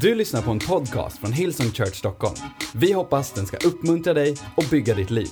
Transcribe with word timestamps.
Du 0.00 0.14
lyssnar 0.14 0.42
på 0.42 0.50
en 0.50 0.58
podcast 0.58 1.18
från 1.18 1.32
Hillsong 1.32 1.70
Church 1.70 1.94
Stockholm. 1.94 2.36
Vi 2.74 2.92
hoppas 2.92 3.32
den 3.32 3.46
ska 3.46 3.56
uppmuntra 3.56 4.14
dig 4.14 4.36
och 4.56 4.64
bygga 4.70 4.94
ditt 4.94 5.10
liv. 5.10 5.30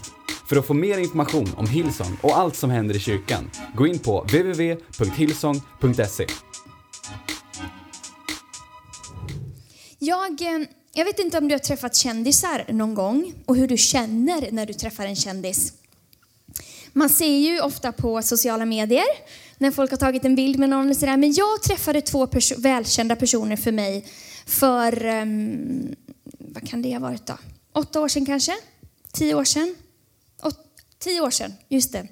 För 0.48 0.56
att 0.56 0.66
få 0.66 0.74
mer 0.74 0.98
information 0.98 1.54
om 1.56 1.66
Hillsong 1.66 2.18
och 2.22 2.38
allt 2.38 2.56
som 2.56 2.70
händer 2.70 2.96
i 2.96 3.00
kyrkan, 3.00 3.50
gå 3.76 3.86
in 3.86 3.98
på 3.98 4.20
www.hillsong.se. 4.20 6.26
Jag, 9.98 10.42
eh, 10.42 10.58
jag 10.94 11.04
vet 11.04 11.18
inte 11.18 11.38
om 11.38 11.48
du 11.48 11.54
har 11.54 11.58
träffat 11.58 11.96
kändisar 11.96 12.64
någon 12.68 12.94
gång 12.94 13.34
och 13.46 13.56
hur 13.56 13.68
du 13.68 13.76
känner 13.76 14.50
när 14.50 14.66
du 14.66 14.72
träffar 14.72 15.06
en 15.06 15.16
kändis. 15.16 15.72
Man 16.92 17.08
ser 17.08 17.38
ju 17.38 17.60
ofta 17.60 17.92
på 17.92 18.22
sociala 18.22 18.64
medier 18.64 19.04
när 19.58 19.70
folk 19.70 19.90
har 19.90 19.98
tagit 19.98 20.24
en 20.24 20.34
bild 20.34 20.58
med 20.58 20.68
någon 20.68 20.84
eller 20.84 20.94
sådär. 20.94 21.16
Men 21.16 21.32
jag 21.32 21.62
träffade 21.62 22.00
två 22.00 22.26
pers 22.26 22.52
välkända 22.52 23.16
personer 23.16 23.56
för 23.56 23.72
mig 23.72 24.04
för, 24.46 25.06
um, 25.06 25.94
vad 26.38 26.68
kan 26.68 26.82
det 26.82 26.92
ha 26.92 27.00
varit 27.00 27.26
då? 27.26 27.38
Åtta 27.72 28.00
år 28.00 28.08
sedan 28.08 28.26
kanske? 28.26 28.52
Tio 29.12 29.34
år 29.34 29.44
sedan? 29.44 29.74
Åt, 30.42 30.58
tio 30.98 31.20
år 31.20 31.30
sedan, 31.30 31.52
just 31.68 31.92
det. 31.92 32.08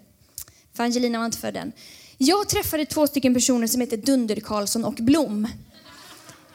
För 0.72 0.84
Angelina 0.84 1.18
var 1.18 1.26
inte 1.26 1.38
född 1.38 1.56
än. 1.56 1.72
Jag 2.18 2.48
träffade 2.48 2.86
två 2.86 3.06
stycken 3.06 3.34
personer 3.34 3.66
som 3.66 3.80
heter 3.80 3.96
Dunder 3.96 4.40
Karlsson 4.40 4.84
och 4.84 4.94
Blom. 4.94 5.48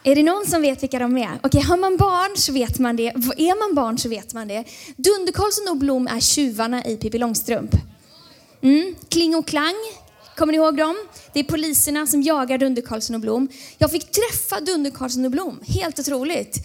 Är 0.04 0.16
det 0.16 0.24
någon 0.24 0.46
som 0.46 0.62
vet 0.62 0.84
vilka 0.84 1.00
de 1.00 1.18
är? 1.18 1.40
Okej, 1.44 1.62
har 1.62 1.78
man 1.78 1.98
barn 1.98 2.38
så 2.38 2.54
vet 2.54 2.80
man 2.80 2.96
det. 2.96 3.08
Är 3.38 3.68
man 3.68 3.76
barn 3.76 3.98
så 3.98 4.10
vet 4.10 4.34
man 4.34 4.48
det. 4.48 4.64
Dunder 4.98 5.34
Karlsson 5.34 5.68
och 5.70 5.78
Blom 5.78 6.08
är 6.08 6.20
tjuvarna 6.20 6.86
i 6.86 6.98
Pippi 6.98 7.18
Långstrump. 7.18 7.72
Mm. 8.62 8.96
Kling 9.10 9.36
och 9.36 9.48
Klang, 9.48 9.76
kommer 10.36 10.54
ni 10.54 10.58
ihåg 10.58 10.78
dem? 10.78 10.96
Det 11.34 11.40
är 11.40 11.44
poliserna 11.44 12.08
som 12.08 12.22
jagar 12.22 12.58
Dunder 12.58 12.82
Karlsson 12.82 13.16
och 13.16 13.22
Blom. 13.22 13.48
Jag 13.78 13.92
fick 13.92 14.12
träffa 14.12 14.60
Dunder 14.62 14.92
Karlsson 14.92 15.26
och 15.26 15.32
Blom, 15.32 15.60
helt 15.68 16.00
otroligt. 16.00 16.58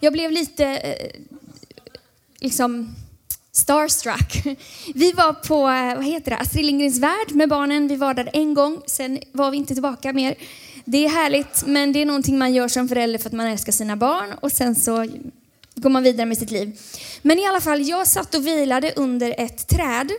Jag 0.00 0.12
blev 0.12 0.32
lite, 0.32 0.64
eh, 0.64 1.10
liksom, 2.40 2.94
starstruck. 3.52 4.56
Vi 4.94 5.12
var 5.12 5.32
på, 5.32 5.54
eh, 5.54 5.96
vad 5.96 6.04
heter 6.04 6.30
det, 6.30 6.36
Astrid 6.36 6.64
Lindgrens 6.64 6.98
Värld 6.98 7.30
med 7.30 7.48
barnen. 7.48 7.88
Vi 7.88 7.96
var 7.96 8.14
där 8.14 8.30
en 8.32 8.54
gång, 8.54 8.82
sen 8.86 9.18
var 9.32 9.50
vi 9.50 9.56
inte 9.56 9.74
tillbaka 9.74 10.12
mer. 10.12 10.34
Det 10.84 11.04
är 11.04 11.08
härligt, 11.08 11.66
men 11.66 11.92
det 11.92 12.02
är 12.02 12.06
någonting 12.06 12.38
man 12.38 12.54
gör 12.54 12.68
som 12.68 12.88
förälder 12.88 13.18
för 13.18 13.28
att 13.28 13.32
man 13.32 13.46
älskar 13.46 13.72
sina 13.72 13.96
barn 13.96 14.32
och 14.40 14.52
sen 14.52 14.74
så 14.74 15.06
går 15.74 15.90
man 15.90 16.02
vidare 16.02 16.26
med 16.26 16.38
sitt 16.38 16.50
liv. 16.50 16.80
Men 17.22 17.38
i 17.38 17.46
alla 17.46 17.60
fall, 17.60 17.88
jag 17.88 18.06
satt 18.06 18.34
och 18.34 18.46
vilade 18.46 18.92
under 18.96 19.34
ett 19.38 19.68
träd 19.68 20.10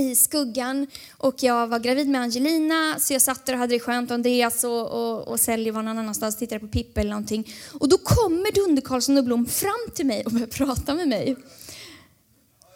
i 0.00 0.16
skuggan 0.16 0.86
och 1.16 1.34
jag 1.42 1.66
var 1.66 1.78
gravid 1.78 2.08
med 2.08 2.20
Angelina 2.20 2.98
så 2.98 3.12
jag 3.12 3.22
satt 3.22 3.46
där 3.46 3.52
och 3.52 3.58
hade 3.58 3.74
det 3.74 3.80
skönt. 3.80 4.10
Andreas 4.10 4.52
alltså, 4.52 4.68
och, 4.68 5.18
och, 5.18 5.28
och 5.28 5.40
Sally 5.40 5.70
var 5.70 5.82
någon 5.82 5.98
annanstans 5.98 6.34
och 6.34 6.38
tittade 6.38 6.60
på 6.60 6.68
Pippi 6.68 7.00
eller 7.00 7.10
någonting. 7.10 7.54
Och 7.80 7.88
då 7.88 7.98
kommer 7.98 8.52
Dunder 8.52 8.82
Karlsson 8.82 9.18
och 9.18 9.24
Blom 9.24 9.46
fram 9.46 9.90
till 9.94 10.06
mig 10.06 10.24
och 10.26 10.32
börjar 10.32 10.46
prata 10.46 10.94
med 10.94 11.08
mig. 11.08 11.36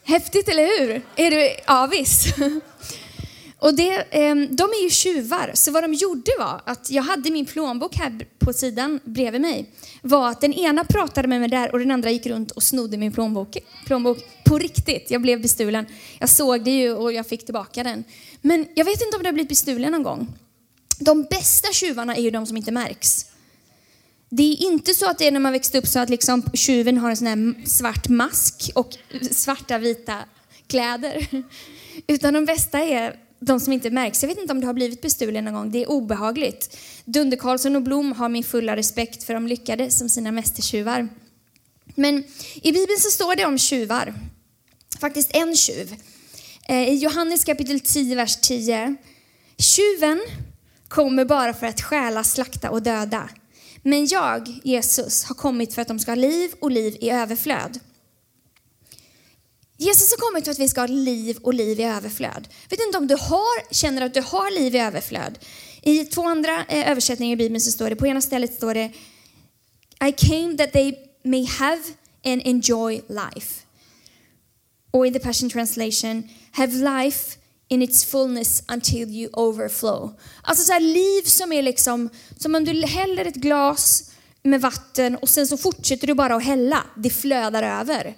Häftigt, 0.04 0.48
eller 0.48 0.80
hur? 0.80 1.02
Är 1.16 1.30
du 1.30 1.50
avis? 1.66 2.34
Och 3.58 3.74
det, 3.74 4.06
ehm, 4.10 4.56
de 4.56 4.62
är 4.62 4.82
ju 4.82 4.90
tjuvar, 4.90 5.50
så 5.54 5.70
vad 5.70 5.84
de 5.84 5.94
gjorde 5.94 6.30
var 6.38 6.60
att 6.64 6.90
jag 6.90 7.02
hade 7.02 7.30
min 7.30 7.46
plånbok 7.46 7.96
här 7.96 8.26
på 8.38 8.52
sidan 8.52 9.00
bredvid 9.04 9.40
mig. 9.40 9.70
Var 10.02 10.28
att 10.30 10.40
den 10.40 10.52
ena 10.52 10.84
pratade 10.84 11.28
med 11.28 11.40
mig 11.40 11.48
där 11.48 11.72
och 11.72 11.78
den 11.78 11.90
andra 11.90 12.10
gick 12.10 12.26
runt 12.26 12.50
och 12.50 12.62
snodde 12.62 12.96
min 12.96 13.12
plånbok. 13.12 13.56
plånbok 13.86 14.18
på 14.44 14.58
riktigt. 14.58 15.10
Jag 15.10 15.22
blev 15.22 15.42
bestulen. 15.42 15.86
Jag 16.18 16.28
såg 16.28 16.64
det 16.64 16.70
ju 16.70 16.92
och 16.92 17.12
jag 17.12 17.26
fick 17.26 17.44
tillbaka 17.44 17.82
den. 17.82 18.04
Men 18.40 18.66
jag 18.74 18.84
vet 18.84 19.02
inte 19.02 19.16
om 19.16 19.22
det 19.22 19.28
har 19.28 19.32
blivit 19.32 19.48
bestulen 19.48 19.92
någon 19.92 20.02
gång. 20.02 20.28
De 20.98 21.22
bästa 21.22 21.72
tjuvarna 21.72 22.16
är 22.16 22.22
ju 22.22 22.30
de 22.30 22.46
som 22.46 22.56
inte 22.56 22.72
märks. 22.72 23.26
Det 24.28 24.42
är 24.42 24.62
inte 24.62 24.94
så 24.94 25.10
att 25.10 25.18
det 25.18 25.26
är 25.26 25.32
när 25.32 25.40
man 25.40 25.52
växte 25.52 25.78
upp 25.78 25.86
så 25.86 25.98
att 25.98 26.10
liksom 26.10 26.42
tjuven 26.54 26.98
har 26.98 27.10
en 27.10 27.16
sån 27.16 27.26
här 27.26 27.66
svart 27.66 28.08
mask 28.08 28.70
och 28.74 28.96
svarta 29.30 29.78
vita 29.78 30.18
kläder. 30.66 31.26
Utan 32.06 32.34
de 32.34 32.44
bästa 32.44 32.78
är 32.78 33.23
de 33.44 33.60
som 33.60 33.72
inte 33.72 33.90
märks. 33.90 34.22
Jag 34.22 34.28
vet 34.28 34.38
inte 34.38 34.52
om 34.52 34.60
du 34.60 34.66
har 34.66 34.74
blivit 34.74 35.02
bestulen 35.02 35.44
någon 35.44 35.54
gång. 35.54 35.70
Det 35.70 35.82
är 35.82 35.90
obehagligt. 35.90 36.76
Dunder 37.04 37.36
Karlsson 37.36 37.76
och 37.76 37.82
Blom 37.82 38.12
har 38.12 38.28
min 38.28 38.44
fulla 38.44 38.76
respekt 38.76 39.24
för 39.24 39.34
de 39.34 39.46
lyckades 39.46 39.98
som 39.98 40.08
sina 40.08 40.32
mästertjuvar. 40.32 41.08
Men 41.94 42.24
i 42.54 42.72
Bibeln 42.72 42.98
så 42.98 43.10
står 43.10 43.36
det 43.36 43.44
om 43.44 43.58
tjuvar. 43.58 44.14
Faktiskt 45.00 45.30
en 45.34 45.56
tjuv. 45.56 45.94
Eh, 46.68 46.88
I 46.88 46.94
Johannes 46.94 47.44
kapitel 47.44 47.80
10, 47.80 48.16
vers 48.16 48.36
10. 48.36 48.96
Tjuven 49.58 50.20
kommer 50.88 51.24
bara 51.24 51.54
för 51.54 51.66
att 51.66 51.80
stjäla, 51.80 52.24
slakta 52.24 52.70
och 52.70 52.82
döda. 52.82 53.28
Men 53.82 54.06
jag, 54.06 54.60
Jesus, 54.64 55.24
har 55.24 55.34
kommit 55.34 55.74
för 55.74 55.82
att 55.82 55.88
de 55.88 55.98
ska 55.98 56.10
ha 56.10 56.16
liv 56.16 56.50
och 56.60 56.70
liv 56.70 56.96
i 57.00 57.10
överflöd. 57.10 57.80
Jesus 59.76 60.10
har 60.10 60.28
kommit 60.28 60.44
för 60.44 60.52
att 60.52 60.58
vi 60.58 60.68
ska 60.68 60.80
ha 60.80 60.86
liv 60.86 61.38
och 61.42 61.54
liv 61.54 61.80
i 61.80 61.82
överflöd. 61.82 62.48
vet 62.70 62.80
inte 62.80 62.98
om 62.98 63.06
du 63.06 63.14
har, 63.14 63.74
känner 63.74 64.02
att 64.02 64.14
du 64.14 64.20
har 64.20 64.50
liv 64.50 64.74
i 64.74 64.78
överflöd. 64.78 65.38
I 65.82 66.04
två 66.04 66.22
andra 66.22 66.64
eh, 66.68 66.90
översättningar 66.90 67.32
i 67.32 67.36
Bibeln 67.36 67.60
så 67.60 67.70
står 67.70 67.90
det, 67.90 67.96
på 67.96 68.06
ena 68.06 68.20
stället 68.20 68.54
står 68.54 68.74
det 68.74 68.92
I 70.08 70.12
came 70.12 70.56
that 70.56 70.72
they 70.72 70.94
may 71.24 71.46
have 71.46 71.82
and 72.24 72.42
enjoy 72.44 73.02
life. 73.08 73.62
Och 74.90 75.06
i 75.06 75.12
the 75.12 75.18
Passion 75.18 75.50
Translation, 75.50 76.28
have 76.50 76.72
life 76.72 77.38
in 77.68 77.82
its 77.82 78.04
fullness 78.04 78.62
until 78.68 79.08
you 79.10 79.30
overflow. 79.32 80.18
Alltså 80.42 80.64
så 80.64 80.72
här 80.72 80.80
liv 80.80 81.22
som 81.22 81.52
är 81.52 81.62
liksom, 81.62 82.10
som 82.38 82.54
om 82.54 82.64
du 82.64 82.86
häller 82.86 83.24
ett 83.24 83.34
glas 83.34 84.10
med 84.42 84.60
vatten 84.60 85.16
och 85.16 85.28
sen 85.28 85.46
så 85.46 85.56
fortsätter 85.56 86.06
du 86.06 86.14
bara 86.14 86.34
att 86.34 86.44
hälla. 86.44 86.84
Det 86.96 87.10
flödar 87.10 87.62
över. 87.80 88.14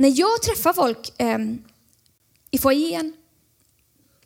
När 0.00 0.18
jag 0.18 0.42
träffar 0.42 0.72
folk 0.72 1.20
eh, 1.20 1.38
i 2.50 2.58
foajén, 2.58 3.12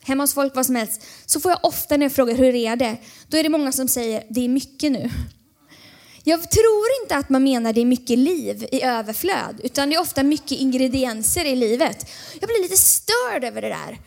hemma 0.01 0.23
hos 0.23 0.33
folk, 0.33 0.55
vad 0.55 0.65
som 0.65 0.75
helst, 0.75 1.01
så 1.25 1.39
får 1.39 1.51
jag 1.51 1.59
ofta 1.65 1.97
när 1.97 2.05
jag 2.05 2.13
frågar 2.13 2.35
hur 2.35 2.55
är 2.55 2.75
det, 2.75 2.97
då 3.27 3.37
är 3.37 3.43
det 3.43 3.49
många 3.49 3.71
som 3.71 3.87
säger 3.87 4.23
det 4.29 4.45
är 4.45 4.49
mycket 4.49 4.91
nu. 4.91 5.09
Jag 6.23 6.51
tror 6.51 6.85
inte 7.01 7.15
att 7.15 7.29
man 7.29 7.43
menar 7.43 7.73
det 7.73 7.81
är 7.81 7.85
mycket 7.85 8.19
liv 8.19 8.67
i 8.71 8.81
överflöd, 8.81 9.61
utan 9.63 9.89
det 9.89 9.95
är 9.95 10.01
ofta 10.01 10.23
mycket 10.23 10.51
ingredienser 10.51 11.45
i 11.45 11.55
livet. 11.55 12.09
Jag 12.39 12.47
blir 12.47 12.61
lite 12.61 12.77
störd 12.77 13.43
över 13.43 13.61
det 13.61 13.69
där. 13.69 13.99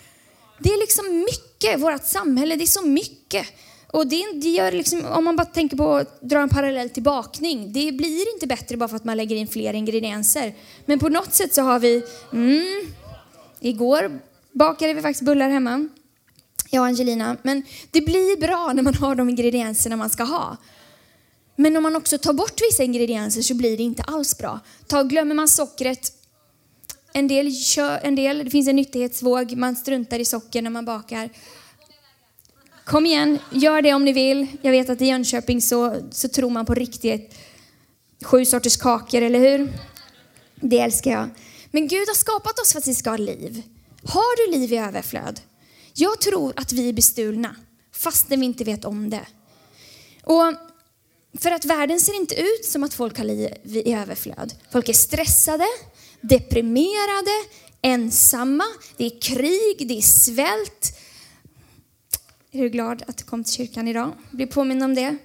Det 0.59 0.69
är 0.69 0.81
liksom 0.81 1.19
mycket, 1.19 1.81
vårt 1.81 2.07
samhälle, 2.07 2.57
det 2.57 2.65
är 2.65 2.67
så 2.67 2.87
mycket. 2.87 3.47
Och 3.93 4.07
det, 4.07 4.25
det 4.33 4.49
gör 4.49 4.73
liksom, 4.73 5.05
om 5.05 5.25
man 5.25 5.37
bara 5.37 5.45
tänker 5.45 5.77
på 5.77 5.95
att 5.95 6.21
dra 6.21 6.39
en 6.39 6.49
parallell 6.49 6.91
till 6.91 7.03
bakning, 7.03 7.73
det 7.73 7.93
blir 7.93 8.35
inte 8.35 8.47
bättre 8.47 8.77
bara 8.77 8.89
för 8.89 8.97
att 8.97 9.05
man 9.05 9.17
lägger 9.17 9.37
in 9.37 9.49
fler 9.49 9.75
ingredienser. 9.75 10.55
Men 10.87 10.99
på 10.99 11.09
något 11.09 11.35
sätt 11.35 11.55
så 11.55 11.63
har 11.63 11.79
vi, 11.79 12.03
mm, 12.33 12.93
igår 13.61 14.21
bakade 14.53 14.95
vi 14.95 15.03
faktiskt 15.03 15.25
bullar 15.25 15.51
hemma, 15.51 15.89
jag 16.71 16.81
och 16.81 16.87
Angelina. 16.87 17.37
Men 17.43 17.63
det 17.91 18.01
blir 18.01 18.41
bra 18.41 18.73
när 18.75 18.83
man 18.83 18.95
har 18.95 19.15
de 19.15 19.29
ingredienserna 19.29 19.97
man 19.97 20.11
ska 20.11 20.23
ha. 20.25 20.57
Men 21.57 21.77
om 21.77 21.83
man 21.83 21.97
också 21.97 22.19
tar 22.19 22.33
bort 22.33 22.61
vissa 22.71 22.83
ingredienser 22.83 23.43
så 23.43 23.55
blir 23.55 23.77
det 23.77 23.83
inte 23.83 24.03
alls 24.03 24.39
bra. 24.39 24.61
Ta, 24.87 25.03
glömmer 25.03 25.35
man 25.35 25.49
sockret, 25.49 26.13
en 27.13 27.29
del, 27.29 27.51
en 28.03 28.15
del, 28.15 28.45
det 28.45 28.51
finns 28.51 28.69
en 28.69 28.77
nyttighetsvåg, 28.77 29.57
man 29.57 29.77
struntar 29.77 30.19
i 30.19 30.25
socker 30.25 30.63
när 30.63 30.71
man 30.71 30.85
bakar. 30.85 31.31
Kom 32.87 33.07
igen, 33.07 33.39
gör 33.51 33.83
det 33.83 33.95
om 33.95 34.05
ni 34.05 34.13
vill. 34.13 34.47
Jag 34.63 34.71
vet 34.71 34.91
att 34.91 35.01
i 35.01 35.07
Jönköping 35.07 35.63
så, 35.63 36.03
så 36.11 36.29
tror 36.29 36.51
man 36.51 36.67
på 36.67 36.75
riktigt 36.75 37.35
sju 38.25 38.45
sorters 38.45 38.77
kakor, 38.77 39.23
eller 39.23 39.39
hur? 39.39 39.73
Det 40.55 40.81
älskar 40.81 41.11
jag. 41.11 41.29
Men 41.71 41.89
Gud 41.89 42.09
har 42.09 42.15
skapat 42.15 42.59
oss 42.59 42.73
för 42.73 42.79
att 42.79 42.87
vi 42.87 42.95
ska 42.95 43.11
ha 43.11 43.17
liv. 43.17 43.63
Har 44.05 44.37
du 44.47 44.59
liv 44.59 44.73
i 44.73 44.77
överflöd? 44.77 45.41
Jag 45.95 46.21
tror 46.21 46.53
att 46.57 46.73
vi 46.73 46.89
är 46.89 46.93
bestulna, 46.93 47.57
fastän 47.93 48.41
vi 48.41 48.47
inte 48.47 48.65
vet 48.65 48.85
om 48.85 49.11
det. 49.11 49.27
Och 50.25 50.55
för 51.41 51.51
att 51.51 51.65
världen 51.65 52.01
ser 52.01 52.17
inte 52.17 52.35
ut 52.35 52.65
som 52.65 52.83
att 52.83 52.95
folk 52.95 53.19
har 53.19 53.25
liv 53.25 53.51
i 53.65 53.93
överflöd. 53.93 54.55
Folk 54.73 54.89
är 54.89 54.93
stressade, 54.93 55.67
deprimerade, 56.21 57.49
ensamma, 57.83 58.65
det 58.97 59.07
är 59.07 59.21
krig, 59.21 59.89
det 59.89 59.99
är 59.99 60.03
svält, 60.03 60.99
är 62.59 62.63
du 62.63 62.69
glad 62.69 63.03
att 63.07 63.17
du 63.17 63.25
kom 63.25 63.45
till 63.45 63.53
kyrkan 63.53 63.89
idag? 63.89 64.13
Blir 64.31 64.47
påminn 64.47 64.83
om 64.83 64.95
det? 64.95 65.17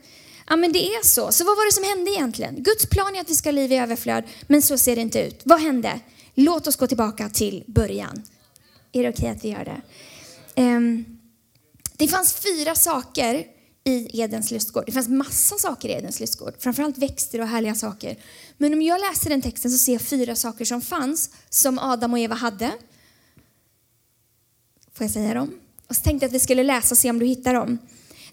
Ja, 0.47 0.55
men 0.55 0.71
det 0.71 0.85
är 0.85 1.05
så. 1.05 1.31
Så 1.31 1.43
vad 1.43 1.57
var 1.57 1.65
det 1.65 1.71
som 1.71 1.83
hände 1.83 2.11
egentligen? 2.11 2.63
Guds 2.63 2.85
plan 2.85 3.15
är 3.15 3.21
att 3.21 3.29
vi 3.29 3.35
ska 3.35 3.49
ha 3.49 3.51
liv 3.51 3.71
i 3.71 3.77
överflöd, 3.77 4.23
men 4.47 4.61
så 4.61 4.77
ser 4.77 4.95
det 4.95 5.01
inte 5.01 5.21
ut. 5.21 5.41
Vad 5.43 5.61
hände? 5.61 5.99
Låt 6.33 6.67
oss 6.67 6.75
gå 6.75 6.87
tillbaka 6.87 7.29
till 7.29 7.63
början. 7.67 8.23
Är 8.91 9.03
det 9.03 9.09
okej 9.09 9.25
okay 9.25 9.29
att 9.29 9.43
vi 9.43 9.49
gör 9.49 9.65
det? 9.65 9.81
Um, 10.61 11.19
det 11.97 12.07
fanns 12.07 12.33
fyra 12.33 12.75
saker 12.75 13.45
i 13.83 14.21
Edens 14.21 14.51
lustgård. 14.51 14.83
Det 14.85 14.91
fanns 14.91 15.07
massa 15.07 15.55
saker 15.55 15.89
i 15.89 15.91
Edens 15.91 16.19
lustgård, 16.19 16.53
framförallt 16.59 16.97
växter 16.97 17.41
och 17.41 17.47
härliga 17.47 17.75
saker. 17.75 18.17
Men 18.57 18.73
om 18.73 18.81
jag 18.81 19.01
läser 19.01 19.29
den 19.29 19.41
texten 19.41 19.71
så 19.71 19.77
ser 19.77 19.93
jag 19.93 20.01
fyra 20.01 20.35
saker 20.35 20.65
som 20.65 20.81
fanns, 20.81 21.29
som 21.49 21.79
Adam 21.79 22.13
och 22.13 22.19
Eva 22.19 22.35
hade. 22.35 22.71
Får 24.93 25.03
jag 25.03 25.11
säga 25.11 25.33
dem? 25.33 25.59
Och 25.91 25.95
så 25.95 26.03
tänkte 26.03 26.23
jag 26.23 26.29
att 26.29 26.35
vi 26.35 26.39
skulle 26.39 26.63
läsa 26.63 26.93
och 26.93 26.97
se 26.97 27.09
om 27.09 27.19
du 27.19 27.25
hittar 27.25 27.53
dem. 27.53 27.77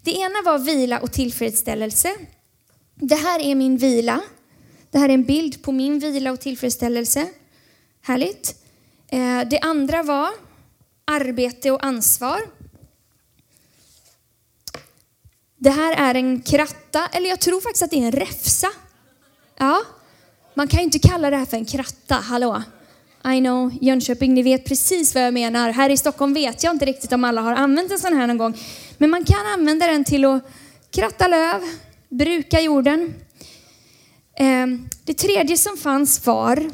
Det 0.03 0.11
ena 0.11 0.43
var 0.45 0.59
vila 0.59 1.01
och 1.01 1.13
tillfredsställelse. 1.13 2.15
Det 2.95 3.15
här 3.15 3.41
är 3.41 3.55
min 3.55 3.77
vila. 3.77 4.21
Det 4.91 4.99
här 4.99 5.09
är 5.09 5.15
en 5.15 5.25
bild 5.25 5.63
på 5.63 5.73
min 5.73 5.99
vila 5.99 6.33
och 6.33 6.41
tillfredsställelse. 6.41 7.29
Härligt. 8.03 8.63
Eh, 9.09 9.41
det 9.51 9.59
andra 9.59 10.03
var 10.03 10.29
arbete 11.05 11.71
och 11.71 11.85
ansvar. 11.85 12.41
Det 15.57 15.71
här 15.71 16.11
är 16.11 16.15
en 16.15 16.41
kratta, 16.41 17.07
eller 17.13 17.29
jag 17.29 17.41
tror 17.41 17.61
faktiskt 17.61 17.83
att 17.83 17.91
det 17.91 17.97
är 17.97 18.07
en 18.07 18.13
räfsa. 18.13 18.69
Ja, 19.57 19.83
man 20.55 20.69
kan 20.69 20.79
ju 20.79 20.85
inte 20.85 20.99
kalla 20.99 21.31
det 21.31 21.37
här 21.37 21.47
för 21.47 21.57
en 21.57 21.65
kratta, 21.65 22.15
hallå? 22.15 22.63
I 23.25 23.41
know, 23.41 23.73
Jönköping, 23.81 24.35
ni 24.35 24.43
vet 24.43 24.65
precis 24.65 25.15
vad 25.15 25.25
jag 25.25 25.35
menar. 25.35 25.71
Här 25.71 25.91
i 25.91 25.97
Stockholm 25.97 26.35
vet 26.35 26.63
jag 26.63 26.75
inte 26.75 26.85
riktigt 26.85 27.13
om 27.13 27.25
alla 27.25 27.41
har 27.41 27.53
använt 27.53 27.93
en 27.93 27.99
sån 27.99 28.17
här 28.17 28.27
någon 28.27 28.39
gång. 28.39 28.55
Men 28.99 29.11
man 29.11 29.25
kan 29.25 29.47
använda 29.47 29.87
den 29.87 30.05
till 30.05 30.25
att 30.25 30.43
kratta 30.91 31.29
löv, 31.29 31.61
bruka 32.09 32.61
jorden. 32.61 33.15
Ehm, 34.37 34.89
det 35.05 35.15
tredje 35.15 35.57
som 35.57 35.77
fanns 35.77 36.27
var 36.27 36.71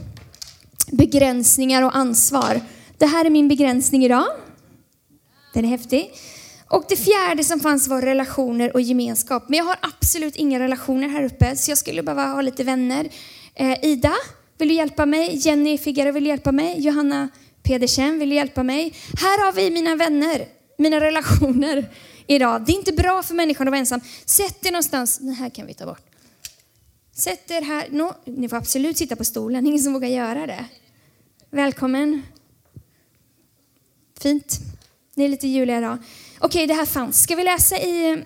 begränsningar 0.92 1.82
och 1.82 1.96
ansvar. 1.96 2.60
Det 2.98 3.06
här 3.06 3.24
är 3.24 3.30
min 3.30 3.48
begränsning 3.48 4.04
idag. 4.04 4.26
Den 5.54 5.64
är 5.64 5.68
häftig. 5.68 6.10
Och 6.68 6.84
det 6.88 6.96
fjärde 6.96 7.44
som 7.44 7.60
fanns 7.60 7.88
var 7.88 8.02
relationer 8.02 8.74
och 8.74 8.80
gemenskap. 8.80 9.48
Men 9.48 9.58
jag 9.58 9.64
har 9.64 9.76
absolut 9.80 10.36
inga 10.36 10.58
relationer 10.58 11.08
här 11.08 11.24
uppe, 11.24 11.56
så 11.56 11.70
jag 11.70 11.78
skulle 11.78 12.02
behöva 12.02 12.26
ha 12.26 12.40
lite 12.40 12.64
vänner. 12.64 13.08
Eh, 13.54 13.84
Ida, 13.84 14.12
vill 14.58 14.68
du 14.68 14.74
hjälpa 14.74 15.06
mig? 15.06 15.36
Jenny 15.36 15.78
Figaro, 15.78 16.12
vill 16.12 16.24
du 16.24 16.28
hjälpa 16.28 16.52
mig? 16.52 16.80
Johanna 16.80 17.28
Pedersen 17.62 18.18
vill 18.18 18.28
du 18.28 18.34
hjälpa 18.34 18.62
mig? 18.62 18.94
Här 19.20 19.44
har 19.44 19.52
vi 19.52 19.70
mina 19.70 19.96
vänner, 19.96 20.48
mina 20.78 21.00
relationer 21.00 21.90
idag. 22.26 22.64
Det 22.66 22.72
är 22.72 22.76
inte 22.76 22.92
bra 22.92 23.22
för 23.22 23.34
människan 23.34 23.68
att 23.68 23.72
vara 23.72 23.78
ensam. 23.78 24.00
Sätt 24.24 24.66
er 24.66 24.70
någonstans. 24.70 25.18
Den 25.18 25.34
här 25.34 25.50
kan 25.50 25.66
vi 25.66 25.74
ta 25.74 25.86
bort. 25.86 26.02
Sätt 27.12 27.50
er 27.50 27.62
här. 27.62 27.88
No, 27.90 28.14
ni 28.24 28.48
får 28.48 28.56
absolut 28.56 28.96
sitta 28.96 29.16
på 29.16 29.24
stolen. 29.24 29.66
Ingen 29.66 29.82
som 29.82 29.92
vågar 29.92 30.08
göra 30.08 30.46
det. 30.46 30.64
Välkommen. 31.50 32.22
Fint. 34.20 34.58
Det 35.14 35.24
är 35.24 35.28
lite 35.28 35.48
juliga 35.48 35.78
idag. 35.78 35.98
Okej, 36.38 36.66
det 36.66 36.74
här 36.74 36.86
fanns. 36.86 37.22
Ska 37.22 37.36
vi 37.36 37.44
läsa 37.44 37.78
i, 37.78 38.10
eh, 38.10 38.18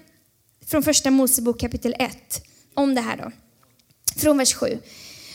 från 0.67 0.83
första 0.83 1.11
Mosebok 1.11 1.61
kapitel 1.61 1.95
1 1.99 2.43
om 2.75 2.95
det 2.95 3.01
här 3.01 3.17
då? 3.17 3.31
Från 4.21 4.39
vers 4.39 4.55
7. 4.55 4.79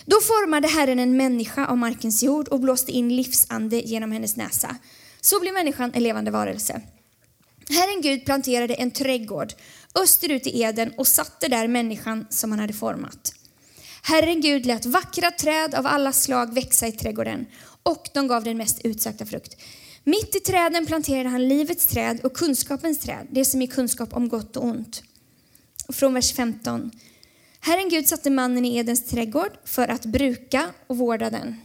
Då 0.05 0.21
formade 0.21 0.67
Herren 0.67 0.99
en 0.99 1.17
människa 1.17 1.65
av 1.65 1.77
markens 1.77 2.23
jord 2.23 2.47
och 2.47 2.59
blåste 2.59 2.91
in 2.91 3.15
livsande 3.15 3.79
genom 3.79 4.11
hennes 4.11 4.35
näsa. 4.35 4.75
Så 5.21 5.39
blev 5.39 5.53
människan 5.53 5.91
en 5.93 6.03
levande 6.03 6.31
varelse. 6.31 6.81
Herren 7.69 8.01
Gud 8.01 8.25
planterade 8.25 8.73
en 8.73 8.91
trädgård 8.91 9.53
österut 9.95 10.47
i 10.47 10.61
Eden 10.61 10.93
och 10.97 11.07
satte 11.07 11.47
där 11.47 11.67
människan 11.67 12.25
som 12.29 12.51
han 12.51 12.59
hade 12.59 12.73
format. 12.73 13.33
Herren 14.03 14.41
Gud 14.41 14.65
lät 14.65 14.85
vackra 14.85 15.31
träd 15.31 15.75
av 15.75 15.87
alla 15.87 16.11
slag 16.11 16.53
växa 16.53 16.87
i 16.87 16.91
trädgården 16.91 17.45
och 17.83 18.09
de 18.13 18.27
gav 18.27 18.43
den 18.43 18.57
mest 18.57 18.81
utsökta 18.83 19.25
frukt. 19.25 19.57
Mitt 20.03 20.35
i 20.35 20.39
träden 20.39 20.85
planterade 20.85 21.29
han 21.29 21.47
livets 21.47 21.85
träd 21.87 22.19
och 22.23 22.33
kunskapens 22.33 22.99
träd, 22.99 23.27
det 23.31 23.45
som 23.45 23.61
är 23.61 23.67
kunskap 23.67 24.13
om 24.13 24.29
gott 24.29 24.57
och 24.57 24.63
ont. 24.63 25.03
Från 25.89 26.13
vers 26.13 26.33
15. 26.33 26.91
Herren 27.65 27.89
Gud 27.89 28.07
satte 28.07 28.29
mannen 28.29 28.65
i 28.65 28.77
Edens 28.77 29.05
trädgård 29.05 29.51
för 29.63 29.87
att 29.87 30.05
bruka 30.05 30.69
och 30.87 30.97
vårda 30.97 31.29
den. 31.29 31.55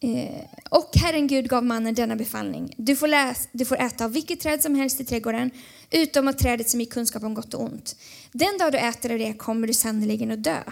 Eh, 0.00 0.44
och 0.70 0.90
Herren 0.94 1.26
Gud 1.26 1.48
gav 1.48 1.64
mannen 1.64 1.94
denna 1.94 2.16
befallning. 2.16 2.74
Du 2.76 2.96
får, 2.96 3.08
läs, 3.08 3.48
du 3.52 3.64
får 3.64 3.76
äta 3.76 4.04
av 4.04 4.12
vilket 4.12 4.40
träd 4.40 4.62
som 4.62 4.74
helst 4.74 5.00
i 5.00 5.04
trädgården, 5.04 5.50
utom 5.90 6.28
av 6.28 6.32
trädet 6.32 6.68
som 6.68 6.80
ger 6.80 6.90
kunskap 6.90 7.22
om 7.22 7.34
gott 7.34 7.54
och 7.54 7.62
ont. 7.62 7.96
Den 8.32 8.58
dag 8.58 8.72
du 8.72 8.78
äter 8.78 9.12
av 9.12 9.18
det 9.18 9.32
kommer 9.32 9.66
du 9.66 9.74
sannerligen 9.74 10.30
att 10.30 10.42
dö. 10.42 10.62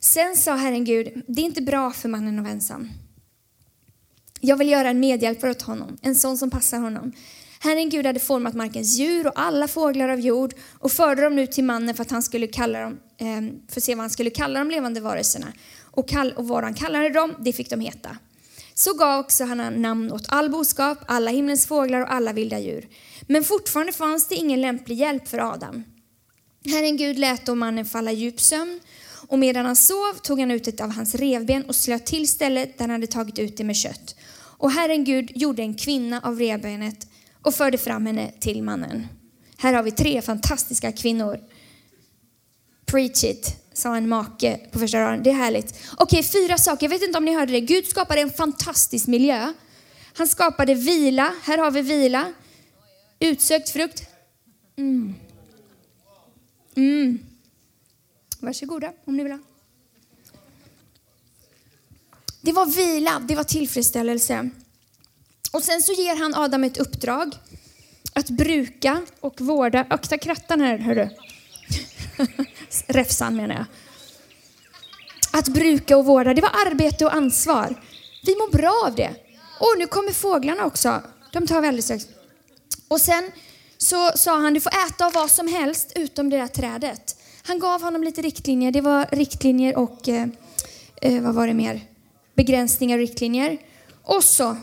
Sen 0.00 0.36
sa 0.36 0.56
Herren 0.56 0.84
Gud, 0.84 1.22
det 1.26 1.42
är 1.42 1.46
inte 1.46 1.62
bra 1.62 1.90
för 1.90 2.08
mannen 2.08 2.38
att 2.38 2.44
vara 2.44 2.52
ensam. 2.52 2.88
Jag 4.40 4.56
vill 4.56 4.68
göra 4.68 4.90
en 4.90 5.00
medhjälpare 5.00 5.50
åt 5.50 5.62
honom, 5.62 5.98
en 6.02 6.14
sån 6.14 6.38
som 6.38 6.50
passar 6.50 6.78
honom. 6.78 7.12
Herren 7.62 7.88
Gud 7.88 8.06
hade 8.06 8.20
format 8.20 8.54
markens 8.54 8.96
djur 8.96 9.26
och 9.26 9.32
alla 9.34 9.68
fåglar 9.68 10.08
av 10.08 10.20
jord 10.20 10.54
och 10.78 10.92
förde 10.92 11.22
dem 11.22 11.36
nu 11.36 11.46
till 11.46 11.64
mannen 11.64 11.94
för 11.94 12.02
att 12.02 12.10
han 12.10 12.22
skulle 12.22 12.46
kalla 12.46 12.80
dem, 12.80 12.98
ehm, 13.18 13.60
för 13.68 13.80
att 13.80 13.84
se 13.84 13.94
vad 13.94 14.02
han 14.02 14.10
skulle 14.10 14.30
kalla 14.30 14.58
de 14.58 14.70
levande 14.70 15.00
varelserna. 15.00 15.52
Och, 15.82 16.08
kall, 16.08 16.32
och 16.32 16.48
vad 16.48 16.64
han 16.64 16.74
kallade 16.74 17.08
dem, 17.08 17.34
det 17.40 17.52
fick 17.52 17.70
de 17.70 17.80
heta. 17.80 18.16
Så 18.74 18.94
gav 18.94 19.20
också 19.20 19.44
han 19.44 19.82
namn 19.82 20.12
åt 20.12 20.24
all 20.28 20.50
boskap, 20.50 20.98
alla 21.06 21.30
himlens 21.30 21.66
fåglar 21.66 22.00
och 22.00 22.12
alla 22.12 22.32
vilda 22.32 22.58
djur. 22.58 22.88
Men 23.26 23.44
fortfarande 23.44 23.92
fanns 23.92 24.28
det 24.28 24.34
ingen 24.34 24.60
lämplig 24.60 24.96
hjälp 24.96 25.28
för 25.28 25.38
Adam. 25.52 25.84
Herren 26.64 26.96
Gud 26.96 27.18
lät 27.18 27.46
då 27.46 27.54
mannen 27.54 27.84
falla 27.84 28.12
djup 28.12 28.40
sömn 28.40 28.80
och 29.28 29.38
medan 29.38 29.66
han 29.66 29.76
sov 29.76 30.14
tog 30.22 30.40
han 30.40 30.50
ut 30.50 30.68
ett 30.68 30.80
av 30.80 30.90
hans 30.90 31.14
revben 31.14 31.64
och 31.64 31.76
slöt 31.76 32.06
till 32.06 32.28
stället 32.28 32.78
där 32.78 32.84
han 32.84 32.90
hade 32.90 33.06
tagit 33.06 33.38
ut 33.38 33.56
det 33.56 33.64
med 33.64 33.76
kött. 33.76 34.16
Och 34.60 34.70
Herren 34.70 35.04
Gud 35.04 35.30
gjorde 35.34 35.62
en 35.62 35.74
kvinna 35.74 36.20
av 36.20 36.38
revbenet 36.38 37.09
och 37.42 37.54
förde 37.54 37.78
fram 37.78 38.06
henne 38.06 38.32
till 38.40 38.62
mannen. 38.62 39.06
Här 39.56 39.72
har 39.72 39.82
vi 39.82 39.90
tre 39.90 40.22
fantastiska 40.22 40.92
kvinnor. 40.92 41.40
Preach 42.86 43.24
it, 43.24 43.56
sa 43.72 43.96
en 43.96 44.08
make 44.08 44.60
på 44.72 44.78
första 44.78 45.00
raden. 45.00 45.22
Det 45.22 45.30
är 45.30 45.34
härligt. 45.34 45.80
Okej, 45.96 46.22
fyra 46.22 46.58
saker. 46.58 46.86
Jag 46.86 46.90
vet 46.90 47.02
inte 47.02 47.18
om 47.18 47.24
ni 47.24 47.34
hörde 47.34 47.52
det. 47.52 47.60
Gud 47.60 47.86
skapade 47.86 48.20
en 48.20 48.30
fantastisk 48.30 49.06
miljö. 49.06 49.52
Han 50.12 50.28
skapade 50.28 50.74
vila. 50.74 51.34
Här 51.42 51.58
har 51.58 51.70
vi 51.70 51.82
vila. 51.82 52.32
Utsökt 53.18 53.70
frukt. 53.70 54.02
Mm. 54.76 55.14
Mm. 56.74 57.18
Varsågoda 58.40 58.92
om 59.04 59.16
ni 59.16 59.22
vill 59.22 59.32
ha. 59.32 59.38
Det 62.40 62.52
var 62.52 62.66
vila, 62.66 63.22
det 63.28 63.34
var 63.34 63.44
tillfredsställelse. 63.44 64.50
Och 65.50 65.62
sen 65.62 65.82
så 65.82 65.92
ger 65.92 66.16
han 66.16 66.34
Adam 66.34 66.64
ett 66.64 66.78
uppdrag 66.78 67.34
att 68.12 68.30
bruka 68.30 69.02
och 69.20 69.40
vårda, 69.40 69.86
akta 69.90 70.18
krattan 70.18 70.60
här 70.60 70.78
hörru. 70.78 71.08
Räfsan 72.86 73.36
menar 73.36 73.54
jag. 73.54 73.64
Att 75.32 75.48
bruka 75.48 75.96
och 75.96 76.04
vårda, 76.04 76.34
det 76.34 76.42
var 76.42 76.66
arbete 76.66 77.04
och 77.04 77.14
ansvar. 77.14 77.82
Vi 78.22 78.36
mår 78.36 78.50
bra 78.50 78.82
av 78.86 78.94
det. 78.94 79.10
Och 79.60 79.78
nu 79.78 79.86
kommer 79.86 80.12
fåglarna 80.12 80.64
också. 80.64 81.02
De 81.32 81.46
tar 81.46 81.60
vi 81.60 81.68
alldeles 81.68 81.84
strax. 81.84 82.06
Och 82.88 83.00
sen 83.00 83.30
så 83.78 84.10
sa 84.14 84.40
han, 84.40 84.54
du 84.54 84.60
får 84.60 84.72
äta 84.86 85.06
av 85.06 85.12
vad 85.12 85.30
som 85.30 85.48
helst 85.48 85.92
utom 85.94 86.30
det 86.30 86.36
där 86.36 86.46
trädet. 86.46 87.16
Han 87.42 87.58
gav 87.58 87.82
honom 87.82 88.04
lite 88.04 88.22
riktlinjer. 88.22 88.72
Det 88.72 88.80
var 88.80 89.06
riktlinjer 89.12 89.76
och 89.76 90.08
eh, 90.08 90.26
eh, 91.02 91.22
vad 91.22 91.34
var 91.34 91.46
det 91.46 91.54
mer? 91.54 91.80
Begränsningar 92.34 92.98
och 92.98 93.00
riktlinjer. 93.00 93.58
Och 94.02 94.24
så 94.24 94.56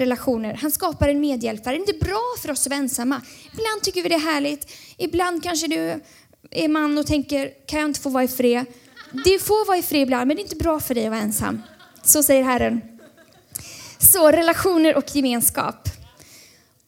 relationer. 0.00 0.54
Han 0.54 0.70
skapar 0.70 1.08
en 1.08 1.20
medhjälpare. 1.20 1.74
Det 1.74 1.78
är 1.78 1.88
inte 1.88 2.04
bra 2.06 2.22
för 2.42 2.50
oss 2.50 2.66
att 2.66 2.70
vara 2.70 2.80
ensamma. 2.80 3.22
Ibland 3.52 3.82
tycker 3.82 4.02
vi 4.02 4.08
det 4.08 4.14
är 4.14 4.18
härligt. 4.18 4.70
Ibland 4.98 5.42
kanske 5.42 5.66
du 5.66 6.00
är 6.50 6.68
man 6.68 6.98
och 6.98 7.06
tänker, 7.06 7.50
kan 7.66 7.80
jag 7.80 7.88
inte 7.88 8.00
få 8.00 8.08
vara 8.08 8.24
i 8.24 8.28
fred? 8.28 8.66
Du 9.24 9.38
får 9.38 9.66
vara 9.66 9.78
i 9.78 9.82
fred 9.82 10.02
ibland, 10.02 10.26
men 10.26 10.36
det 10.36 10.40
är 10.40 10.44
inte 10.44 10.56
bra 10.56 10.80
för 10.80 10.94
dig 10.94 11.06
att 11.06 11.10
vara 11.10 11.20
ensam. 11.20 11.62
Så 12.02 12.22
säger 12.22 12.42
Herren. 12.42 12.80
Så 13.98 14.30
relationer 14.30 14.96
och 14.96 15.16
gemenskap. 15.16 15.88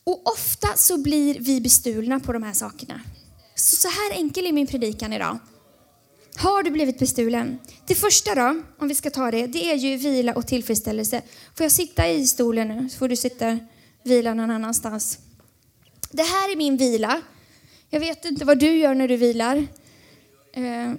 Och 0.05 0.33
ofta 0.33 0.69
så 0.77 0.99
blir 0.99 1.39
vi 1.41 1.61
bestulna 1.61 2.21
på 2.21 2.33
de 2.33 2.43
här 2.43 2.53
sakerna. 2.53 3.01
Så, 3.55 3.77
så 3.77 3.89
här 3.89 4.13
enkel 4.13 4.47
är 4.47 4.53
min 4.53 4.67
predikan 4.67 5.13
idag. 5.13 5.39
Har 6.37 6.63
du 6.63 6.71
blivit 6.71 6.99
bestulen? 6.99 7.59
Det 7.87 7.95
första 7.95 8.35
då, 8.35 8.63
om 8.79 8.89
vi 8.89 8.95
ska 8.95 9.11
ta 9.11 9.31
det, 9.31 9.47
det 9.47 9.71
är 9.71 9.77
ju 9.77 9.97
vila 9.97 10.35
och 10.35 10.47
tillfredsställelse. 10.47 11.23
Får 11.55 11.65
jag 11.65 11.73
sitta 11.73 12.09
i 12.09 12.27
stolen 12.27 12.69
nu 12.69 12.89
så 12.89 12.99
får 12.99 13.09
du 13.09 13.17
sitta 13.17 13.59
vila 14.03 14.35
någon 14.35 14.51
annanstans. 14.51 15.19
Det 16.11 16.23
här 16.23 16.53
är 16.53 16.57
min 16.57 16.77
vila. 16.77 17.21
Jag 17.91 18.01
vet 18.01 18.25
inte 18.25 18.45
vad 18.45 18.59
du 18.59 18.77
gör 18.77 18.95
när 18.95 19.09
du 19.09 19.17
vilar. 19.17 19.67
Eh, 20.53 20.93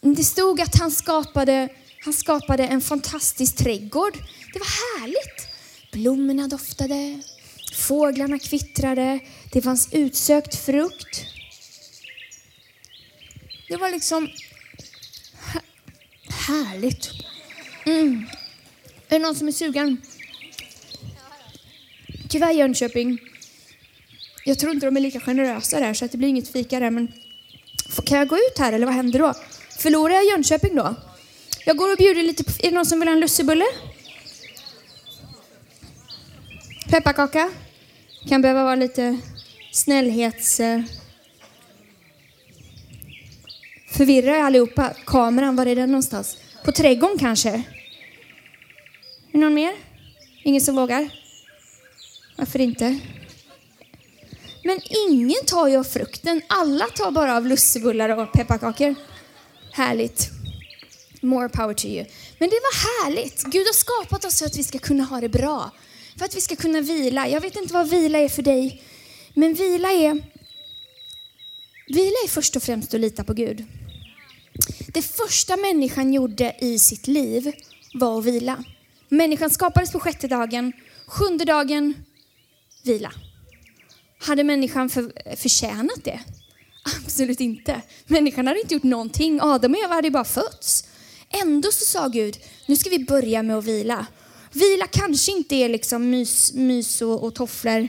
det 0.00 0.24
stod 0.24 0.60
att 0.60 0.78
han 0.78 0.90
skapade, 0.90 1.68
han 2.04 2.12
skapade 2.12 2.66
en 2.66 2.80
fantastisk 2.80 3.56
trädgård. 3.56 4.12
Det 4.52 4.58
var 4.58 5.00
härligt. 5.00 5.48
Blommorna 5.92 6.48
doftade, 6.48 7.22
fåglarna 7.74 8.38
kvittrade, 8.38 9.20
det 9.52 9.62
fanns 9.62 9.88
utsökt 9.92 10.54
frukt. 10.54 11.37
Det 13.68 13.76
var 13.76 13.90
liksom 13.90 14.28
härligt. 16.48 17.10
Mm. 17.86 18.26
Är 19.08 19.18
det 19.18 19.18
någon 19.18 19.34
som 19.34 19.48
är 19.48 19.52
sugen? 19.52 20.02
Tyvärr 22.28 22.52
Jönköping. 22.52 23.18
Jag 24.44 24.58
tror 24.58 24.72
inte 24.72 24.86
de 24.86 24.96
är 24.96 25.00
lika 25.00 25.20
generösa 25.20 25.80
där 25.80 25.94
så 25.94 26.04
att 26.04 26.12
det 26.12 26.18
blir 26.18 26.28
inget 26.28 26.52
fika 26.52 26.80
där 26.80 26.90
men 26.90 27.12
kan 28.06 28.18
jag 28.18 28.28
gå 28.28 28.36
ut 28.36 28.58
här 28.58 28.72
eller 28.72 28.86
vad 28.86 28.94
händer 28.94 29.18
då? 29.18 29.34
Förlorar 29.78 30.14
jag 30.14 30.24
Jönköping 30.24 30.76
då? 30.76 30.94
Jag 31.64 31.76
går 31.76 31.92
och 31.92 31.96
bjuder 31.96 32.22
lite 32.22 32.44
på... 32.44 32.50
Är 32.58 32.70
det 32.70 32.74
någon 32.74 32.86
som 32.86 33.00
vill 33.00 33.08
ha 33.08 33.14
en 33.14 33.20
lussebulle? 33.20 33.64
Pepparkaka? 36.88 37.50
Kan 38.28 38.42
behöva 38.42 38.64
vara 38.64 38.74
lite 38.74 39.18
snällhets... 39.72 40.60
Förvirrar 43.98 44.32
jag 44.32 44.46
allihopa. 44.46 44.94
Kameran, 45.06 45.56
var 45.56 45.66
är 45.66 45.76
den 45.76 45.90
någonstans? 45.90 46.36
På 46.64 46.72
trädgården 46.72 47.18
kanske? 47.18 47.48
Är 47.48 47.64
det 49.32 49.38
någon 49.38 49.54
mer? 49.54 49.72
Ingen 50.44 50.60
som 50.60 50.76
vågar? 50.76 51.10
Varför 52.36 52.58
inte? 52.58 52.98
Men 54.64 54.80
ingen 55.08 55.44
tar 55.46 55.68
ju 55.68 55.76
av 55.76 55.84
frukten. 55.84 56.42
Alla 56.46 56.84
tar 56.84 57.10
bara 57.10 57.36
av 57.36 57.46
lussebullar 57.46 58.08
och 58.08 58.32
pepparkakor. 58.32 58.94
Härligt. 59.72 60.30
More 61.20 61.48
power 61.48 61.74
to 61.74 61.86
you. 61.86 62.04
Men 62.38 62.48
det 62.50 62.60
var 62.62 63.04
härligt. 63.04 63.44
Gud 63.44 63.66
har 63.66 63.74
skapat 63.74 64.24
oss 64.24 64.38
för 64.38 64.46
att 64.46 64.56
vi 64.56 64.64
ska 64.64 64.78
kunna 64.78 65.04
ha 65.04 65.20
det 65.20 65.28
bra. 65.28 65.70
För 66.18 66.24
att 66.24 66.36
vi 66.36 66.40
ska 66.40 66.56
kunna 66.56 66.80
vila. 66.80 67.28
Jag 67.28 67.40
vet 67.40 67.56
inte 67.56 67.74
vad 67.74 67.90
vila 67.90 68.18
är 68.18 68.28
för 68.28 68.42
dig. 68.42 68.82
Men 69.34 69.54
vila 69.54 69.88
är... 69.88 70.22
Vila 71.86 72.16
är 72.24 72.28
först 72.28 72.56
och 72.56 72.62
främst 72.62 72.94
att 72.94 73.00
lita 73.00 73.24
på 73.24 73.34
Gud. 73.34 73.66
Det 74.92 75.02
första 75.02 75.56
människan 75.56 76.12
gjorde 76.12 76.56
i 76.60 76.78
sitt 76.78 77.06
liv 77.06 77.52
var 77.94 78.18
att 78.18 78.24
vila. 78.24 78.64
Människan 79.08 79.50
skapades 79.50 79.92
på 79.92 80.00
sjätte 80.00 80.28
dagen. 80.28 80.72
Sjunde 81.06 81.44
dagen, 81.44 81.94
vila. 82.84 83.12
Hade 84.18 84.44
människan 84.44 84.88
för, 84.88 85.36
förtjänat 85.36 86.04
det? 86.04 86.20
Absolut 87.04 87.40
inte. 87.40 87.82
Människan 88.06 88.46
hade 88.46 88.60
inte 88.60 88.74
gjort 88.74 88.82
någonting. 88.82 89.40
Adam 89.42 89.72
och 89.72 89.78
Eva 89.78 89.94
hade 89.94 90.10
bara 90.10 90.24
fötts. 90.24 90.84
Ändå 91.42 91.72
så 91.72 91.84
sa 91.84 92.08
Gud, 92.08 92.38
nu 92.66 92.76
ska 92.76 92.90
vi 92.90 93.04
börja 93.04 93.42
med 93.42 93.56
att 93.56 93.64
vila. 93.64 94.06
Vila 94.52 94.86
kanske 94.86 95.32
inte 95.32 95.54
är 95.54 95.68
liksom 95.68 96.10
mys, 96.10 96.52
mys 96.52 97.02
och, 97.02 97.24
och 97.24 97.34
tofflor 97.34 97.88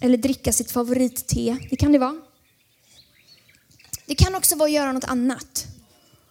eller 0.00 0.18
dricka 0.18 0.52
sitt 0.52 0.70
favoritte. 0.70 1.56
Det 1.70 1.76
kan 1.76 1.92
det 1.92 1.98
vara. 1.98 2.20
Det 4.06 4.14
kan 4.14 4.34
också 4.34 4.56
vara 4.56 4.66
att 4.66 4.74
göra 4.74 4.92
något 4.92 5.04
annat. 5.04 5.66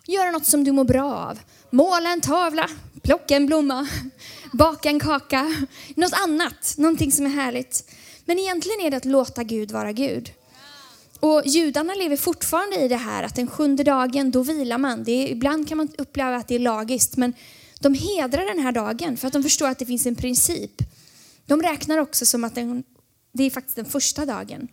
Göra 0.09 0.31
något 0.31 0.45
som 0.45 0.63
du 0.63 0.71
mår 0.71 0.83
bra 0.83 1.13
av. 1.15 1.39
Måla 1.69 2.13
en 2.13 2.21
tavla, 2.21 2.69
plocka 3.01 3.35
en 3.35 3.45
blomma, 3.45 3.87
baka 4.53 4.89
en 4.89 4.99
kaka. 4.99 5.55
Något 5.95 6.13
annat, 6.13 6.73
någonting 6.77 7.11
som 7.11 7.25
är 7.25 7.29
härligt. 7.29 7.91
Men 8.25 8.39
egentligen 8.39 8.81
är 8.81 8.91
det 8.91 8.97
att 8.97 9.05
låta 9.05 9.43
Gud 9.43 9.71
vara 9.71 9.91
Gud. 9.91 10.31
Och 11.19 11.43
judarna 11.45 11.93
lever 11.93 12.17
fortfarande 12.17 12.79
i 12.79 12.87
det 12.87 12.95
här 12.95 13.23
att 13.23 13.35
den 13.35 13.47
sjunde 13.47 13.83
dagen, 13.83 14.31
då 14.31 14.43
vilar 14.43 14.77
man. 14.77 15.03
Det 15.03 15.11
är, 15.11 15.27
ibland 15.27 15.67
kan 15.67 15.77
man 15.77 15.89
uppleva 15.97 16.35
att 16.35 16.47
det 16.47 16.55
är 16.55 16.59
lagiskt, 16.59 17.17
men 17.17 17.33
de 17.79 17.93
hedrar 17.93 18.45
den 18.45 18.59
här 18.59 18.71
dagen 18.71 19.17
för 19.17 19.27
att 19.27 19.33
de 19.33 19.43
förstår 19.43 19.67
att 19.67 19.79
det 19.79 19.85
finns 19.85 20.05
en 20.05 20.15
princip. 20.15 20.81
De 21.45 21.61
räknar 21.61 21.97
också 21.97 22.25
som 22.25 22.43
att 22.43 22.55
den, 22.55 22.83
det 23.31 23.43
är 23.43 23.49
faktiskt 23.49 23.75
den 23.75 23.85
första 23.85 24.25
dagen. 24.25 24.67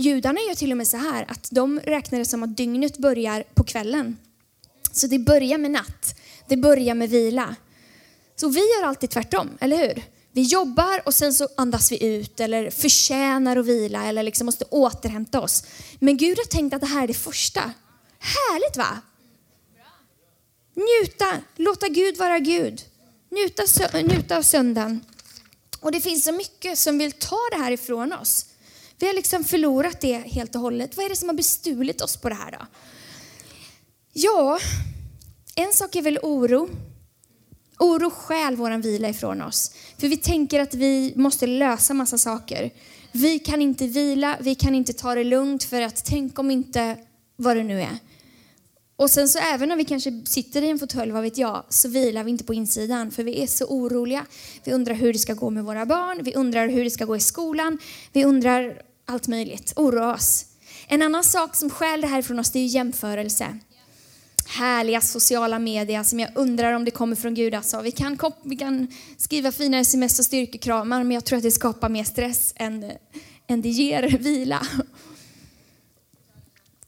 Judarna 0.00 0.40
gör 0.40 0.54
till 0.54 0.70
och 0.70 0.76
med 0.76 0.88
så 0.88 0.96
här 0.96 1.24
att 1.28 1.48
de 1.50 1.80
räknar 1.80 2.18
det 2.18 2.24
som 2.24 2.42
att 2.42 2.56
dygnet 2.56 2.98
börjar 2.98 3.44
på 3.54 3.64
kvällen. 3.64 4.16
Så 4.92 5.06
det 5.06 5.18
börjar 5.18 5.58
med 5.58 5.70
natt, 5.70 6.14
det 6.48 6.56
börjar 6.56 6.94
med 6.94 7.10
vila. 7.10 7.56
Så 8.36 8.48
vi 8.48 8.60
gör 8.60 8.86
alltid 8.86 9.10
tvärtom, 9.10 9.50
eller 9.60 9.76
hur? 9.76 10.02
Vi 10.32 10.42
jobbar 10.42 11.02
och 11.06 11.14
sen 11.14 11.34
så 11.34 11.48
andas 11.56 11.92
vi 11.92 12.04
ut 12.04 12.40
eller 12.40 12.70
förtjänar 12.70 13.56
att 13.56 13.66
vila 13.66 14.04
eller 14.04 14.22
liksom 14.22 14.46
måste 14.46 14.64
återhämta 14.64 15.40
oss. 15.40 15.64
Men 15.98 16.16
Gud 16.16 16.38
har 16.38 16.44
tänkt 16.44 16.74
att 16.74 16.80
det 16.80 16.86
här 16.86 17.02
är 17.02 17.08
det 17.08 17.14
första. 17.14 17.72
Härligt 18.18 18.76
va? 18.76 19.00
Njuta, 20.74 21.38
låta 21.56 21.88
Gud 21.88 22.16
vara 22.16 22.38
Gud. 22.38 22.82
Njuta, 23.30 23.62
njuta 24.02 24.36
av 24.36 24.42
söndagen. 24.42 25.04
Och 25.80 25.92
det 25.92 26.00
finns 26.00 26.24
så 26.24 26.32
mycket 26.32 26.78
som 26.78 26.98
vill 26.98 27.12
ta 27.12 27.38
det 27.50 27.56
här 27.56 27.72
ifrån 27.72 28.12
oss. 28.12 28.46
Vi 29.00 29.06
har 29.06 29.14
liksom 29.14 29.44
förlorat 29.44 30.00
det 30.00 30.16
helt 30.16 30.54
och 30.54 30.60
hållet. 30.60 30.96
Vad 30.96 31.06
är 31.06 31.08
det 31.08 31.16
som 31.16 31.28
har 31.28 31.36
bestulit 31.36 32.00
oss 32.00 32.16
på 32.16 32.28
det 32.28 32.34
här 32.34 32.50
då? 32.50 32.66
Ja, 34.12 34.58
en 35.54 35.72
sak 35.72 35.96
är 35.96 36.02
väl 36.02 36.18
oro. 36.22 36.68
Oro 37.78 38.10
stjäl 38.10 38.56
vår 38.56 38.82
vila 38.82 39.08
ifrån 39.08 39.42
oss. 39.42 39.74
För 39.98 40.08
vi 40.08 40.16
tänker 40.16 40.60
att 40.60 40.74
vi 40.74 41.12
måste 41.16 41.46
lösa 41.46 41.94
massa 41.94 42.18
saker. 42.18 42.70
Vi 43.12 43.38
kan 43.38 43.62
inte 43.62 43.86
vila, 43.86 44.36
vi 44.40 44.54
kan 44.54 44.74
inte 44.74 44.92
ta 44.92 45.14
det 45.14 45.24
lugnt 45.24 45.64
för 45.64 45.82
att 45.82 46.04
tänk 46.04 46.38
om 46.38 46.50
inte 46.50 46.96
vad 47.36 47.56
det 47.56 47.64
nu 47.64 47.80
är. 47.80 47.98
Och 48.96 49.10
sen 49.10 49.28
så 49.28 49.38
även 49.38 49.70
om 49.72 49.78
vi 49.78 49.84
kanske 49.84 50.22
sitter 50.26 50.62
i 50.62 50.70
en 50.70 50.78
fåtölj, 50.78 51.12
vad 51.12 51.22
vet 51.22 51.38
jag, 51.38 51.64
så 51.68 51.88
vilar 51.88 52.24
vi 52.24 52.30
inte 52.30 52.44
på 52.44 52.54
insidan 52.54 53.10
för 53.10 53.24
vi 53.24 53.42
är 53.42 53.46
så 53.46 53.64
oroliga. 53.64 54.26
Vi 54.64 54.72
undrar 54.72 54.94
hur 54.94 55.12
det 55.12 55.18
ska 55.18 55.34
gå 55.34 55.50
med 55.50 55.64
våra 55.64 55.86
barn, 55.86 56.20
vi 56.22 56.34
undrar 56.34 56.68
hur 56.68 56.84
det 56.84 56.90
ska 56.90 57.04
gå 57.04 57.16
i 57.16 57.20
skolan, 57.20 57.78
vi 58.12 58.24
undrar 58.24 58.89
allt 59.10 59.28
möjligt, 59.28 59.72
oroa 59.76 60.14
oss. 60.14 60.46
En 60.86 61.02
annan 61.02 61.24
sak 61.24 61.56
som 61.56 61.70
stjäl 61.70 62.00
det 62.00 62.06
här 62.06 62.22
från 62.22 62.38
oss 62.38 62.50
det 62.50 62.58
är 62.58 62.66
jämförelse 62.66 63.58
härliga 64.50 65.00
sociala 65.00 65.58
medier 65.58 66.02
som 66.02 66.20
jag 66.20 66.30
undrar 66.34 66.72
om 66.72 66.84
det 66.84 66.90
kommer 66.90 67.16
från 67.16 67.34
Gud. 67.34 67.54
Alltså. 67.54 67.80
Vi, 67.80 67.90
kan, 67.90 68.18
vi 68.42 68.56
kan 68.56 68.86
skriva 69.16 69.52
fina 69.52 69.78
sms 69.78 70.18
och 70.18 70.24
styrkekramar 70.24 71.04
men 71.04 71.14
jag 71.14 71.24
tror 71.24 71.36
att 71.36 71.42
det 71.42 71.50
skapar 71.50 71.88
mer 71.88 72.04
stress 72.04 72.52
än, 72.56 72.92
än 73.46 73.62
det 73.62 73.68
ger 73.68 74.02
vila. 74.20 74.66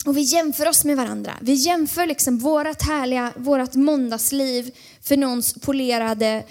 Och 0.06 0.16
vi 0.16 0.20
jämför 0.20 0.68
oss 0.68 0.84
med 0.84 0.96
varandra. 0.96 1.32
Vi 1.40 1.52
jämför 1.52 2.06
liksom 2.06 2.38
vårt 2.38 2.82
härliga, 2.82 3.32
vårt 3.36 3.74
måndagsliv 3.74 4.74
för 5.02 5.16
någons 5.16 5.54
polerade 5.54 6.44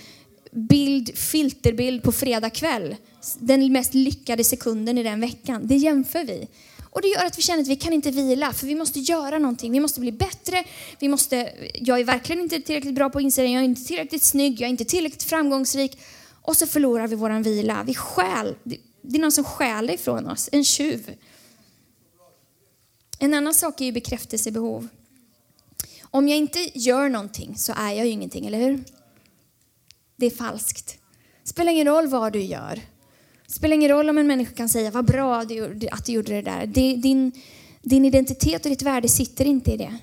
bild, 0.52 1.18
filterbild 1.18 2.04
på 2.04 2.12
fredag 2.12 2.50
kväll. 2.50 2.96
Den 3.40 3.72
mest 3.72 3.94
lyckade 3.94 4.44
sekunden 4.44 4.98
i 4.98 5.04
den 5.04 5.22
veckan. 5.22 5.68
Det 5.68 5.76
jämför 5.76 6.24
vi. 6.24 6.48
Och 6.92 7.02
det 7.02 7.08
gör 7.08 7.26
att 7.26 7.38
vi 7.38 7.42
känner 7.42 7.62
att 7.62 7.68
vi 7.68 7.76
kan 7.76 7.94
inte 7.94 8.12
vila, 8.12 8.54
för 8.54 8.68
vi 8.68 8.76
måste 8.76 9.00
göra 9.00 9.40
någonting. 9.40 9.72
Vi 9.72 9.80
måste 9.80 10.00
bli 10.00 10.12
bättre. 10.12 10.64
Vi 11.00 11.08
måste, 11.08 11.54
jag 11.74 12.00
är 12.00 12.04
verkligen 12.04 12.42
inte 12.42 12.60
tillräckligt 12.60 12.96
bra 12.96 13.10
på 13.10 13.22
insidan, 13.22 13.52
jag 13.52 13.62
är 13.62 13.66
inte 13.66 13.84
tillräckligt 13.84 14.24
snygg, 14.24 14.62
jag 14.62 14.68
är 14.68 14.72
inte 14.72 14.86
tillräckligt 14.86 15.24
framgångsrik. 15.24 16.00
Och 16.42 16.58
så 16.58 16.68
förlorar 16.68 17.08
vi 17.08 17.16
vår 17.16 17.44
vila. 17.44 17.84
Vi 17.88 17.96
stjäl, 17.96 18.56
det 19.02 19.18
är 19.18 19.22
någon 19.22 19.32
som 19.32 19.44
stjäl 19.44 19.90
ifrån 19.90 20.28
oss, 20.28 20.50
en 20.52 20.64
tjuv. 20.64 21.16
En 23.20 23.34
annan 23.34 23.54
sak 23.54 23.82
är 23.82 23.86
ju 23.86 23.92
bekräftelsebehov. 23.92 24.88
Om 26.04 26.28
jag 26.28 26.38
inte 26.38 26.80
gör 26.80 27.10
någonting 27.10 27.58
så 27.58 27.74
är 27.78 27.92
jag 27.92 28.06
ju 28.06 28.12
ingenting, 28.12 28.48
eller 28.48 28.60
hur? 28.60 28.84
Det 30.22 30.26
är 30.28 30.32
falskt. 30.32 30.98
Spelar 31.44 31.72
ingen 31.72 31.88
roll 31.88 32.08
vad 32.08 32.34
du 32.34 32.42
gör. 32.42 32.82
Spelar 33.48 33.76
ingen 33.76 33.90
roll 33.90 34.10
om 34.10 34.18
en 34.18 34.28
människa 34.28 34.56
kan 34.56 34.70
säga 34.70 34.92
vad 34.92 35.06
bra 35.06 35.40
att 35.92 36.06
du 36.06 36.14
gjorde 36.14 36.34
det 36.34 36.42
där. 36.42 36.66
Din, 36.96 37.32
din 37.82 38.06
identitet 38.06 38.66
och 38.66 38.70
ditt 38.70 38.82
värde 38.82 39.10
sitter 39.10 39.46
inte 39.46 39.72
i 39.72 39.78
det. 39.78 39.98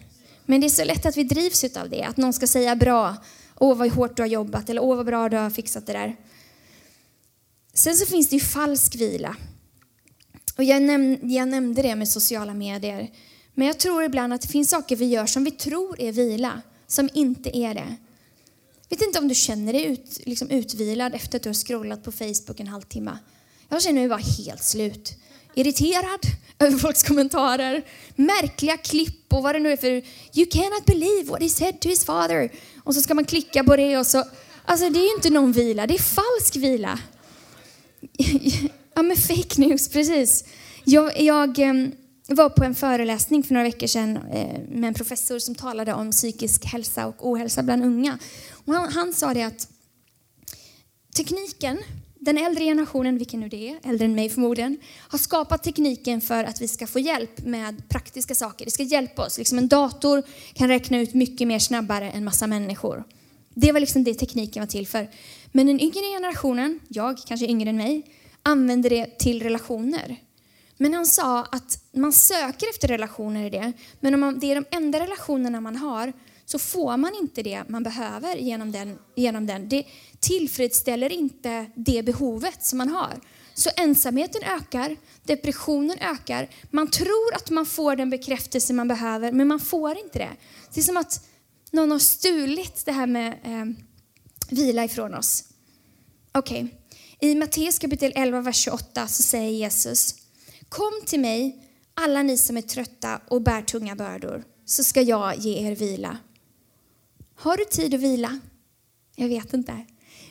Men 0.47 0.61
det 0.61 0.67
är 0.67 0.69
så 0.69 0.85
lätt 0.85 1.07
att 1.07 1.17
vi 1.17 1.25
drivs 1.25 1.65
av 1.77 1.91
det. 1.91 2.03
Att 2.03 2.17
någon 2.17 2.33
ska 2.33 2.47
säga 2.47 2.77
bra, 2.77 3.17
åh 3.55 3.77
vad 3.77 3.91
hårt 3.91 4.17
du 4.17 4.23
har 4.23 4.29
jobbat 4.29 4.71
eller 4.71 4.83
åh 4.83 4.97
vad 4.97 5.07
bra 5.07 5.29
du 5.29 5.37
har 5.37 5.51
fixat 5.51 5.87
det 5.87 5.93
där. 5.93 6.17
Sen 7.75 7.97
så 7.97 8.07
finns 8.07 8.29
det 8.29 8.37
ju 8.37 8.41
falsk 8.41 8.97
vila. 8.97 9.37
Och 10.57 10.65
jag, 10.65 10.83
näm 10.83 11.19
jag 11.23 11.49
nämnde 11.49 11.83
det 11.83 11.97
med 11.97 12.09
sociala 12.09 12.55
medier. 12.55 13.11
Men 13.55 13.67
jag 13.67 13.79
tror 13.79 14.05
ibland 14.05 14.33
att 14.33 14.41
det 14.41 14.49
finns 14.49 14.71
saker 14.71 14.97
vi 14.97 15.07
gör 15.07 15.27
som 15.27 15.45
vi 15.45 15.51
tror 15.51 16.01
är 16.01 16.13
vila, 16.13 16.63
som 16.87 17.09
inte 17.15 17.59
är 17.59 17.75
det. 17.75 17.97
Vet 18.89 19.03
inte 19.03 19.19
om 19.19 19.29
du 19.29 19.35
känner 19.35 19.73
dig 19.73 19.85
ut, 19.85 20.21
liksom 20.27 20.51
utvilad 20.51 21.15
efter 21.15 21.37
att 21.37 21.43
du 21.43 21.49
har 21.49 21.55
scrollat 21.55 22.05
på 22.05 22.13
Facebook 22.13 22.61
en 22.61 22.67
halvtimme. 22.67 23.19
Jag 23.69 23.83
känner 23.83 24.01
mig 24.01 24.09
bara 24.09 24.45
helt 24.47 24.65
slut. 24.65 25.15
Irriterad 25.55 26.21
över 26.59 26.79
folks 26.79 27.03
kommentarer, 27.03 27.85
märkliga 28.17 28.77
klipp 28.77 29.33
och 29.33 29.43
vad 29.43 29.55
det 29.55 29.59
nu 29.59 29.73
är 29.73 29.77
för 29.77 30.03
You 30.35 30.47
cannot 30.51 30.85
believe 30.87 31.31
what 31.31 31.43
he 31.43 31.49
said 31.49 31.81
to 31.81 31.89
his 31.89 32.05
father. 32.05 32.53
Och 32.85 32.95
så 32.95 33.03
ska 33.03 33.15
man 33.15 33.25
klicka 33.25 33.65
på 33.65 33.77
det 33.77 33.99
och 33.99 34.07
så... 34.07 34.25
Alltså 34.65 34.91
det 34.91 34.99
är 34.99 35.05
ju 35.05 35.15
inte 35.15 35.31
någon 35.31 35.53
vila, 35.53 35.87
det 35.87 35.95
är 35.95 35.99
falsk 35.99 36.57
vila. 36.57 36.99
ja 38.95 39.03
men 39.03 39.17
fake 39.17 39.61
news, 39.61 39.89
precis. 39.89 40.45
Jag, 40.85 41.21
jag 41.21 41.59
ehm, 41.59 41.93
jag 42.31 42.37
var 42.37 42.49
på 42.49 42.65
en 42.65 42.75
föreläsning 42.75 43.43
för 43.43 43.55
några 43.55 43.65
veckor 43.65 43.87
sedan 43.87 44.17
eh, 44.17 44.61
med 44.69 44.89
en 44.89 44.95
professor 44.95 45.39
som 45.39 45.55
talade 45.55 45.95
om 45.95 46.11
psykisk 46.11 46.65
hälsa 46.65 47.07
och 47.07 47.29
ohälsa 47.29 47.63
bland 47.63 47.85
unga. 47.85 48.19
Och 48.51 48.75
han, 48.75 48.93
han 48.93 49.13
sa 49.13 49.35
det 49.35 49.43
att 49.43 49.69
tekniken 51.17 51.79
den 52.21 52.39
äldre 52.39 52.65
generationen, 52.65 53.19
vilken 53.19 53.41
nu 53.41 53.49
det 53.49 53.69
är, 53.69 53.79
äldre 53.83 54.05
än 54.05 54.15
mig 54.15 54.31
förmodligen, 54.31 54.79
har 55.09 55.19
skapat 55.19 55.63
tekniken 55.63 56.21
för 56.21 56.45
att 56.45 56.61
vi 56.61 56.69
ska 56.69 56.87
få 56.87 56.99
hjälp 56.99 57.45
med 57.45 57.89
praktiska 57.89 58.35
saker. 58.35 58.65
Det 58.65 58.71
ska 58.71 58.83
hjälpa 58.83 59.27
oss. 59.27 59.39
Liksom 59.39 59.59
en 59.59 59.69
dator 59.69 60.23
kan 60.55 60.69
räkna 60.69 60.99
ut 60.99 61.15
mycket 61.15 61.49
mer 61.49 61.59
snabbare 61.59 62.11
än 62.11 62.25
massa 62.25 62.47
människor. 62.47 63.05
Det 63.55 63.73
var 63.73 63.81
liksom 63.81 64.05
det 64.05 64.15
tekniken 64.15 64.61
var 64.61 64.69
till 64.69 64.87
för. 64.87 65.09
Men 65.53 65.67
den 65.67 65.81
yngre 65.81 66.15
generationen, 66.15 66.81
jag 66.89 67.19
kanske 67.27 67.47
yngre 67.47 67.71
än 67.71 67.77
mig, 67.77 68.03
använder 68.43 68.91
det 68.91 69.19
till 69.19 69.43
relationer. 69.43 70.17
Men 70.79 70.95
han 70.95 71.07
sa 71.07 71.45
att 71.45 71.85
man 71.93 72.13
söker 72.13 72.71
efter 72.71 72.89
relationer 72.89 73.47
i 73.47 73.51
det, 73.51 73.73
men 74.01 74.15
om 74.15 74.21
man, 74.21 74.39
det 74.39 74.51
är 74.51 74.55
de 74.55 74.65
enda 74.71 75.01
relationerna 75.01 75.61
man 75.61 75.77
har 75.77 76.13
så 76.45 76.59
får 76.59 76.97
man 76.97 77.15
inte 77.15 77.43
det 77.43 77.69
man 77.69 77.83
behöver 77.83 78.37
genom 78.37 78.73
den. 78.73 78.99
Genom 79.15 79.47
den. 79.47 79.69
Det 79.69 79.85
tillfredsställer 80.21 81.13
inte 81.13 81.67
det 81.75 82.03
behovet 82.03 82.65
som 82.65 82.79
man 82.79 82.89
har. 82.89 83.21
Så 83.55 83.71
ensamheten 83.77 84.43
ökar, 84.43 84.97
depressionen 85.25 85.99
ökar. 85.99 86.49
Man 86.71 86.91
tror 86.91 87.35
att 87.35 87.51
man 87.51 87.67
får 87.67 87.97
den 87.97 88.11
bekräftelse 88.11 88.73
man 88.73 88.89
behöver, 88.89 89.33
men 89.33 89.49
man 89.49 89.61
får 89.61 89.99
inte 89.99 90.19
det. 90.19 90.31
Det 90.75 90.81
är 90.81 90.85
som 90.85 90.97
att 90.97 91.27
någon 91.71 91.91
har 91.91 91.99
stulit 91.99 92.83
det 92.85 92.93
här 92.93 93.07
med 93.07 93.33
eh, 93.45 93.85
vila 94.51 94.85
ifrån 94.85 95.15
oss. 95.15 95.45
Okej, 96.33 96.65
okay. 97.19 97.31
i 97.31 97.35
Matteus 97.35 97.79
kapitel 97.79 98.13
11, 98.15 98.41
vers 98.41 98.57
28 98.57 99.09
så 99.09 99.23
säger 99.23 99.51
Jesus 99.51 100.15
Kom 100.69 100.93
till 101.07 101.21
mig, 101.21 101.65
alla 101.95 102.23
ni 102.23 102.37
som 102.37 102.57
är 102.57 102.63
trötta 102.63 103.21
och 103.29 103.43
bär 103.43 103.63
tunga 103.63 103.97
bördor, 103.97 104.45
så 104.65 104.85
ska 104.85 105.03
jag 105.03 105.39
ge 105.39 105.69
er 105.69 105.75
vila. 105.75 106.19
Har 107.35 107.57
du 107.57 107.65
tid 107.65 107.95
att 107.95 108.01
vila? 108.01 108.39
Jag 109.17 109.29
vet 109.29 109.55
inte. 109.55 109.87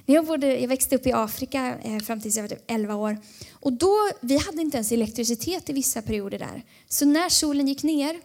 När 0.05 0.15
jag, 0.15 0.25
bodde, 0.25 0.59
jag 0.59 0.67
växte 0.67 0.95
upp 0.95 1.07
i 1.07 1.11
Afrika 1.11 1.77
eh, 1.83 1.99
fram 1.99 2.21
tills 2.21 2.35
jag 2.35 2.43
var 2.43 2.49
typ 2.49 2.63
11 2.67 2.95
år. 2.95 3.17
Och 3.53 3.73
då, 3.73 4.09
vi 4.21 4.37
hade 4.37 4.61
inte 4.61 4.77
ens 4.77 4.91
elektricitet 4.91 5.69
i 5.69 5.73
vissa 5.73 6.01
perioder 6.01 6.39
där. 6.39 6.63
Så 6.87 7.05
när 7.05 7.29
solen 7.29 7.67
gick 7.67 7.83
ner, 7.83 8.19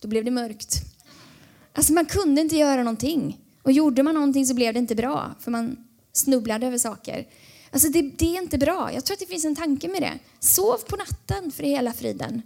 då 0.00 0.08
blev 0.08 0.24
det 0.24 0.30
mörkt. 0.30 0.82
Alltså 1.72 1.92
man 1.92 2.06
kunde 2.06 2.40
inte 2.40 2.56
göra 2.56 2.82
någonting. 2.82 3.40
Och 3.62 3.72
gjorde 3.72 4.02
man 4.02 4.14
någonting 4.14 4.46
så 4.46 4.54
blev 4.54 4.74
det 4.74 4.78
inte 4.80 4.94
bra, 4.94 5.34
för 5.40 5.50
man 5.50 5.76
snubblade 6.12 6.66
över 6.66 6.78
saker. 6.78 7.26
Alltså 7.74 7.88
det, 7.88 8.02
det, 8.02 8.36
är 8.36 8.42
inte 8.42 8.58
bra. 8.58 8.90
Jag 8.92 9.04
tror 9.04 9.14
att 9.14 9.20
det 9.20 9.26
finns 9.26 9.44
en 9.44 9.56
tanke 9.56 9.88
med 9.88 10.02
det. 10.02 10.18
Sov 10.40 10.78
på 10.78 10.96
natten 10.96 11.52
för 11.52 11.62
hela 11.62 11.92
friden. 11.92 12.42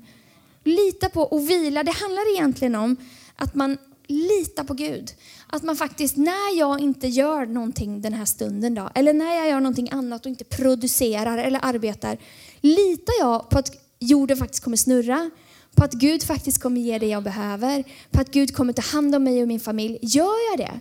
Lita 0.64 1.08
på 1.08 1.22
och 1.22 1.50
vila. 1.50 1.84
Det 1.84 1.92
handlar 1.92 2.34
egentligen 2.34 2.74
om 2.74 2.96
att 3.36 3.54
man 3.54 3.78
litar 4.06 4.64
på 4.64 4.74
Gud. 4.74 5.10
Att 5.46 5.62
man 5.62 5.76
faktiskt, 5.76 6.16
när 6.16 6.58
jag 6.58 6.80
inte 6.80 7.08
gör 7.08 7.46
någonting 7.46 8.00
den 8.00 8.12
här 8.12 8.24
stunden 8.24 8.74
då, 8.74 8.90
eller 8.94 9.12
när 9.12 9.34
jag 9.34 9.48
gör 9.48 9.60
någonting 9.60 9.90
annat 9.90 10.26
och 10.26 10.30
inte 10.30 10.44
producerar 10.44 11.38
eller 11.38 11.60
arbetar, 11.62 12.18
litar 12.60 13.14
jag 13.20 13.50
på 13.50 13.58
att 13.58 13.70
jorden 13.98 14.36
faktiskt 14.36 14.64
kommer 14.64 14.76
snurra, 14.76 15.30
på 15.74 15.84
att 15.84 15.92
Gud 15.92 16.22
faktiskt 16.22 16.62
kommer 16.62 16.80
ge 16.80 16.98
det 16.98 17.06
jag 17.06 17.22
behöver, 17.22 17.84
på 18.10 18.20
att 18.20 18.30
Gud 18.30 18.56
kommer 18.56 18.72
ta 18.72 18.82
hand 18.82 19.14
om 19.14 19.24
mig 19.24 19.42
och 19.42 19.48
min 19.48 19.60
familj. 19.60 19.98
Gör 20.02 20.50
jag 20.50 20.58
det? 20.58 20.80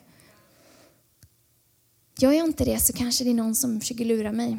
Gör 2.19 2.31
jag 2.31 2.45
inte 2.45 2.65
det 2.65 2.79
så 2.79 2.93
kanske 2.93 3.23
det 3.23 3.29
är 3.29 3.33
någon 3.33 3.55
som 3.55 3.79
försöker 3.79 4.05
lura 4.05 4.31
mig. 4.31 4.57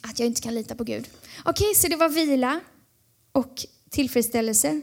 Att 0.00 0.18
jag 0.18 0.26
inte 0.26 0.40
kan 0.40 0.54
lita 0.54 0.74
på 0.74 0.84
Gud. 0.84 1.08
Okej, 1.44 1.70
okay, 1.70 1.74
så 1.74 1.88
det 1.88 1.96
var 1.96 2.08
vila 2.08 2.60
och 3.32 3.66
tillfredsställelse. 3.90 4.82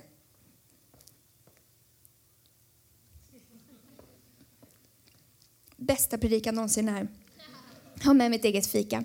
Bästa 5.77 6.17
predikan 6.17 6.55
någonsin 6.55 6.87
här. 6.87 7.07
Har 8.03 8.13
med 8.13 8.31
mitt 8.31 8.45
eget 8.45 8.67
fika. 8.67 9.03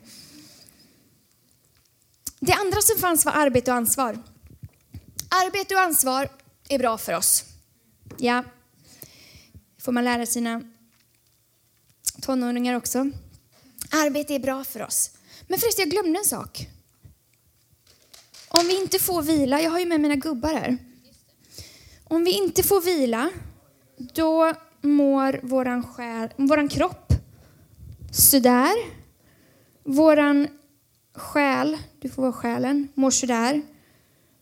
Det 2.41 2.53
andra 2.53 2.81
som 2.81 2.99
fanns 2.99 3.25
var 3.25 3.33
arbete 3.33 3.71
och 3.71 3.77
ansvar. 3.77 4.19
Arbete 5.29 5.75
och 5.75 5.81
ansvar 5.81 6.29
är 6.69 6.79
bra 6.79 6.99
för 6.99 7.13
oss. 7.13 7.45
Ja, 8.17 8.45
får 9.79 9.93
man 9.93 10.05
lära 10.05 10.27
sina 10.27 10.63
tonåringar 12.23 12.75
också. 12.75 13.11
Arbete 13.91 14.35
är 14.35 14.39
bra 14.39 14.65
för 14.65 14.83
oss. 14.83 15.11
Men 15.47 15.59
förresten, 15.59 15.83
jag 15.83 15.91
glömde 15.91 16.19
en 16.19 16.25
sak. 16.25 16.69
Om 18.49 18.67
vi 18.67 18.81
inte 18.81 18.99
får 18.99 19.23
vila, 19.23 19.61
jag 19.61 19.71
har 19.71 19.79
ju 19.79 19.87
med 19.87 20.01
mina 20.01 20.17
gubbar 20.17 20.55
här. 20.55 20.79
Om 22.05 22.25
vi 22.25 22.31
inte 22.31 22.63
får 22.63 22.81
vila, 22.81 23.31
då 24.15 24.55
mår 24.81 25.41
våran, 25.43 25.83
själ, 25.83 26.29
våran 26.37 26.69
kropp 26.69 27.13
sådär. 28.13 28.75
Våran 29.85 30.49
själ, 31.15 31.79
du 32.01 32.09
får 32.09 32.23
vara 32.23 32.33
själen, 32.33 32.89
mår 32.95 33.11
sådär. 33.11 33.63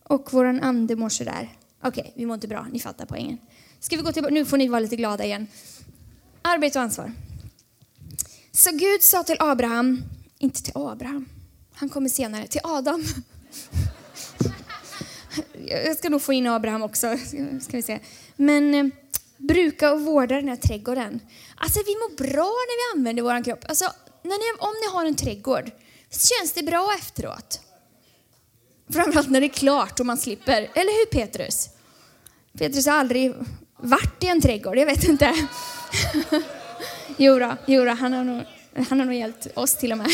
Och 0.03 0.33
våran 0.33 0.61
ande 0.61 0.95
mår 0.95 1.09
sådär. 1.09 1.57
Okej, 1.83 2.01
okay, 2.01 2.13
vi 2.15 2.25
mår 2.25 2.33
inte 2.33 2.47
bra, 2.47 2.67
ni 2.71 2.79
fattar 2.79 3.05
poängen. 3.05 3.37
Ska 3.79 3.95
vi 3.95 4.01
gå 4.01 4.11
tillbaka? 4.11 4.33
Nu 4.33 4.45
får 4.45 4.57
ni 4.57 4.67
vara 4.67 4.79
lite 4.79 4.95
glada 4.95 5.25
igen. 5.25 5.47
Arbete 6.41 6.79
och 6.79 6.83
ansvar. 6.83 7.11
Så 8.57 8.71
Gud 8.71 9.03
sa 9.03 9.23
till 9.23 9.35
Abraham, 9.39 10.03
inte 10.37 10.63
till 10.63 10.73
Abraham, 10.75 11.29
han 11.73 11.89
kommer 11.89 12.09
senare, 12.09 12.47
till 12.47 12.61
Adam. 12.63 13.03
Jag 15.67 15.97
ska 15.97 16.09
nog 16.09 16.21
få 16.21 16.33
in 16.33 16.47
Abraham 16.47 16.81
också, 16.81 17.17
ska 17.61 17.77
vi 17.77 17.81
se. 17.81 17.99
Men 18.35 18.73
eh, 18.73 18.85
bruka 19.37 19.93
och 19.93 20.01
vårda 20.01 20.35
den 20.35 20.47
här 20.47 20.55
trädgården. 20.55 21.19
Alltså 21.55 21.79
vi 21.85 21.91
mår 21.95 22.17
bra 22.17 22.43
när 22.43 22.95
vi 22.95 22.99
använder 22.99 23.23
vår 23.23 23.43
kropp. 23.43 23.65
Alltså, 23.67 23.85
när 24.23 24.37
ni, 24.37 24.59
om 24.59 24.73
ni 24.81 24.93
har 24.93 25.05
en 25.05 25.15
trädgård, 25.15 25.71
känns 26.09 26.53
det 26.53 26.63
bra 26.63 26.95
efteråt? 26.99 27.61
Framförallt 28.89 29.29
när 29.29 29.41
det 29.41 29.47
är 29.47 29.53
klart 29.53 29.99
och 29.99 30.05
man 30.05 30.17
slipper. 30.17 30.61
Eller 30.61 30.99
hur 30.99 31.05
Petrus? 31.05 31.69
Petrus 32.57 32.85
har 32.85 32.93
aldrig 32.93 33.33
varit 33.77 34.23
i 34.23 34.27
en 34.27 34.41
trädgård, 34.41 34.77
jag 34.77 34.85
vet 34.85 35.03
inte. 35.03 35.47
Jo, 37.17 37.39
då, 37.39 37.57
jo 37.65 37.85
då, 37.85 37.91
han, 37.91 38.13
har 38.13 38.23
nog, 38.23 38.43
han 38.89 38.99
har 38.99 39.05
nog 39.05 39.15
hjälpt 39.15 39.47
oss 39.57 39.75
till 39.75 39.91
och 39.91 39.97
med. 39.97 40.09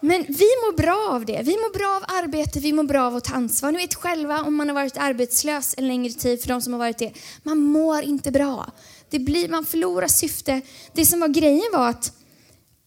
Men 0.00 0.24
vi 0.28 0.44
mår 0.44 0.76
bra 0.76 1.14
av 1.14 1.24
det. 1.24 1.42
Vi 1.44 1.52
mår 1.52 1.72
bra 1.78 1.96
av 1.96 2.24
arbete, 2.24 2.60
vi 2.60 2.72
mår 2.72 2.84
bra 2.84 3.06
av 3.06 3.16
att 3.16 3.24
ta 3.24 3.34
ansvar. 3.34 3.72
Ni 3.72 3.78
vet 3.78 3.94
själva 3.94 4.42
om 4.42 4.54
man 4.54 4.68
har 4.68 4.74
varit 4.74 4.96
arbetslös 4.96 5.74
en 5.78 5.88
längre 5.88 6.12
tid, 6.12 6.40
för 6.40 6.48
de 6.48 6.62
som 6.62 6.72
har 6.72 6.78
varit 6.78 6.98
det. 6.98 7.12
Man 7.42 7.58
mår 7.58 8.02
inte 8.02 8.30
bra. 8.30 8.72
Det 9.10 9.18
blir, 9.18 9.48
man 9.48 9.64
förlorar 9.64 10.06
syfte. 10.06 10.60
Det 10.92 11.06
som 11.06 11.20
var 11.20 11.28
grejen 11.28 11.72
var 11.72 11.88
att 11.88 12.12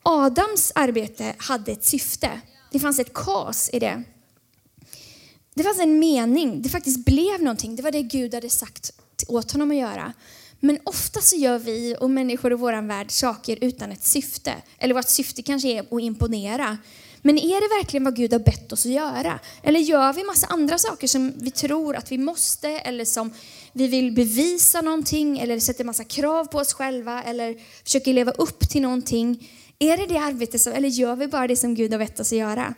Adams 0.03 0.71
arbete 0.75 1.35
hade 1.37 1.71
ett 1.71 1.85
syfte. 1.85 2.41
Det 2.71 2.79
fanns 2.79 2.99
ett 2.99 3.13
kas 3.13 3.69
i 3.73 3.79
det. 3.79 4.03
Det 5.53 5.63
fanns 5.63 5.79
en 5.79 5.99
mening. 5.99 6.61
Det 6.61 6.69
faktiskt 6.69 7.05
blev 7.05 7.41
någonting. 7.41 7.75
Det 7.75 7.83
var 7.83 7.91
det 7.91 8.01
Gud 8.01 8.33
hade 8.33 8.49
sagt 8.49 8.91
åt 9.27 9.51
honom 9.51 9.71
att 9.71 9.77
göra. 9.77 10.13
Men 10.65 10.79
ofta 10.83 11.21
så 11.21 11.35
gör 11.35 11.59
vi 11.59 11.95
och 11.99 12.09
människor 12.09 12.51
i 12.51 12.55
vår 12.55 12.87
värld 12.87 13.11
saker 13.11 13.57
utan 13.61 13.91
ett 13.91 14.03
syfte. 14.03 14.53
Eller 14.77 14.93
vårt 14.93 15.09
syfte 15.09 15.41
kanske 15.41 15.67
är 15.67 15.79
att 15.79 16.01
imponera. 16.01 16.77
Men 17.21 17.37
är 17.37 17.61
det 17.61 17.81
verkligen 17.81 18.03
vad 18.03 18.15
Gud 18.15 18.31
har 18.33 18.39
bett 18.39 18.71
oss 18.71 18.85
att 18.85 18.91
göra? 18.91 19.39
Eller 19.63 19.79
gör 19.79 20.13
vi 20.13 20.23
massa 20.23 20.47
andra 20.47 20.77
saker 20.77 21.07
som 21.07 21.33
vi 21.35 21.51
tror 21.51 21.95
att 21.95 22.11
vi 22.11 22.17
måste 22.17 22.69
eller 22.69 23.05
som 23.05 23.33
vi 23.73 23.87
vill 23.87 24.11
bevisa 24.11 24.81
någonting 24.81 25.39
eller 25.39 25.59
sätter 25.59 25.83
massa 25.83 26.03
krav 26.03 26.45
på 26.45 26.57
oss 26.57 26.73
själva 26.73 27.23
eller 27.23 27.57
försöker 27.83 28.13
leva 28.13 28.31
upp 28.31 28.69
till 28.69 28.81
någonting. 28.81 29.49
Är 29.79 29.97
det 29.97 30.05
det 30.05 30.17
arbetet 30.17 30.61
som, 30.61 30.73
eller 30.73 30.89
gör 30.89 31.15
vi 31.15 31.27
bara 31.27 31.47
det 31.47 31.55
som 31.55 31.75
Gud 31.75 31.91
har 31.91 31.99
bett 31.99 32.19
oss 32.19 32.31
att 32.31 32.37
göra? 32.37 32.73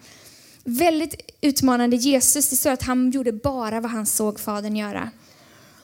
Väldigt 0.63 1.31
utmanande 1.41 1.95
Jesus, 1.95 2.49
det 2.49 2.55
står 2.55 2.71
att 2.71 2.83
han 2.83 3.11
gjorde 3.11 3.31
bara 3.31 3.81
vad 3.81 3.91
han 3.91 4.05
såg 4.05 4.39
Fadern 4.39 4.75
göra. 4.75 5.11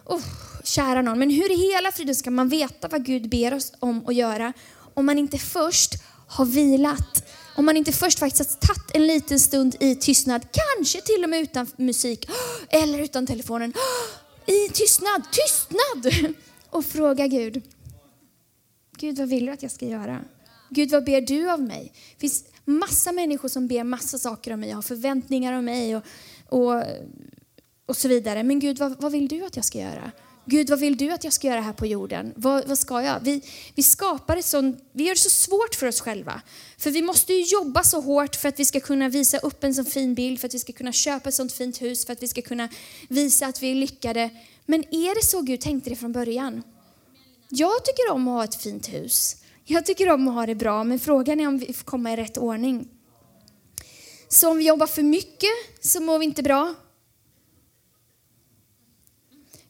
Oh, 0.06 0.22
kära 0.64 1.02
någon, 1.02 1.20
men 1.20 1.30
hur 1.30 1.52
i 1.52 1.56
hela 1.56 1.92
friden 1.92 2.16
ska 2.16 2.32
man 2.32 2.50
veta 2.50 2.88
vad 2.88 3.06
Gud 3.06 3.30
ber 3.30 3.54
oss 3.54 3.74
om 3.80 4.08
att 4.08 4.16
göra 4.16 4.54
om 4.94 5.06
man 5.06 5.18
inte 5.18 5.38
först 5.38 5.94
har 6.28 6.46
vilat? 6.46 7.24
Om 7.56 7.66
man 7.66 7.78
inte 7.78 7.92
först 7.92 8.20
faktiskt 8.20 8.50
har 8.50 8.68
tagit 8.68 8.96
en 8.96 9.08
liten 9.08 9.40
stund 9.40 9.76
i 9.80 9.96
tystnad, 9.96 10.48
kanske 10.52 11.02
till 11.02 11.24
och 11.24 11.30
med 11.30 11.42
utan 11.42 11.68
musik 11.76 12.30
eller 12.70 13.00
utan 13.00 13.28
telefonen. 13.28 13.74
I 14.46 14.70
tystnad, 14.70 15.24
tystnad! 15.32 16.34
Och 16.70 16.86
fråga 16.86 17.28
Gud. 17.28 17.62
Gud, 18.98 19.18
vad 19.18 19.30
vill 19.30 19.46
du 19.46 19.52
att 19.52 19.64
jag 19.64 19.72
ska 19.72 19.86
göra? 19.86 20.22
Gud, 20.70 20.92
vad 20.92 21.06
ber 21.06 21.22
du 21.22 21.52
av 21.52 21.62
mig? 21.62 21.94
Det 22.14 22.20
finns 22.20 22.46
massa 22.66 23.12
människor 23.12 23.50
som 23.50 23.68
ber 23.68 23.84
massa 23.84 24.18
saker 24.18 24.52
av 24.52 24.60
mig, 24.60 24.72
har 24.72 24.82
förväntningar 24.82 25.54
av 25.54 25.64
mig 25.64 25.96
och, 25.96 26.04
och, 26.50 26.84
och 27.86 27.98
så 27.98 28.08
vidare. 28.08 28.44
Men 28.44 28.60
Gud, 28.60 28.80
vad, 28.80 29.02
vad 29.02 29.12
vill 29.12 29.28
du 29.28 29.46
att 29.46 29.56
jag 29.56 29.66
ska 29.66 29.80
göra? 29.80 30.12
Gud, 30.46 30.70
vad 30.70 30.80
vill 30.80 30.98
du 30.98 31.12
att 31.12 31.24
jag 31.24 31.34
ska 31.34 31.48
göra 31.48 31.62
här 31.62 31.74
på 31.74 31.86
jorden? 31.86 32.34
Vad, 32.36 32.68
vad 32.68 32.78
ska 32.78 33.02
jag? 33.02 33.20
Vi, 33.20 33.42
vi 33.76 33.84
skapar 33.84 34.38
ett 34.38 34.46
sånt, 34.46 34.84
vi 34.92 35.04
gör 35.04 35.14
det 35.14 35.20
så 35.20 35.30
svårt 35.30 35.76
för 35.76 35.88
oss 35.88 36.02
själva. 36.02 36.42
För 36.78 36.92
vi 36.92 37.02
måste 37.02 37.34
ju 37.34 37.42
jobba 37.44 37.84
så 37.84 38.02
hårt 38.02 38.36
för 38.36 38.50
att 38.50 38.60
vi 38.60 38.66
ska 38.66 38.80
kunna 38.80 39.10
visa 39.10 39.38
upp 39.38 39.64
en 39.64 39.74
sån 39.74 39.86
fin 39.86 40.16
bild, 40.16 40.40
för 40.40 40.48
att 40.48 40.54
vi 40.54 40.60
ska 40.60 40.74
kunna 40.74 40.92
köpa 40.92 41.30
ett 41.30 41.36
sånt 41.36 41.54
fint 41.54 41.82
hus, 41.82 42.06
för 42.06 42.14
att 42.14 42.24
vi 42.24 42.28
ska 42.28 42.42
kunna 42.42 42.70
visa 43.10 43.46
att 43.46 43.64
vi 43.64 43.72
är 43.72 43.76
lyckade. 43.76 44.30
Men 44.66 44.80
är 44.80 45.16
det 45.16 45.26
så 45.26 45.42
Gud 45.42 45.62
tänkte 45.62 45.90
det 45.90 45.96
från 45.96 46.12
början? 46.12 46.64
Jag 47.50 47.86
tycker 47.86 48.12
om 48.12 48.28
att 48.28 48.34
ha 48.34 48.44
ett 48.44 48.56
fint 48.56 48.94
hus. 48.94 49.38
Jag 49.66 49.86
tycker 49.86 50.10
om 50.10 50.28
att 50.28 50.34
ha 50.34 50.46
det 50.46 50.56
bra, 50.56 50.84
men 50.84 51.00
frågan 51.00 51.40
är 51.40 51.48
om 51.48 51.58
vi 51.58 51.74
får 51.74 51.86
komma 51.86 52.14
i 52.14 52.16
rätt 52.16 52.38
ordning. 52.38 52.88
Så 54.28 54.50
om 54.50 54.58
vi 54.58 54.68
jobbar 54.68 54.88
för 54.88 55.04
mycket 55.04 55.50
så 55.82 56.02
mår 56.02 56.20
vi 56.20 56.26
inte 56.26 56.44
bra. 56.44 56.76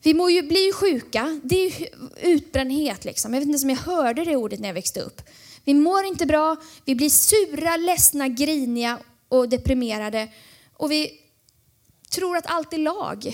Vi 0.03 0.13
må 0.13 0.29
ju 0.29 0.41
bli 0.41 0.71
sjuka, 0.73 1.39
det 1.43 1.65
är 1.65 1.89
utbrändhet 2.21 3.05
liksom. 3.05 3.33
Jag 3.33 3.41
vet 3.41 3.49
inte 3.49 3.65
om 3.65 3.69
jag 3.69 3.77
hörde 3.77 4.23
det 4.23 4.35
ordet 4.35 4.59
när 4.59 4.69
jag 4.69 4.73
växte 4.73 5.01
upp. 5.01 5.21
Vi 5.63 5.73
mår 5.73 6.03
inte 6.03 6.25
bra, 6.25 6.55
vi 6.85 6.95
blir 6.95 7.09
sura, 7.09 7.77
ledsna, 7.77 8.27
griniga 8.27 8.99
och 9.27 9.49
deprimerade. 9.49 10.27
Och 10.73 10.91
vi 10.91 11.11
tror 12.09 12.37
att 12.37 12.45
allt 12.45 12.73
är 12.73 12.77
lag. 12.77 13.33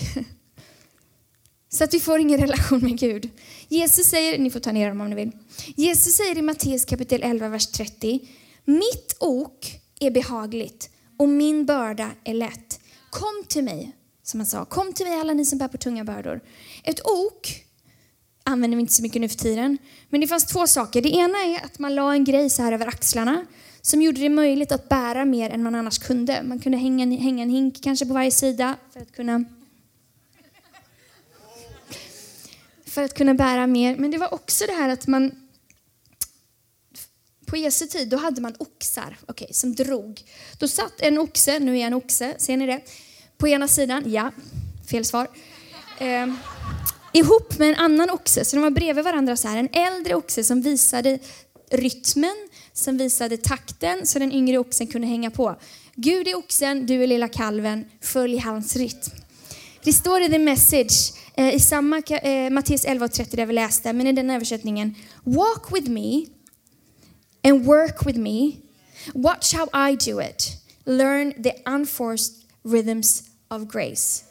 Så 1.68 1.84
att 1.84 1.94
vi 1.94 2.00
får 2.00 2.18
ingen 2.18 2.40
relation 2.40 2.80
med 2.84 2.98
Gud. 2.98 3.30
Jesus 3.68 4.06
säger, 4.06 4.38
ni 4.38 4.50
får 4.50 4.60
ta 4.60 4.72
ner 4.72 4.88
dem 4.88 5.00
om 5.00 5.10
ni 5.10 5.16
vill. 5.16 5.30
Jesus 5.76 6.14
säger 6.14 6.38
i 6.38 6.42
Matteus 6.42 6.84
kapitel 6.84 7.22
11, 7.22 7.48
vers 7.48 7.66
30. 7.66 8.28
Mitt 8.64 9.16
ok 9.20 9.80
är 10.00 10.10
behagligt 10.10 10.90
och 11.16 11.28
min 11.28 11.66
börda 11.66 12.10
är 12.24 12.34
lätt. 12.34 12.80
Kom 13.10 13.44
till 13.48 13.64
mig, 13.64 13.92
som 14.28 14.40
han 14.40 14.46
sa. 14.46 14.64
Kom 14.64 14.92
till 14.92 15.06
mig 15.06 15.20
alla 15.20 15.34
ni 15.34 15.44
som 15.44 15.58
bär 15.58 15.68
på 15.68 15.78
tunga 15.78 16.04
bördor. 16.04 16.40
Ett 16.84 17.00
ok 17.06 17.64
använder 18.44 18.76
vi 18.76 18.80
inte 18.80 18.92
så 18.92 19.02
mycket 19.02 19.20
nu 19.20 19.28
för 19.28 19.36
tiden. 19.36 19.78
Men 20.08 20.20
det 20.20 20.26
fanns 20.26 20.44
två 20.44 20.66
saker. 20.66 21.02
Det 21.02 21.08
ena 21.08 21.38
är 21.38 21.64
att 21.64 21.78
man 21.78 21.94
la 21.94 22.12
en 22.12 22.24
grej 22.24 22.50
så 22.50 22.62
här 22.62 22.72
över 22.72 22.86
axlarna 22.86 23.46
som 23.80 24.02
gjorde 24.02 24.20
det 24.20 24.28
möjligt 24.28 24.72
att 24.72 24.88
bära 24.88 25.24
mer 25.24 25.50
än 25.50 25.62
man 25.62 25.74
annars 25.74 25.98
kunde. 25.98 26.42
Man 26.42 26.58
kunde 26.58 26.78
hänga, 26.78 27.18
hänga 27.20 27.42
en 27.42 27.50
hink 27.50 27.82
kanske 27.82 28.06
på 28.06 28.14
varje 28.14 28.30
sida 28.30 28.76
för 28.92 29.00
att 29.00 29.12
kunna 29.12 29.44
för 32.86 33.02
att 33.02 33.14
kunna 33.14 33.34
bära 33.34 33.66
mer. 33.66 33.96
Men 33.96 34.10
det 34.10 34.18
var 34.18 34.34
också 34.34 34.64
det 34.66 34.72
här 34.72 34.88
att 34.88 35.06
man 35.06 35.48
på 37.46 37.56
Jesu 37.56 37.86
tid 37.86 38.08
då 38.08 38.16
hade 38.16 38.40
man 38.40 38.54
oxar 38.58 39.18
okay, 39.28 39.48
som 39.50 39.74
drog. 39.74 40.22
Då 40.58 40.68
satt 40.68 41.00
en 41.00 41.18
oxe, 41.18 41.58
nu 41.58 41.72
är 41.72 41.76
jag 41.76 41.86
en 41.86 41.94
oxe, 41.94 42.34
ser 42.38 42.56
ni 42.56 42.66
det? 42.66 42.80
På 43.38 43.48
ena 43.48 43.68
sidan, 43.68 44.02
ja, 44.06 44.32
fel 44.90 45.04
svar. 45.04 45.28
Eh, 45.98 46.26
ihop 47.12 47.58
med 47.58 47.68
en 47.68 47.74
annan 47.74 48.10
oxe, 48.10 48.44
så 48.44 48.56
de 48.56 48.62
var 48.62 48.70
bredvid 48.70 49.04
varandra 49.04 49.36
så 49.36 49.48
här. 49.48 49.56
En 49.56 49.68
äldre 49.72 50.14
oxe 50.14 50.44
som 50.44 50.62
visade 50.62 51.18
rytmen, 51.70 52.48
som 52.72 52.96
visade 52.96 53.36
takten 53.36 54.06
så 54.06 54.18
den 54.18 54.32
yngre 54.32 54.58
oxen 54.58 54.86
kunde 54.86 55.06
hänga 55.06 55.30
på. 55.30 55.56
Gud 55.94 56.28
är 56.28 56.34
oxen, 56.34 56.86
du 56.86 57.02
är 57.02 57.06
lilla 57.06 57.28
kalven, 57.28 57.84
följ 58.00 58.38
hans 58.38 58.76
rytm. 58.76 59.12
Det 59.82 59.92
står 59.92 60.20
i 60.22 60.28
The 60.28 60.38
Message 60.38 61.12
eh, 61.36 61.54
i 61.54 61.60
samma 61.60 61.98
eh, 61.98 62.50
Matteus 62.50 62.84
11.30 62.84 63.36
där 63.36 63.46
vi 63.46 63.52
läste, 63.52 63.92
men 63.92 64.06
i 64.06 64.12
den 64.12 64.30
översättningen. 64.30 64.94
Walk 65.24 65.72
with 65.72 65.90
me 65.90 66.26
and 67.44 67.64
work 67.64 68.06
with 68.06 68.18
me. 68.18 68.52
Watch 69.14 69.54
how 69.54 69.90
I 69.90 69.96
do 69.96 70.22
it. 70.22 70.52
Learn 70.84 71.42
the 71.42 71.52
unforced 71.66 72.37
rhythms 72.64 73.22
of 73.48 73.72
grace. 73.72 74.24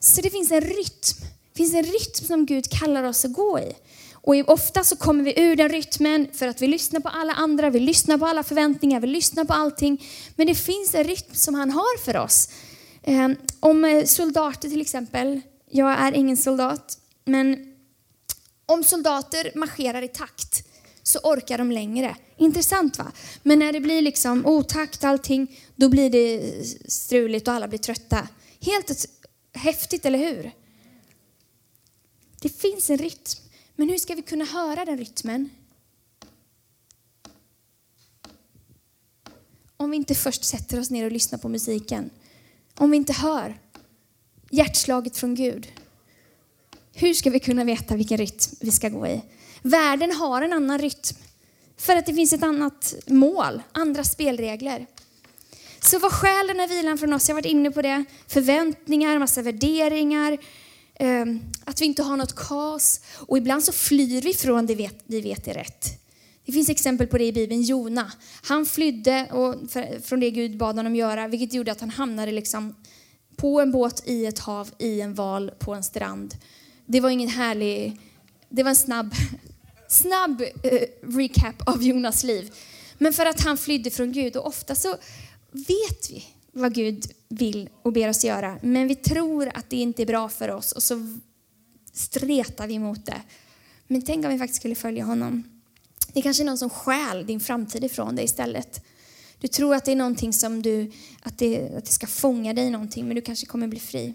Så 0.00 0.20
det 0.20 0.30
finns 0.30 0.52
en 0.52 0.60
rytm. 0.60 1.28
Det 1.52 1.56
finns 1.56 1.74
en 1.74 1.84
rytm 1.84 2.26
som 2.26 2.46
Gud 2.46 2.70
kallar 2.70 3.04
oss 3.04 3.24
att 3.24 3.32
gå 3.32 3.58
i. 3.58 3.72
Och 4.12 4.34
ofta 4.48 4.84
så 4.84 4.96
kommer 4.96 5.24
vi 5.24 5.40
ur 5.40 5.56
den 5.56 5.68
rytmen 5.68 6.28
för 6.32 6.48
att 6.48 6.62
vi 6.62 6.66
lyssnar 6.66 7.00
på 7.00 7.08
alla 7.08 7.32
andra, 7.32 7.70
vi 7.70 7.80
lyssnar 7.80 8.18
på 8.18 8.26
alla 8.26 8.42
förväntningar, 8.42 9.00
vi 9.00 9.06
lyssnar 9.06 9.44
på 9.44 9.52
allting. 9.52 10.04
Men 10.36 10.46
det 10.46 10.54
finns 10.54 10.94
en 10.94 11.04
rytm 11.04 11.34
som 11.34 11.54
han 11.54 11.70
har 11.70 11.98
för 11.98 12.16
oss. 12.16 12.48
Ehm, 13.02 13.36
om 13.60 13.84
eh, 13.84 14.04
soldater 14.04 14.68
till 14.68 14.80
exempel, 14.80 15.40
jag 15.70 15.90
är 15.90 16.12
ingen 16.12 16.36
soldat, 16.36 16.98
men 17.24 17.74
om 18.66 18.84
soldater 18.84 19.52
marscherar 19.54 20.02
i 20.02 20.08
takt 20.08 20.71
så 21.02 21.18
orkar 21.18 21.58
de 21.58 21.72
längre. 21.72 22.16
Intressant 22.36 22.98
va? 22.98 23.12
Men 23.42 23.58
när 23.58 23.72
det 23.72 23.80
blir 23.80 24.02
liksom 24.02 24.46
otakt 24.46 25.04
allting, 25.04 25.60
då 25.76 25.88
blir 25.88 26.10
det 26.10 26.64
struligt 26.92 27.48
och 27.48 27.54
alla 27.54 27.68
blir 27.68 27.78
trötta. 27.78 28.28
Helt 28.60 29.06
häftigt, 29.52 30.06
eller 30.06 30.18
hur? 30.18 30.52
Det 32.40 32.48
finns 32.48 32.90
en 32.90 32.98
rytm. 32.98 33.40
Men 33.76 33.88
hur 33.88 33.98
ska 33.98 34.14
vi 34.14 34.22
kunna 34.22 34.44
höra 34.44 34.84
den 34.84 34.98
rytmen? 34.98 35.50
Om 39.76 39.90
vi 39.90 39.96
inte 39.96 40.14
först 40.14 40.44
sätter 40.44 40.80
oss 40.80 40.90
ner 40.90 41.04
och 41.04 41.12
lyssnar 41.12 41.38
på 41.38 41.48
musiken. 41.48 42.10
Om 42.74 42.90
vi 42.90 42.96
inte 42.96 43.12
hör 43.12 43.60
hjärtslaget 44.50 45.16
från 45.16 45.34
Gud. 45.34 45.68
Hur 46.92 47.14
ska 47.14 47.30
vi 47.30 47.40
kunna 47.40 47.64
veta 47.64 47.96
vilken 47.96 48.18
rytm 48.18 48.56
vi 48.60 48.70
ska 48.70 48.88
gå 48.88 49.06
i? 49.06 49.22
Världen 49.62 50.12
har 50.12 50.42
en 50.42 50.52
annan 50.52 50.78
rytm 50.78 51.16
för 51.76 51.96
att 51.96 52.06
det 52.06 52.14
finns 52.14 52.32
ett 52.32 52.42
annat 52.42 52.94
mål, 53.06 53.62
andra 53.72 54.04
spelregler. 54.04 54.86
Så 55.80 55.98
vad 55.98 56.12
stjäl 56.12 56.46
den 56.46 56.60
här 56.60 56.68
vilan 56.68 56.98
från 56.98 57.12
oss? 57.12 57.28
Jag 57.28 57.34
har 57.34 57.42
varit 57.42 57.50
inne 57.50 57.70
på 57.70 57.82
det. 57.82 58.04
Förväntningar, 58.26 59.18
massa 59.18 59.42
värderingar, 59.42 60.38
ehm, 60.94 61.40
att 61.64 61.80
vi 61.80 61.84
inte 61.84 62.02
har 62.02 62.16
något 62.16 62.34
kaos 62.34 63.00
Och 63.18 63.38
ibland 63.38 63.64
så 63.64 63.72
flyr 63.72 64.22
vi 64.22 64.34
från 64.34 64.66
det 64.66 64.74
vi 65.06 65.20
vet 65.20 65.48
är 65.48 65.54
rätt. 65.54 66.02
Det 66.44 66.52
finns 66.52 66.68
exempel 66.68 67.06
på 67.06 67.18
det 67.18 67.24
i 67.24 67.32
Bibeln. 67.32 67.62
Jona, 67.62 68.12
han 68.42 68.66
flydde 68.66 69.28
från 70.04 70.20
det 70.20 70.30
Gud 70.30 70.56
bad 70.56 70.76
honom 70.76 70.96
göra, 70.96 71.28
vilket 71.28 71.54
gjorde 71.54 71.72
att 71.72 71.80
han 71.80 71.90
hamnade 71.90 72.32
liksom 72.32 72.74
på 73.36 73.60
en 73.60 73.72
båt, 73.72 74.02
i 74.06 74.26
ett 74.26 74.38
hav, 74.38 74.70
i 74.78 75.00
en 75.00 75.14
val, 75.14 75.50
på 75.58 75.74
en 75.74 75.82
strand. 75.82 76.34
Det 76.86 77.00
var 77.00 77.10
ingen 77.10 77.28
härlig... 77.28 78.00
Det 78.48 78.62
var 78.62 78.70
en 78.70 78.76
snabb, 78.76 79.14
snabb 79.92 80.42
eh, 80.62 80.82
recap 81.02 81.68
av 81.68 81.82
Jonas 81.82 82.24
liv. 82.24 82.52
Men 82.98 83.12
för 83.12 83.26
att 83.26 83.40
han 83.40 83.58
flydde 83.58 83.90
från 83.90 84.12
Gud. 84.12 84.36
Och 84.36 84.46
ofta 84.46 84.74
så 84.74 84.96
vet 85.52 86.10
vi 86.10 86.24
vad 86.52 86.74
Gud 86.74 87.04
vill 87.28 87.68
och 87.82 87.92
ber 87.92 88.08
oss 88.08 88.24
göra. 88.24 88.58
Men 88.62 88.88
vi 88.88 88.94
tror 88.94 89.50
att 89.54 89.70
det 89.70 89.76
inte 89.76 90.02
är 90.02 90.06
bra 90.06 90.28
för 90.28 90.50
oss 90.50 90.72
och 90.72 90.82
så 90.82 91.18
stretar 91.92 92.66
vi 92.66 92.74
emot 92.74 93.06
det. 93.06 93.22
Men 93.86 94.02
tänk 94.02 94.24
om 94.24 94.32
vi 94.32 94.38
faktiskt 94.38 94.60
skulle 94.60 94.74
följa 94.74 95.04
honom. 95.04 95.44
Det 96.12 96.20
är 96.20 96.22
kanske 96.22 96.42
är 96.42 96.44
någon 96.44 96.58
som 96.58 96.70
stjäl 96.70 97.26
din 97.26 97.40
framtid 97.40 97.84
ifrån 97.84 98.16
dig 98.16 98.24
istället. 98.24 98.84
Du 99.38 99.48
tror 99.48 99.74
att 99.74 99.84
det 99.84 99.92
är 99.92 99.96
någonting 99.96 100.32
som 100.32 100.62
du, 100.62 100.90
att 101.22 101.38
det, 101.38 101.76
att 101.76 101.84
det 101.84 101.92
ska 101.92 102.06
fånga 102.06 102.54
dig 102.54 102.70
någonting, 102.70 103.06
men 103.06 103.14
du 103.14 103.20
kanske 103.20 103.46
kommer 103.46 103.66
bli 103.66 103.80
fri. 103.80 104.14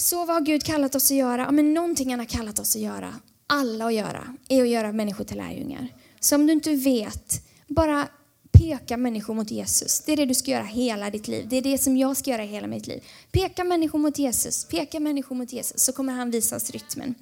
Så 0.00 0.24
vad 0.24 0.36
har 0.36 0.40
Gud 0.40 0.64
kallat 0.64 0.94
oss 0.94 1.10
att 1.10 1.16
göra? 1.16 1.42
Ja, 1.42 1.50
men 1.50 1.74
någonting 1.74 2.10
han 2.10 2.18
har 2.18 2.26
kallat 2.26 2.58
oss 2.58 2.76
att 2.76 2.82
göra, 2.82 3.14
alla 3.46 3.86
att 3.86 3.94
göra, 3.94 4.34
är 4.48 4.62
att 4.62 4.68
göra 4.68 4.92
människor 4.92 5.24
till 5.24 5.36
lärjungar. 5.36 5.88
Så 6.20 6.34
om 6.34 6.46
du 6.46 6.52
inte 6.52 6.74
vet, 6.74 7.46
bara 7.66 8.08
peka 8.52 8.96
människor 8.96 9.34
mot 9.34 9.50
Jesus. 9.50 10.00
Det 10.00 10.12
är 10.12 10.16
det 10.16 10.26
du 10.26 10.34
ska 10.34 10.50
göra 10.50 10.62
hela 10.62 11.10
ditt 11.10 11.28
liv. 11.28 11.46
Det 11.48 11.56
är 11.56 11.62
det 11.62 11.78
som 11.78 11.96
jag 11.96 12.16
ska 12.16 12.30
göra 12.30 12.42
hela 12.42 12.66
mitt 12.66 12.86
liv. 12.86 13.04
Peka 13.32 13.64
människor 13.64 13.98
mot 13.98 14.18
Jesus, 14.18 14.64
peka 14.64 15.00
människor 15.00 15.36
mot 15.36 15.52
Jesus, 15.52 15.80
så 15.80 15.92
kommer 15.92 16.12
han 16.12 16.30
visa 16.30 16.56
oss 16.56 16.70
rytmen. 16.70 17.14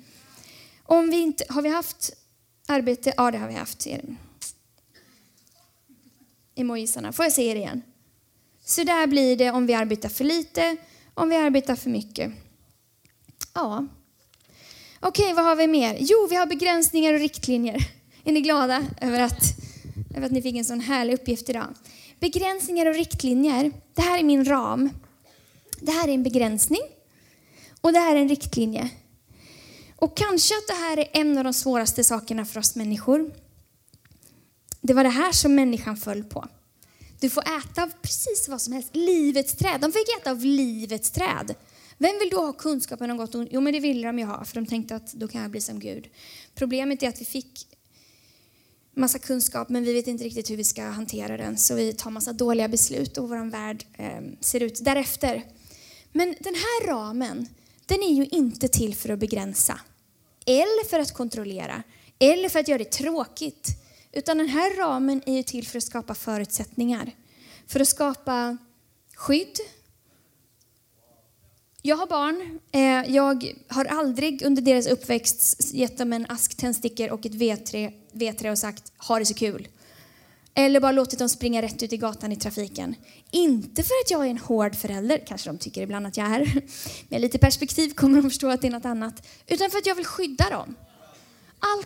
Om 0.82 1.10
vi 1.10 1.16
inte, 1.16 1.44
har 1.48 1.62
vi 1.62 1.68
haft 1.68 2.10
arbete? 2.66 3.12
Ja, 3.16 3.30
det 3.30 3.38
har 3.38 3.48
vi 3.48 3.54
haft. 3.54 3.86
Emojisarna. 6.54 7.12
Får 7.12 7.24
jag 7.24 7.32
se 7.32 7.42
er 7.42 7.56
igen? 7.56 7.82
Så 8.64 8.84
där 8.84 9.06
blir 9.06 9.36
det 9.36 9.50
om 9.50 9.66
vi 9.66 9.74
arbetar 9.74 10.08
för 10.08 10.24
lite, 10.24 10.76
om 11.14 11.28
vi 11.28 11.36
arbetar 11.36 11.76
för 11.76 11.90
mycket. 11.90 12.32
Ja. 13.58 13.86
Okej, 15.00 15.24
okay, 15.24 15.34
vad 15.34 15.44
har 15.44 15.56
vi 15.56 15.66
mer? 15.66 15.96
Jo, 16.00 16.26
vi 16.30 16.36
har 16.36 16.46
begränsningar 16.46 17.14
och 17.14 17.20
riktlinjer. 17.20 17.90
Är 18.24 18.32
ni 18.32 18.40
glada 18.40 18.84
över 19.00 19.20
att 19.20 19.42
över 20.16 20.26
att 20.26 20.32
ni 20.32 20.42
fick 20.42 20.56
en 20.56 20.64
sån 20.64 20.80
härlig 20.80 21.14
uppgift 21.14 21.48
idag. 21.48 21.66
Begränsningar 22.20 22.86
och 22.86 22.94
riktlinjer. 22.94 23.72
Det 23.94 24.02
här 24.02 24.18
är 24.18 24.22
min 24.22 24.44
ram. 24.44 24.90
Det 25.80 25.92
här 25.92 26.08
är 26.08 26.12
en 26.12 26.22
begränsning 26.22 26.80
och 27.80 27.92
det 27.92 27.98
här 27.98 28.16
är 28.16 28.20
en 28.20 28.28
riktlinje. 28.28 28.90
Och 29.96 30.16
kanske 30.16 30.54
att 30.54 30.66
det 30.66 30.74
här 30.74 30.96
är 30.96 31.08
en 31.12 31.38
av 31.38 31.44
de 31.44 31.52
svåraste 31.54 32.04
sakerna 32.04 32.44
för 32.44 32.60
oss 32.60 32.76
människor. 32.76 33.34
Det 34.80 34.94
var 34.94 35.04
det 35.04 35.10
här 35.10 35.32
som 35.32 35.54
människan 35.54 35.96
föll 35.96 36.24
på. 36.24 36.48
Du 37.20 37.30
får 37.30 37.42
äta 37.42 37.82
av 37.82 37.90
precis 38.02 38.48
vad 38.48 38.60
som 38.60 38.72
helst. 38.72 38.90
Livets 38.92 39.56
träd. 39.56 39.80
De 39.80 39.92
fick 39.92 40.08
äta 40.20 40.30
av 40.30 40.44
livets 40.44 41.10
träd. 41.10 41.54
Vem 41.98 42.18
vill 42.18 42.30
då 42.30 42.40
ha 42.40 42.52
kunskapen 42.52 43.10
om 43.10 43.16
gott 43.16 43.34
och 43.34 43.40
ont? 43.40 43.48
Jo, 43.52 43.60
men 43.60 43.72
det 43.72 43.80
ville 43.80 44.06
de 44.06 44.18
ju 44.18 44.24
ha, 44.24 44.44
för 44.44 44.54
de 44.54 44.66
tänkte 44.66 44.96
att 44.96 45.12
då 45.12 45.28
kan 45.28 45.42
jag 45.42 45.50
bli 45.50 45.60
som 45.60 45.80
Gud. 45.80 46.08
Problemet 46.54 47.02
är 47.02 47.08
att 47.08 47.20
vi 47.20 47.24
fick 47.24 47.66
massa 48.94 49.18
kunskap 49.18 49.68
men 49.68 49.84
vi 49.84 49.92
vet 49.92 50.06
inte 50.06 50.24
riktigt 50.24 50.50
hur 50.50 50.56
vi 50.56 50.64
ska 50.64 50.82
hantera 50.82 51.36
den 51.36 51.58
så 51.58 51.74
vi 51.74 51.92
tar 51.92 52.10
massa 52.10 52.32
dåliga 52.32 52.68
beslut 52.68 53.18
och 53.18 53.28
vår 53.28 53.50
värld 53.50 53.84
eh, 53.94 54.20
ser 54.40 54.62
ut 54.62 54.84
därefter. 54.84 55.44
Men 56.12 56.34
den 56.40 56.54
här 56.54 56.86
ramen, 56.86 57.48
den 57.86 58.02
är 58.02 58.14
ju 58.14 58.26
inte 58.26 58.68
till 58.68 58.94
för 58.94 59.08
att 59.08 59.18
begränsa 59.18 59.80
eller 60.46 60.88
för 60.88 60.98
att 60.98 61.14
kontrollera 61.14 61.82
eller 62.18 62.48
för 62.48 62.58
att 62.58 62.68
göra 62.68 62.78
det 62.78 62.90
tråkigt. 62.90 63.68
Utan 64.12 64.38
den 64.38 64.48
här 64.48 64.76
ramen 64.76 65.22
är 65.26 65.36
ju 65.36 65.42
till 65.42 65.66
för 65.66 65.78
att 65.78 65.84
skapa 65.84 66.14
förutsättningar. 66.14 67.12
För 67.66 67.80
att 67.80 67.88
skapa 67.88 68.58
skydd. 69.14 69.58
Jag 71.82 71.96
har 71.96 72.06
barn. 72.06 72.58
Eh, 72.72 73.14
jag 73.14 73.54
har 73.68 73.84
aldrig 73.84 74.42
under 74.42 74.62
deras 74.62 74.86
uppväxt 74.86 75.74
gett 75.74 75.98
dem 75.98 76.12
en 76.12 76.26
ask 76.28 76.56
tändstickor 76.56 77.10
och 77.10 77.26
ett 77.26 77.32
V3 77.32 77.92
V3 78.12 78.50
och 78.50 78.58
sagt 78.58 78.92
ha 78.98 79.18
det 79.18 79.24
så 79.24 79.34
kul. 79.34 79.68
Eller 80.54 80.80
bara 80.80 80.92
låtit 80.92 81.18
dem 81.18 81.28
springa 81.28 81.62
rätt 81.62 81.82
ut 81.82 81.92
i 81.92 81.96
gatan 81.96 82.32
i 82.32 82.36
trafiken. 82.36 82.94
Inte 83.30 83.82
för 83.82 83.94
att 84.04 84.10
jag 84.10 84.26
är 84.26 84.30
en 84.30 84.38
hård 84.38 84.74
förälder, 84.74 85.22
kanske 85.26 85.50
de 85.50 85.58
tycker 85.58 85.82
ibland 85.82 86.06
att 86.06 86.16
jag 86.16 86.26
är. 86.26 86.62
Med 87.08 87.20
lite 87.20 87.38
perspektiv 87.38 87.90
kommer 87.90 88.22
de 88.22 88.30
förstå 88.30 88.48
att 88.48 88.60
det 88.60 88.66
är 88.66 88.72
något 88.72 88.84
annat. 88.84 89.26
Utan 89.46 89.70
för 89.70 89.78
att 89.78 89.86
jag 89.86 89.94
vill 89.94 90.06
skydda 90.06 90.50
dem. 90.50 90.74
All, 91.58 91.84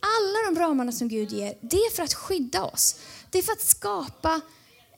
alla 0.00 0.50
de 0.50 0.60
ramarna 0.60 0.92
som 0.92 1.08
Gud 1.08 1.32
ger, 1.32 1.54
det 1.60 1.76
är 1.76 1.90
för 1.90 2.02
att 2.02 2.14
skydda 2.14 2.64
oss. 2.64 2.96
Det 3.30 3.38
är 3.38 3.42
för 3.42 3.52
att 3.52 3.60
skapa 3.60 4.40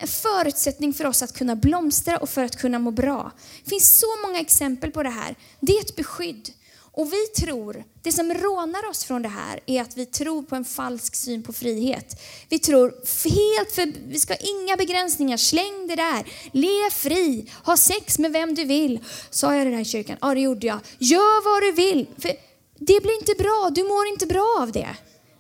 en 0.02 0.08
förutsättning 0.08 0.94
för 0.94 1.06
oss 1.06 1.22
att 1.22 1.32
kunna 1.32 1.56
blomstra 1.56 2.16
och 2.18 2.28
för 2.28 2.44
att 2.44 2.56
kunna 2.56 2.78
må 2.78 2.90
bra. 2.90 3.32
Det 3.64 3.70
finns 3.70 3.98
så 3.98 4.06
många 4.26 4.40
exempel 4.40 4.90
på 4.90 5.02
det 5.02 5.10
här. 5.10 5.36
Det 5.60 5.72
är 5.72 5.80
ett 5.80 5.96
beskydd. 5.96 6.50
Och 6.94 7.12
vi 7.12 7.26
tror, 7.26 7.84
det 8.02 8.12
som 8.12 8.34
rånar 8.34 8.88
oss 8.90 9.04
från 9.04 9.22
det 9.22 9.28
här 9.28 9.60
är 9.66 9.82
att 9.82 9.96
vi 9.96 10.06
tror 10.06 10.42
på 10.42 10.56
en 10.56 10.64
falsk 10.64 11.14
syn 11.14 11.42
på 11.42 11.52
frihet. 11.52 12.20
Vi 12.48 12.58
tror 12.58 12.94
helt 13.30 13.72
för, 13.72 14.08
vi 14.08 14.18
ska 14.18 14.32
ha 14.32 14.38
inga 14.38 14.76
begränsningar, 14.76 15.36
släng 15.36 15.86
det 15.88 15.96
där, 15.96 16.24
lev 16.52 16.90
fri, 16.90 17.50
ha 17.64 17.76
sex 17.76 18.18
med 18.18 18.32
vem 18.32 18.54
du 18.54 18.64
vill. 18.64 19.04
Sa 19.30 19.54
jag 19.54 19.66
det 19.66 19.70
där 19.70 19.80
i 19.80 19.84
kyrkan? 19.84 20.16
Ja, 20.20 20.34
det 20.34 20.40
gjorde 20.40 20.66
jag. 20.66 20.78
Gör 20.98 21.44
vad 21.44 21.62
du 21.62 21.72
vill. 21.72 22.06
För 22.18 22.32
det 22.78 23.02
blir 23.02 23.18
inte 23.18 23.34
bra, 23.38 23.70
du 23.74 23.82
mår 23.82 24.06
inte 24.06 24.26
bra 24.26 24.58
av 24.60 24.72
det. 24.72 24.96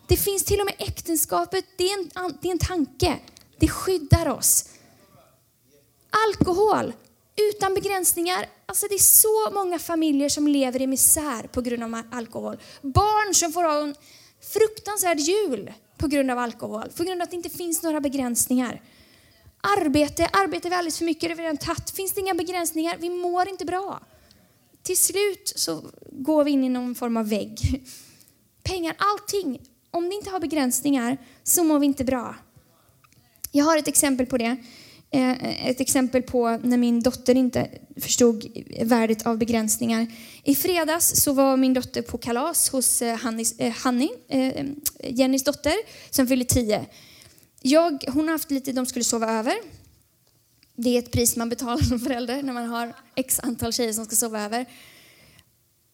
Det 0.08 0.16
finns 0.16 0.44
till 0.44 0.60
och 0.60 0.66
med 0.66 0.74
äktenskapet, 0.78 1.64
det 1.76 1.84
är 1.84 1.98
en, 1.98 2.10
det 2.40 2.48
är 2.48 2.52
en 2.52 2.58
tanke. 2.58 3.18
Det 3.62 3.68
skyddar 3.68 4.28
oss. 4.28 4.64
Alkohol, 6.10 6.92
utan 7.50 7.74
begränsningar. 7.74 8.46
Alltså 8.66 8.86
det 8.88 8.94
är 8.94 8.98
så 8.98 9.50
många 9.54 9.78
familjer 9.78 10.28
som 10.28 10.48
lever 10.48 10.82
i 10.82 10.86
misär 10.86 11.42
på 11.42 11.60
grund 11.60 11.82
av 11.82 12.02
alkohol. 12.10 12.56
Barn 12.80 13.34
som 13.34 13.52
får 13.52 13.62
ha 13.62 13.82
en 13.82 13.94
fruktansvärd 14.52 15.18
jul 15.18 15.72
på 15.96 16.06
grund 16.06 16.30
av 16.30 16.38
alkohol, 16.38 16.88
på 16.96 17.04
grund 17.04 17.22
av 17.22 17.24
att 17.24 17.30
det 17.30 17.36
inte 17.36 17.50
finns 17.50 17.82
några 17.82 18.00
begränsningar. 18.00 18.82
Arbete, 19.60 20.28
arbetar 20.32 20.70
vi 20.70 20.76
alldeles 20.76 20.98
för 20.98 21.04
mycket, 21.04 21.22
det 21.22 21.28
har 21.28 21.36
vi 21.36 21.42
redan 21.42 21.56
tagit. 21.56 21.90
Finns 21.90 22.12
det 22.12 22.20
inga 22.20 22.34
begränsningar, 22.34 22.96
vi 22.98 23.10
mår 23.10 23.48
inte 23.48 23.64
bra. 23.64 24.00
Till 24.82 24.96
slut 24.96 25.52
så 25.56 25.82
går 26.10 26.44
vi 26.44 26.50
in 26.50 26.64
i 26.64 26.68
någon 26.68 26.94
form 26.94 27.16
av 27.16 27.28
vägg. 27.28 27.84
Pengar, 28.62 28.96
allting. 28.98 29.60
Om 29.90 30.08
det 30.08 30.14
inte 30.14 30.30
har 30.30 30.40
begränsningar 30.40 31.18
så 31.42 31.64
mår 31.64 31.78
vi 31.78 31.86
inte 31.86 32.04
bra. 32.04 32.34
Jag 33.54 33.64
har 33.64 33.78
ett 33.78 33.88
exempel 33.88 34.26
på 34.26 34.38
det. 34.38 34.56
Eh, 35.10 35.68
ett 35.68 35.80
exempel 35.80 36.22
på 36.22 36.58
när 36.62 36.76
min 36.76 37.00
dotter 37.00 37.34
inte 37.34 37.68
förstod 37.96 38.58
värdet 38.80 39.26
av 39.26 39.38
begränsningar. 39.38 40.06
I 40.44 40.54
fredags 40.54 41.22
så 41.22 41.32
var 41.32 41.56
min 41.56 41.74
dotter 41.74 42.02
på 42.02 42.18
kalas 42.18 42.68
hos 42.68 43.02
eh, 43.02 43.16
Hannis, 43.16 43.58
eh, 43.58 43.72
Hanni, 43.72 44.10
eh, 44.28 44.66
Jennys 45.04 45.44
dotter, 45.44 45.74
som 46.10 46.26
fyller 46.26 46.44
tio. 46.44 46.86
Jag, 47.62 48.04
hon 48.08 48.24
har 48.24 48.32
haft 48.32 48.50
lite, 48.50 48.72
de 48.72 48.86
skulle 48.86 49.04
sova 49.04 49.30
över. 49.30 49.54
Det 50.76 50.96
är 50.96 50.98
ett 50.98 51.12
pris 51.12 51.36
man 51.36 51.48
betalar 51.48 51.82
som 51.88 52.00
förälder 52.00 52.42
när 52.42 52.52
man 52.52 52.66
har 52.66 52.92
x 53.14 53.40
antal 53.42 53.72
tjejer 53.72 53.92
som 53.92 54.04
ska 54.04 54.16
sova 54.16 54.40
över. 54.40 54.66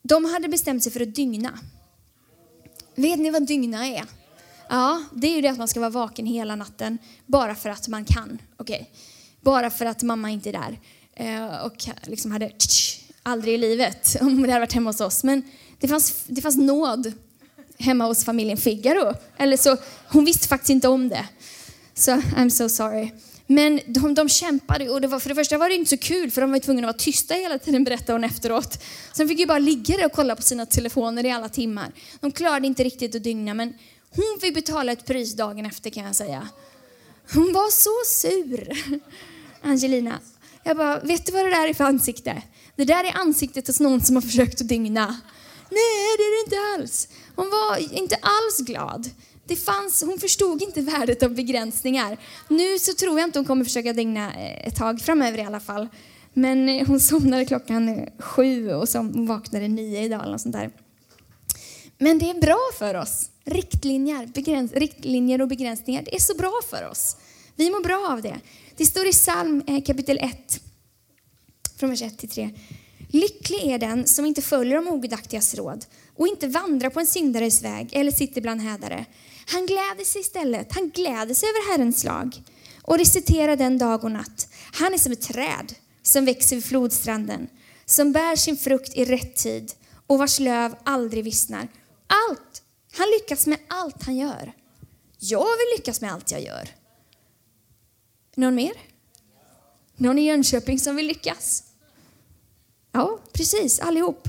De 0.02 0.24
hade 0.24 0.48
bestämt 0.48 0.82
sig 0.82 0.92
för 0.92 1.00
att 1.00 1.14
dygna. 1.14 1.58
Vet 2.94 3.18
ni 3.18 3.30
vad 3.30 3.46
dygna 3.46 3.86
är? 3.86 4.04
Ja, 4.68 5.02
det 5.12 5.26
är 5.26 5.34
ju 5.34 5.40
det 5.40 5.48
att 5.48 5.58
man 5.58 5.68
ska 5.68 5.80
vara 5.80 5.90
vaken 5.90 6.26
hela 6.26 6.56
natten 6.56 6.98
bara 7.26 7.54
för 7.54 7.70
att 7.70 7.88
man 7.88 8.04
kan. 8.04 8.38
Okay. 8.58 8.84
Bara 9.40 9.70
för 9.70 9.86
att 9.86 10.02
mamma 10.02 10.30
inte 10.30 10.48
är 10.48 10.52
där. 10.52 10.78
Eh, 11.14 11.64
och 11.64 11.88
liksom 12.02 12.32
hade 12.32 12.48
tsch, 12.48 13.00
aldrig 13.22 13.54
i 13.54 13.58
livet 13.58 14.16
om 14.20 14.42
det 14.42 14.48
hade 14.48 14.60
varit 14.60 14.72
hemma 14.72 14.90
hos 14.90 15.00
oss. 15.00 15.24
Men 15.24 15.42
det 15.80 15.88
fanns, 15.88 16.24
det 16.26 16.40
fanns 16.40 16.56
nåd 16.56 17.12
hemma 17.78 18.04
hos 18.04 18.24
familjen 18.24 18.56
Figaro. 18.56 19.14
Eller 19.36 19.56
så, 19.56 19.76
hon 20.08 20.24
visste 20.24 20.48
faktiskt 20.48 20.70
inte 20.70 20.88
om 20.88 21.08
det. 21.08 21.28
Så 21.94 22.10
I'm 22.12 22.50
so 22.50 22.68
sorry. 22.68 23.10
Men 23.50 23.80
de, 23.86 24.14
de 24.14 24.28
kämpade 24.28 24.88
och 24.88 25.00
det 25.00 25.08
var, 25.08 25.20
för 25.20 25.28
det 25.28 25.34
första 25.34 25.58
var 25.58 25.68
det 25.68 25.74
inte 25.74 25.90
så 25.90 25.96
kul 25.96 26.30
för 26.30 26.40
de 26.40 26.52
var 26.52 26.58
tvungna 26.58 26.80
att 26.80 26.94
vara 26.94 27.04
tysta 27.04 27.34
hela 27.34 27.58
tiden 27.58 27.84
berättade 27.84 28.12
hon 28.12 28.24
efteråt. 28.24 28.84
Sen 29.12 29.28
fick 29.28 29.38
ju 29.38 29.46
bara 29.46 29.58
ligga 29.58 29.96
där 29.96 30.06
och 30.06 30.12
kolla 30.12 30.36
på 30.36 30.42
sina 30.42 30.66
telefoner 30.66 31.26
i 31.26 31.30
alla 31.30 31.48
timmar. 31.48 31.92
De 32.20 32.32
klarade 32.32 32.66
inte 32.66 32.84
riktigt 32.84 33.14
att 33.14 33.22
dygna 33.22 33.54
men 33.54 33.74
hon 34.10 34.38
fick 34.40 34.54
betala 34.54 34.92
ett 34.92 35.06
pris 35.06 35.36
dagen 35.36 35.66
efter 35.66 35.90
kan 35.90 36.04
jag 36.04 36.16
säga. 36.16 36.48
Hon 37.32 37.52
var 37.52 37.70
så 37.70 37.90
sur, 38.06 38.72
Angelina. 39.62 40.20
Jag 40.64 40.76
bara, 40.76 41.00
vet 41.00 41.26
du 41.26 41.32
vad 41.32 41.44
det 41.44 41.50
där 41.50 41.68
är 41.68 41.74
för 41.74 41.84
ansikte? 41.84 42.42
Det 42.76 42.84
där 42.84 43.04
är 43.04 43.16
ansiktet 43.16 43.66
hos 43.66 43.80
någon 43.80 44.00
som 44.00 44.16
har 44.16 44.22
försökt 44.22 44.60
att 44.60 44.68
dygna. 44.68 45.06
Nej, 45.70 46.16
det 46.18 46.22
är 46.22 46.44
det 46.44 46.44
inte 46.44 46.82
alls. 46.82 47.08
Hon 47.36 47.50
var 47.50 47.94
inte 47.98 48.16
alls 48.16 48.58
glad. 48.58 49.10
Det 49.46 49.56
fanns, 49.56 50.02
hon 50.02 50.18
förstod 50.18 50.62
inte 50.62 50.80
värdet 50.80 51.22
av 51.22 51.34
begränsningar. 51.34 52.18
Nu 52.48 52.78
så 52.78 52.94
tror 52.94 53.18
jag 53.18 53.28
inte 53.28 53.38
hon 53.38 53.46
kommer 53.46 53.64
försöka 53.64 53.92
dygna 53.92 54.34
eh, 54.34 54.66
ett 54.66 54.76
tag 54.76 55.00
framöver 55.00 55.38
i 55.38 55.42
alla 55.42 55.60
fall. 55.60 55.88
Men 56.34 56.68
eh, 56.68 56.86
hon 56.86 57.00
somnade 57.00 57.44
klockan 57.44 57.88
eh, 57.88 58.08
sju 58.18 58.72
och 58.72 58.88
så 58.88 59.10
vaknade 59.12 59.68
nio 59.68 60.02
idag 60.02 60.22
eller 60.22 60.32
något 60.32 60.40
sånt 60.40 60.54
där. 60.54 60.70
Men 61.98 62.18
det 62.18 62.30
är 62.30 62.40
bra 62.40 62.60
för 62.78 62.94
oss. 62.94 63.30
Riktlinjer, 63.50 64.26
begräns, 64.26 64.72
riktlinjer 64.72 65.42
och 65.42 65.48
begränsningar, 65.48 66.02
det 66.02 66.14
är 66.14 66.20
så 66.20 66.34
bra 66.34 66.60
för 66.70 66.88
oss. 66.88 67.16
Vi 67.56 67.70
mår 67.70 67.80
bra 67.80 68.08
av 68.12 68.22
det. 68.22 68.40
Det 68.76 68.86
står 68.86 69.06
i 69.06 69.12
psalm 69.12 69.62
eh, 69.66 69.82
kapitel 69.82 70.18
1, 70.18 70.60
från 71.78 71.90
vers 71.90 72.02
1 72.02 72.18
till 72.18 72.28
3. 72.28 72.50
Lycklig 73.08 73.66
är 73.66 73.78
den 73.78 74.06
som 74.06 74.26
inte 74.26 74.42
följer 74.42 74.76
de 74.76 74.88
ogudaktigas 74.88 75.54
råd 75.54 75.84
och 76.16 76.28
inte 76.28 76.48
vandrar 76.48 76.90
på 76.90 77.00
en 77.00 77.06
syndares 77.06 77.62
väg 77.62 77.88
eller 77.92 78.10
sitter 78.10 78.40
bland 78.40 78.60
hädare. 78.60 79.04
Han 79.46 79.66
gläder 79.66 80.04
sig 80.04 80.20
istället, 80.20 80.74
han 80.74 80.90
gläder 80.90 81.34
sig 81.34 81.48
över 81.48 81.72
Herrens 81.72 82.04
lag 82.04 82.42
och 82.82 82.98
reciterar 82.98 83.56
den 83.56 83.78
dag 83.78 84.04
och 84.04 84.10
natt. 84.10 84.48
Han 84.72 84.94
är 84.94 84.98
som 84.98 85.12
ett 85.12 85.22
träd 85.22 85.74
som 86.02 86.24
växer 86.24 86.56
vid 86.56 86.64
flodstranden, 86.64 87.48
som 87.84 88.12
bär 88.12 88.36
sin 88.36 88.56
frukt 88.56 88.94
i 88.94 89.04
rätt 89.04 89.36
tid 89.36 89.72
och 90.06 90.18
vars 90.18 90.40
löv 90.40 90.74
aldrig 90.84 91.24
vissnar. 91.24 91.68
Allt! 92.28 92.62
Han 92.98 93.06
lyckas 93.10 93.46
med 93.46 93.58
allt 93.68 94.02
han 94.02 94.16
gör. 94.16 94.52
Jag 95.18 95.44
vill 95.44 95.78
lyckas 95.78 96.00
med 96.00 96.12
allt 96.12 96.30
jag 96.30 96.42
gör. 96.42 96.68
Någon 98.34 98.54
mer? 98.54 98.72
Någon 99.96 100.18
i 100.18 100.26
Jönköping 100.26 100.78
som 100.78 100.96
vill 100.96 101.06
lyckas? 101.06 101.64
Ja, 102.92 103.18
precis, 103.32 103.80
allihop. 103.80 104.28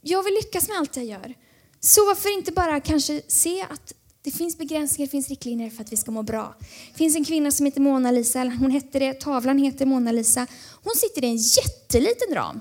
Jag 0.00 0.22
vill 0.22 0.34
lyckas 0.34 0.68
med 0.68 0.78
allt 0.78 0.96
jag 0.96 1.04
gör. 1.04 1.34
Så 1.80 2.06
varför 2.06 2.34
inte 2.34 2.52
bara 2.52 2.80
kanske 2.80 3.22
se 3.28 3.62
att 3.62 3.94
det 4.22 4.30
finns 4.30 4.58
begränsningar, 4.58 5.06
det 5.06 5.10
finns 5.10 5.28
riktlinjer 5.28 5.70
för 5.70 5.82
att 5.82 5.92
vi 5.92 5.96
ska 5.96 6.10
må 6.10 6.22
bra. 6.22 6.54
Det 6.92 6.98
finns 6.98 7.16
en 7.16 7.24
kvinna 7.24 7.50
som 7.50 7.66
heter 7.66 7.80
Mona 7.80 8.10
Lisa, 8.10 8.38
hon 8.40 8.70
hette 8.70 8.98
det, 8.98 9.14
tavlan 9.14 9.58
heter 9.58 9.86
Mona 9.86 10.12
Lisa. 10.12 10.46
Hon 10.82 10.94
sitter 10.96 11.24
i 11.24 11.26
en 11.26 11.36
jätteliten 11.36 12.34
ram. 12.34 12.60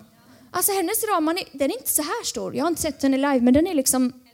Alltså 0.52 0.72
hennes 0.72 1.04
ram, 1.04 1.26
den 1.52 1.72
är 1.72 1.78
inte 1.78 1.92
så 1.92 2.02
här 2.02 2.26
stor. 2.26 2.56
Jag 2.56 2.64
har 2.64 2.70
inte 2.70 2.82
sett 2.82 3.04
henne 3.04 3.18
live, 3.18 3.42
men 3.42 3.54
den 3.54 3.68
är 3.68 3.74
liksom 3.74 4.25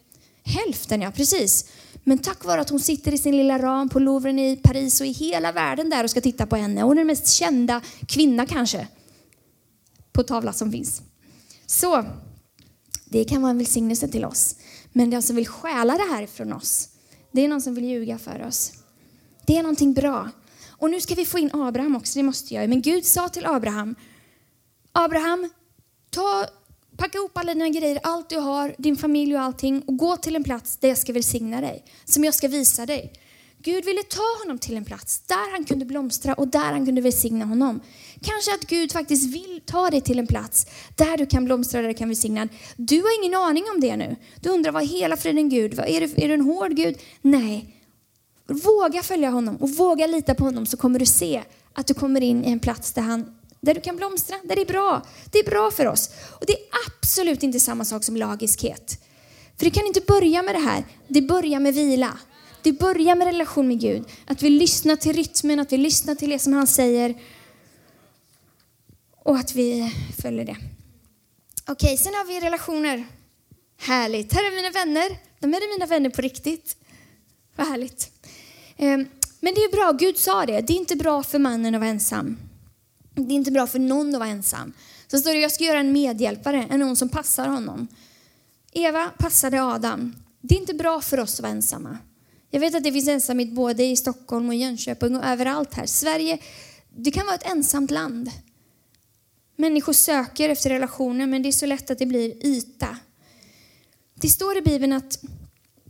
hälften, 0.44 1.02
ja 1.02 1.12
precis. 1.12 1.66
Men 2.04 2.18
tack 2.18 2.46
vare 2.46 2.62
att 2.62 2.70
hon 2.70 2.80
sitter 2.80 3.14
i 3.14 3.18
sin 3.18 3.38
lilla 3.38 3.60
ram 3.60 3.90
på 3.90 4.00
Louvren 4.00 4.40
i 4.40 4.56
Paris 4.56 5.02
och 5.02 5.08
i 5.08 5.12
hela 5.12 5.52
världen 5.52 5.90
där 5.90 6.04
och 6.04 6.10
ska 6.10 6.22
titta 6.22 6.46
på 6.46 6.56
henne. 6.56 6.82
Hon 6.82 6.92
är 6.92 6.96
den 6.96 7.08
mest 7.08 7.28
kända 7.28 7.82
kvinna 8.08 8.46
kanske 8.46 8.88
på 10.14 10.24
tavla 10.24 10.54
som 10.54 10.72
finns. 10.72 11.02
Så 11.66 12.06
det 13.06 13.24
kan 13.24 13.42
vara 13.42 13.50
en 13.50 13.58
välsignelse 13.58 14.08
till 14.08 14.26
oss. 14.26 14.56
Men 14.94 15.10
den 15.10 15.22
som 15.22 15.36
vill 15.36 15.48
stjäla 15.48 15.98
det 15.98 16.14
här 16.14 16.28
från 16.28 16.54
oss, 16.54 16.90
det 17.32 17.42
är 17.42 17.48
någon 17.48 17.62
som 17.62 17.76
vill 17.76 17.86
ljuga 17.86 18.18
för 18.18 18.48
oss. 18.48 18.72
Det 19.46 19.58
är 19.58 19.64
någonting 19.64 19.94
bra. 19.94 20.30
Och 20.68 20.90
nu 20.90 21.02
ska 21.02 21.16
vi 21.16 21.26
få 21.26 21.40
in 21.40 21.50
Abraham 21.54 21.96
också, 21.96 22.20
det 22.20 22.24
måste 22.24 22.54
jag. 22.54 22.70
Men 22.70 22.82
Gud 22.82 23.06
sa 23.06 23.30
till 23.30 23.46
Abraham, 23.46 23.96
Abraham, 24.92 25.50
ta, 26.10 26.46
packa 27.02 27.18
ihop 27.18 27.38
alla 27.38 27.54
dina 27.54 27.70
grejer, 27.70 28.00
allt 28.04 28.30
du 28.30 28.38
har, 28.38 28.76
din 28.78 28.98
familj 28.98 29.36
och 29.36 29.42
allting 29.42 29.84
och 29.88 29.98
gå 29.98 30.18
till 30.18 30.36
en 30.36 30.44
plats 30.44 30.78
där 30.78 30.88
jag 30.90 30.98
ska 30.98 31.14
välsigna 31.14 31.62
dig, 31.62 31.84
som 32.06 32.24
jag 32.24 32.34
ska 32.34 32.48
visa 32.48 32.86
dig. 32.86 33.14
Gud 33.64 33.86
ville 33.86 34.04
ta 34.04 34.40
honom 34.44 34.60
till 34.60 34.78
en 34.78 34.86
plats 34.86 35.22
där 35.28 35.52
han 35.52 35.66
kunde 35.66 35.86
blomstra 35.86 36.34
och 36.34 36.48
där 36.48 36.60
han 36.60 36.86
kunde 36.86 37.02
välsigna 37.02 37.46
honom. 37.46 37.82
Kanske 38.22 38.54
att 38.54 38.68
Gud 38.68 38.92
faktiskt 38.92 39.34
vill 39.34 39.62
ta 39.66 39.90
dig 39.90 40.02
till 40.02 40.20
en 40.20 40.28
plats 40.28 40.66
där 40.96 41.18
du 41.18 41.26
kan 41.26 41.46
blomstra, 41.46 41.82
där 41.82 41.88
du 41.88 41.94
kan 41.94 42.08
välsigna. 42.08 42.48
Du 42.76 43.02
har 43.02 43.24
ingen 43.24 43.40
aning 43.40 43.64
om 43.76 43.82
det 43.82 43.98
nu. 43.98 44.16
Du 44.42 44.50
undrar, 44.50 44.72
vad 44.72 44.84
är 44.84 44.88
hela 44.88 45.18
friden 45.18 45.50
Gud? 45.50 45.80
Är 45.80 46.00
du, 46.00 46.24
är 46.24 46.28
du 46.28 46.34
en 46.34 46.42
hård 46.42 46.76
Gud? 46.76 46.98
Nej. 47.22 47.76
Våga 48.48 49.04
följa 49.04 49.30
honom 49.30 49.56
och 49.56 49.70
våga 49.70 50.08
lita 50.08 50.36
på 50.36 50.44
honom 50.44 50.66
så 50.66 50.78
kommer 50.78 51.00
du 51.00 51.06
se 51.06 51.44
att 51.74 51.88
du 51.88 51.94
kommer 51.94 52.22
in 52.22 52.46
i 52.46 52.52
en 52.52 52.60
plats 52.60 52.94
där 52.94 53.02
han 53.02 53.41
där 53.62 53.74
du 53.74 53.82
kan 53.82 53.96
blomstra, 53.96 54.38
där 54.44 54.56
det 54.56 54.62
är 54.62 54.66
bra. 54.66 55.06
Det 55.32 55.40
är 55.40 55.44
bra 55.44 55.72
för 55.72 55.88
oss. 55.88 56.10
Och 56.40 56.46
det 56.46 56.54
är 56.54 56.60
absolut 56.88 57.44
inte 57.44 57.60
samma 57.60 57.86
sak 57.86 58.04
som 58.04 58.18
lagiskhet. 58.18 59.04
För 59.58 59.66
det 59.66 59.72
kan 59.72 59.86
inte 59.86 60.02
börja 60.02 60.42
med 60.42 60.56
det 60.56 60.60
här. 60.60 60.84
Det 61.08 61.22
börjar 61.22 61.60
med 61.60 61.74
vila. 61.74 62.18
Det 62.62 62.72
börjar 62.72 63.16
med 63.16 63.26
relation 63.26 63.68
med 63.68 63.80
Gud. 63.80 64.04
Att 64.28 64.42
vi 64.42 64.50
lyssnar 64.50 64.96
till 64.96 65.14
rytmen, 65.14 65.60
att 65.60 65.72
vi 65.72 65.78
lyssnar 65.78 66.16
till 66.16 66.30
det 66.30 66.40
som 66.40 66.54
han 66.54 66.68
säger. 66.68 67.22
Och 69.24 69.38
att 69.38 69.56
vi 69.56 69.94
följer 70.22 70.46
det. 70.46 70.58
Okej, 71.68 71.98
sen 71.98 72.14
har 72.14 72.26
vi 72.26 72.40
relationer. 72.40 73.08
Härligt. 73.78 74.34
Här 74.34 74.52
är 74.52 74.56
mina 74.56 74.70
vänner. 74.70 75.18
De 75.40 75.54
är 75.54 75.78
mina 75.78 75.86
vänner 75.86 76.10
på 76.10 76.22
riktigt. 76.22 76.76
Vad 77.56 77.68
härligt. 77.68 78.12
Ehm, 78.78 79.08
men 79.40 79.54
det 79.54 79.62
är 79.62 79.72
bra, 79.72 79.92
Gud 79.92 80.18
sa 80.18 80.46
det. 80.46 80.62
Det 80.62 80.74
är 80.74 80.78
inte 80.78 80.96
bra 80.96 81.24
för 81.24 81.40
mannen 81.40 81.76
att 81.76 81.82
vara 81.82 81.90
ensam. 81.90 82.38
Det 83.14 83.34
är 83.34 83.36
inte 83.36 83.52
bra 83.52 83.68
för 83.68 83.80
någon 83.80 84.14
att 84.14 84.20
vara 84.20 84.30
ensam. 84.30 84.74
Så 85.08 85.18
står 85.18 85.34
det, 85.34 85.40
jag 85.40 85.52
ska 85.52 85.64
göra 85.64 85.80
en 85.80 85.92
medhjälpare, 85.92 86.68
en 86.70 86.80
någon 86.80 86.96
som 86.96 87.10
passar 87.10 87.48
honom. 87.48 87.88
Eva 88.72 89.10
passade 89.18 89.64
Adam. 89.64 90.16
Det 90.42 90.56
är 90.56 90.60
inte 90.60 90.74
bra 90.74 91.02
för 91.02 91.20
oss 91.20 91.34
att 91.34 91.40
vara 91.40 91.52
ensamma. 91.52 91.98
Jag 92.50 92.60
vet 92.60 92.76
att 92.76 92.84
det 92.84 92.92
finns 92.92 93.08
ensamhet 93.08 93.52
både 93.52 93.84
i 93.84 93.96
Stockholm 93.96 94.50
och 94.50 94.56
Jönköping 94.56 95.16
och 95.16 95.26
överallt 95.26 95.74
här. 95.74 95.86
Sverige, 95.86 96.40
det 96.96 97.12
kan 97.12 97.26
vara 97.26 97.36
ett 97.36 97.52
ensamt 97.52 97.92
land. 97.92 98.32
Människor 99.56 99.94
söker 99.94 100.50
efter 100.50 100.70
relationer 100.70 101.28
men 101.28 101.44
det 101.44 101.50
är 101.50 101.52
så 101.52 101.66
lätt 101.66 101.92
att 101.92 102.00
det 102.00 102.06
blir 102.06 102.46
yta. 102.46 102.98
Det 104.16 104.30
står 104.30 104.58
i 104.58 104.62
Bibeln 104.62 104.94
att 104.94 105.24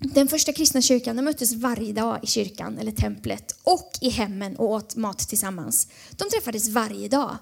den 0.04 0.28
första 0.28 0.54
kristna 0.54 0.82
kyrkan 0.82 1.16
de 1.16 1.22
möttes 1.22 1.54
varje 1.54 1.94
dag 1.94 2.20
i 2.24 2.28
kyrkan 2.28 2.78
eller 2.78 2.92
templet 2.92 3.56
och 3.64 3.92
i 4.02 4.10
hemmen 4.10 4.56
och 4.56 4.70
åt 4.70 4.96
mat 4.96 5.20
tillsammans. 5.20 5.88
De 6.12 6.30
träffades 6.30 6.70
varje 6.70 7.08
dag. 7.08 7.38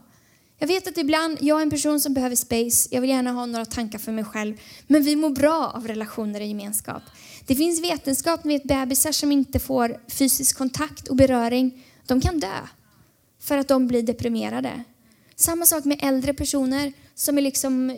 Jag 0.57 0.67
vet 0.67 0.87
att 0.87 0.97
ibland, 0.97 1.37
jag 1.41 1.57
är 1.57 1.61
en 1.61 1.69
person 1.69 1.99
som 1.99 2.13
behöver 2.13 2.35
space, 2.35 2.89
jag 2.91 3.01
vill 3.01 3.09
gärna 3.09 3.31
ha 3.31 3.45
några 3.45 3.65
tankar 3.65 3.99
för 3.99 4.11
mig 4.11 4.23
själv, 4.23 4.57
men 4.87 5.03
vi 5.03 5.15
mår 5.15 5.29
bra 5.29 5.71
av 5.75 5.87
relationer 5.87 6.41
och 6.41 6.47
gemenskap. 6.47 7.03
Det 7.45 7.55
finns 7.55 7.83
vetenskap, 7.83 8.43
ni 8.43 8.53
vet 8.53 8.63
bebisar 8.63 9.11
som 9.11 9.31
inte 9.31 9.59
får 9.59 9.97
fysisk 10.07 10.57
kontakt 10.57 11.07
och 11.07 11.15
beröring, 11.15 11.85
de 12.05 12.21
kan 12.21 12.39
dö 12.39 12.67
för 13.39 13.57
att 13.57 13.67
de 13.67 13.87
blir 13.87 14.03
deprimerade. 14.03 14.83
Samma 15.35 15.65
sak 15.65 15.85
med 15.85 15.99
äldre 16.01 16.33
personer 16.33 16.93
som 17.15 17.37
är 17.37 17.41
liksom 17.41 17.97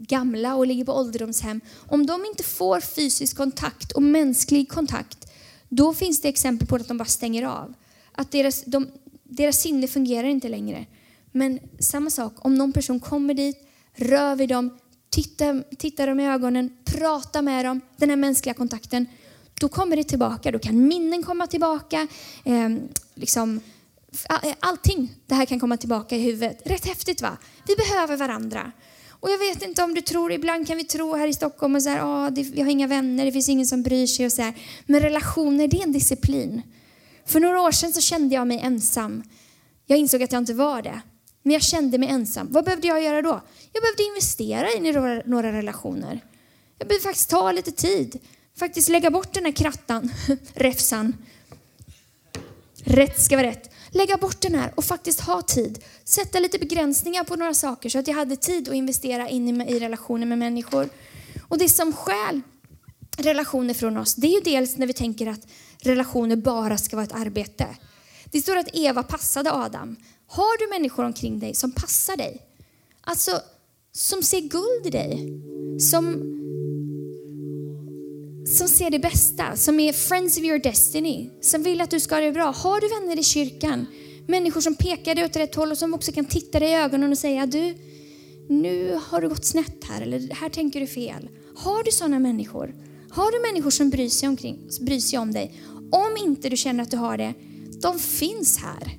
gamla 0.00 0.54
och 0.54 0.66
ligger 0.66 0.84
på 0.84 0.92
ålderdomshem. 0.92 1.60
Om 1.88 2.06
de 2.06 2.24
inte 2.24 2.42
får 2.42 2.80
fysisk 2.80 3.36
kontakt 3.36 3.92
och 3.92 4.02
mänsklig 4.02 4.68
kontakt, 4.68 5.32
då 5.68 5.94
finns 5.94 6.20
det 6.20 6.28
exempel 6.28 6.68
på 6.68 6.76
att 6.76 6.88
de 6.88 6.98
bara 6.98 7.04
stänger 7.04 7.46
av. 7.46 7.74
Att 8.12 8.30
deras, 8.30 8.64
de, 8.64 8.88
deras 9.24 9.60
sinne 9.60 9.88
fungerar 9.88 10.28
inte 10.28 10.48
längre. 10.48 10.86
Men 11.32 11.58
samma 11.78 12.10
sak, 12.10 12.32
om 12.36 12.54
någon 12.54 12.72
person 12.72 13.00
kommer 13.00 13.34
dit, 13.34 13.56
rör 13.94 14.36
vid 14.36 14.48
dem, 14.48 14.78
tittar, 15.10 15.76
tittar 15.76 16.06
dem 16.06 16.20
i 16.20 16.28
ögonen, 16.28 16.76
pratar 16.84 17.42
med 17.42 17.64
dem, 17.64 17.80
den 17.96 18.10
här 18.10 18.16
mänskliga 18.16 18.54
kontakten, 18.54 19.06
då 19.60 19.68
kommer 19.68 19.96
det 19.96 20.04
tillbaka. 20.04 20.50
Då 20.50 20.58
kan 20.58 20.88
minnen 20.88 21.22
komma 21.22 21.46
tillbaka. 21.46 22.06
Eh, 22.44 22.68
liksom, 23.14 23.60
allting 24.60 25.14
det 25.26 25.34
här 25.34 25.46
kan 25.46 25.60
komma 25.60 25.76
tillbaka 25.76 26.16
i 26.16 26.22
huvudet. 26.22 26.62
Rätt 26.64 26.86
häftigt 26.86 27.22
va? 27.22 27.36
Vi 27.66 27.76
behöver 27.76 28.16
varandra. 28.16 28.72
Och 29.20 29.30
jag 29.30 29.38
vet 29.38 29.62
inte 29.62 29.82
om 29.82 29.94
du 29.94 30.00
tror, 30.00 30.32
ibland 30.32 30.66
kan 30.66 30.76
vi 30.76 30.84
tro 30.84 31.14
här 31.14 31.28
i 31.28 31.34
Stockholm 31.34 31.74
och 31.74 31.82
så 31.82 31.88
här, 31.88 32.00
ah, 32.02 32.30
det, 32.30 32.40
jag 32.40 32.64
har 32.64 32.70
inga 32.70 32.86
vänner, 32.86 33.24
det 33.24 33.32
finns 33.32 33.48
ingen 33.48 33.66
som 33.66 33.82
bryr 33.82 34.06
sig 34.06 34.26
och 34.26 34.32
så 34.32 34.42
här. 34.42 34.54
Men 34.86 35.00
relationer, 35.00 35.68
det 35.68 35.76
är 35.78 35.82
en 35.82 35.92
disciplin. 35.92 36.62
För 37.26 37.40
några 37.40 37.60
år 37.60 37.70
sedan 37.72 37.92
så 37.92 38.00
kände 38.00 38.34
jag 38.34 38.46
mig 38.46 38.58
ensam. 38.58 39.22
Jag 39.86 39.98
insåg 39.98 40.22
att 40.22 40.32
jag 40.32 40.42
inte 40.42 40.54
var 40.54 40.82
det. 40.82 41.00
Men 41.42 41.52
jag 41.52 41.62
kände 41.62 41.98
mig 41.98 42.08
ensam. 42.08 42.48
Vad 42.50 42.64
behövde 42.64 42.88
jag 42.88 43.02
göra 43.02 43.22
då? 43.22 43.40
Jag 43.72 43.82
behövde 43.82 44.02
investera 44.02 44.72
i 44.72 44.92
några, 44.92 45.22
några 45.26 45.52
relationer. 45.52 46.20
Jag 46.78 46.88
behövde 46.88 47.04
faktiskt 47.04 47.30
ta 47.30 47.52
lite 47.52 47.72
tid. 47.72 48.18
Faktiskt 48.58 48.88
lägga 48.88 49.10
bort 49.10 49.34
den 49.34 49.44
här 49.44 49.52
krattan, 49.52 50.12
räfsan. 50.54 51.16
Rätt 52.84 53.20
ska 53.20 53.36
vara 53.36 53.46
rätt 53.46 53.70
lägga 53.90 54.16
bort 54.16 54.40
den 54.40 54.54
här 54.54 54.72
och 54.74 54.84
faktiskt 54.84 55.20
ha 55.20 55.42
tid. 55.42 55.84
Sätta 56.04 56.38
lite 56.38 56.58
begränsningar 56.58 57.24
på 57.24 57.36
några 57.36 57.54
saker 57.54 57.88
så 57.88 57.98
att 57.98 58.08
jag 58.08 58.14
hade 58.14 58.36
tid 58.36 58.68
att 58.68 58.74
investera 58.74 59.28
in 59.28 59.60
i, 59.60 59.72
i 59.72 59.80
relationer 59.80 60.26
med 60.26 60.38
människor. 60.38 60.88
Och 61.48 61.58
det 61.58 61.68
som 61.68 61.92
skäl 61.92 62.40
relationer 63.16 63.74
från 63.74 63.96
oss, 63.96 64.14
det 64.14 64.26
är 64.26 64.34
ju 64.34 64.40
dels 64.40 64.76
när 64.76 64.86
vi 64.86 64.92
tänker 64.92 65.26
att 65.26 65.46
relationer 65.78 66.36
bara 66.36 66.78
ska 66.78 66.96
vara 66.96 67.06
ett 67.06 67.14
arbete. 67.14 67.66
Det 68.24 68.40
står 68.40 68.56
att 68.56 68.68
Eva 68.72 69.02
passade 69.02 69.52
Adam. 69.52 69.96
Har 70.26 70.58
du 70.58 70.78
människor 70.78 71.04
omkring 71.04 71.38
dig 71.38 71.54
som 71.54 71.72
passar 71.72 72.16
dig? 72.16 72.46
Alltså, 73.00 73.40
som 73.92 74.22
ser 74.22 74.40
guld 74.40 74.86
i 74.86 74.90
dig. 74.90 75.40
Som 75.80 76.06
som 78.50 78.68
ser 78.68 78.90
det 78.90 78.98
bästa, 78.98 79.56
som 79.56 79.80
är 79.80 79.92
friends 79.92 80.38
of 80.38 80.44
your 80.44 80.58
destiny, 80.58 81.30
som 81.40 81.62
vill 81.62 81.80
att 81.80 81.90
du 81.90 82.00
ska 82.00 82.14
ha 82.14 82.22
det 82.22 82.32
bra. 82.32 82.50
Har 82.50 82.80
du 82.80 82.88
vänner 82.88 83.20
i 83.20 83.24
kyrkan, 83.24 83.86
människor 84.26 84.60
som 84.60 84.74
pekar 84.74 85.14
dig 85.14 85.24
åt 85.24 85.36
rätt 85.36 85.54
håll 85.54 85.70
och 85.70 85.78
som 85.78 85.94
också 85.94 86.12
kan 86.12 86.24
titta 86.24 86.60
dig 86.60 86.70
i 86.70 86.74
ögonen 86.74 87.10
och 87.10 87.18
säga 87.18 87.46
du, 87.46 87.74
nu 88.48 88.98
har 89.06 89.20
du 89.20 89.28
gått 89.28 89.44
snett 89.44 89.84
här 89.84 90.02
eller 90.02 90.34
här 90.34 90.48
tänker 90.48 90.80
du 90.80 90.86
fel. 90.86 91.28
Har 91.56 91.84
du 91.84 91.90
sådana 91.90 92.18
människor? 92.18 92.74
Har 93.10 93.32
du 93.32 93.52
människor 93.52 93.70
som 93.70 93.90
bryr 93.90 94.08
sig, 94.08 94.28
omkring, 94.28 94.58
bryr 94.80 95.00
sig 95.00 95.18
om 95.18 95.32
dig? 95.32 95.54
Om 95.92 96.28
inte 96.28 96.48
du 96.48 96.56
känner 96.56 96.82
att 96.82 96.90
du 96.90 96.96
har 96.96 97.16
det, 97.18 97.34
de 97.82 97.98
finns 97.98 98.58
här. 98.58 98.98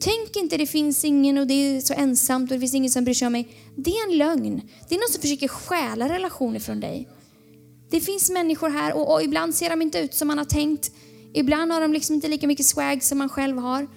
Tänk 0.00 0.36
inte 0.36 0.56
det 0.56 0.66
finns 0.66 1.04
ingen 1.04 1.38
och 1.38 1.46
det 1.46 1.54
är 1.54 1.80
så 1.80 1.94
ensamt 1.94 2.50
och 2.50 2.56
det 2.56 2.60
finns 2.60 2.74
ingen 2.74 2.90
som 2.90 3.04
bryr 3.04 3.14
sig 3.14 3.26
om 3.26 3.32
mig. 3.32 3.48
Det 3.76 3.90
är 3.90 4.10
en 4.10 4.18
lögn. 4.18 4.62
Det 4.88 4.94
är 4.94 4.98
någon 4.98 5.12
som 5.12 5.20
försöker 5.20 5.48
stjäla 5.48 6.08
relationer 6.08 6.58
från 6.58 6.80
dig. 6.80 7.08
Det 7.90 8.00
finns 8.00 8.30
människor 8.30 8.68
här 8.70 8.96
och, 8.96 9.12
och, 9.12 9.22
ibland 9.22 9.54
ser 9.54 9.70
de 9.70 9.82
inte 9.82 9.98
ut 9.98 10.14
som 10.14 10.28
man 10.28 10.38
har 10.38 10.44
tänkt. 10.44 10.92
Ibland 11.32 11.72
har 11.72 11.80
de 11.80 11.92
liksom 11.92 12.14
inte 12.14 12.28
lika 12.28 12.46
mycket 12.46 12.66
swag 12.66 13.02
som 13.02 13.18
man 13.18 13.28
själv 13.28 13.58
har. 13.58 13.88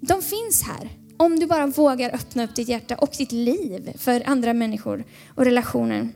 De 0.00 0.22
finns 0.22 0.62
här. 0.62 0.90
Om 1.16 1.38
du 1.38 1.46
bara 1.46 1.66
vågar 1.66 2.14
öppna 2.14 2.44
upp 2.44 2.54
ditt 2.54 2.68
hjärta 2.68 2.96
och 2.96 3.10
ditt 3.18 3.32
liv 3.32 3.92
för 3.98 4.22
andra 4.26 4.52
människor 4.52 5.04
och 5.34 5.44
relationer. 5.44 6.08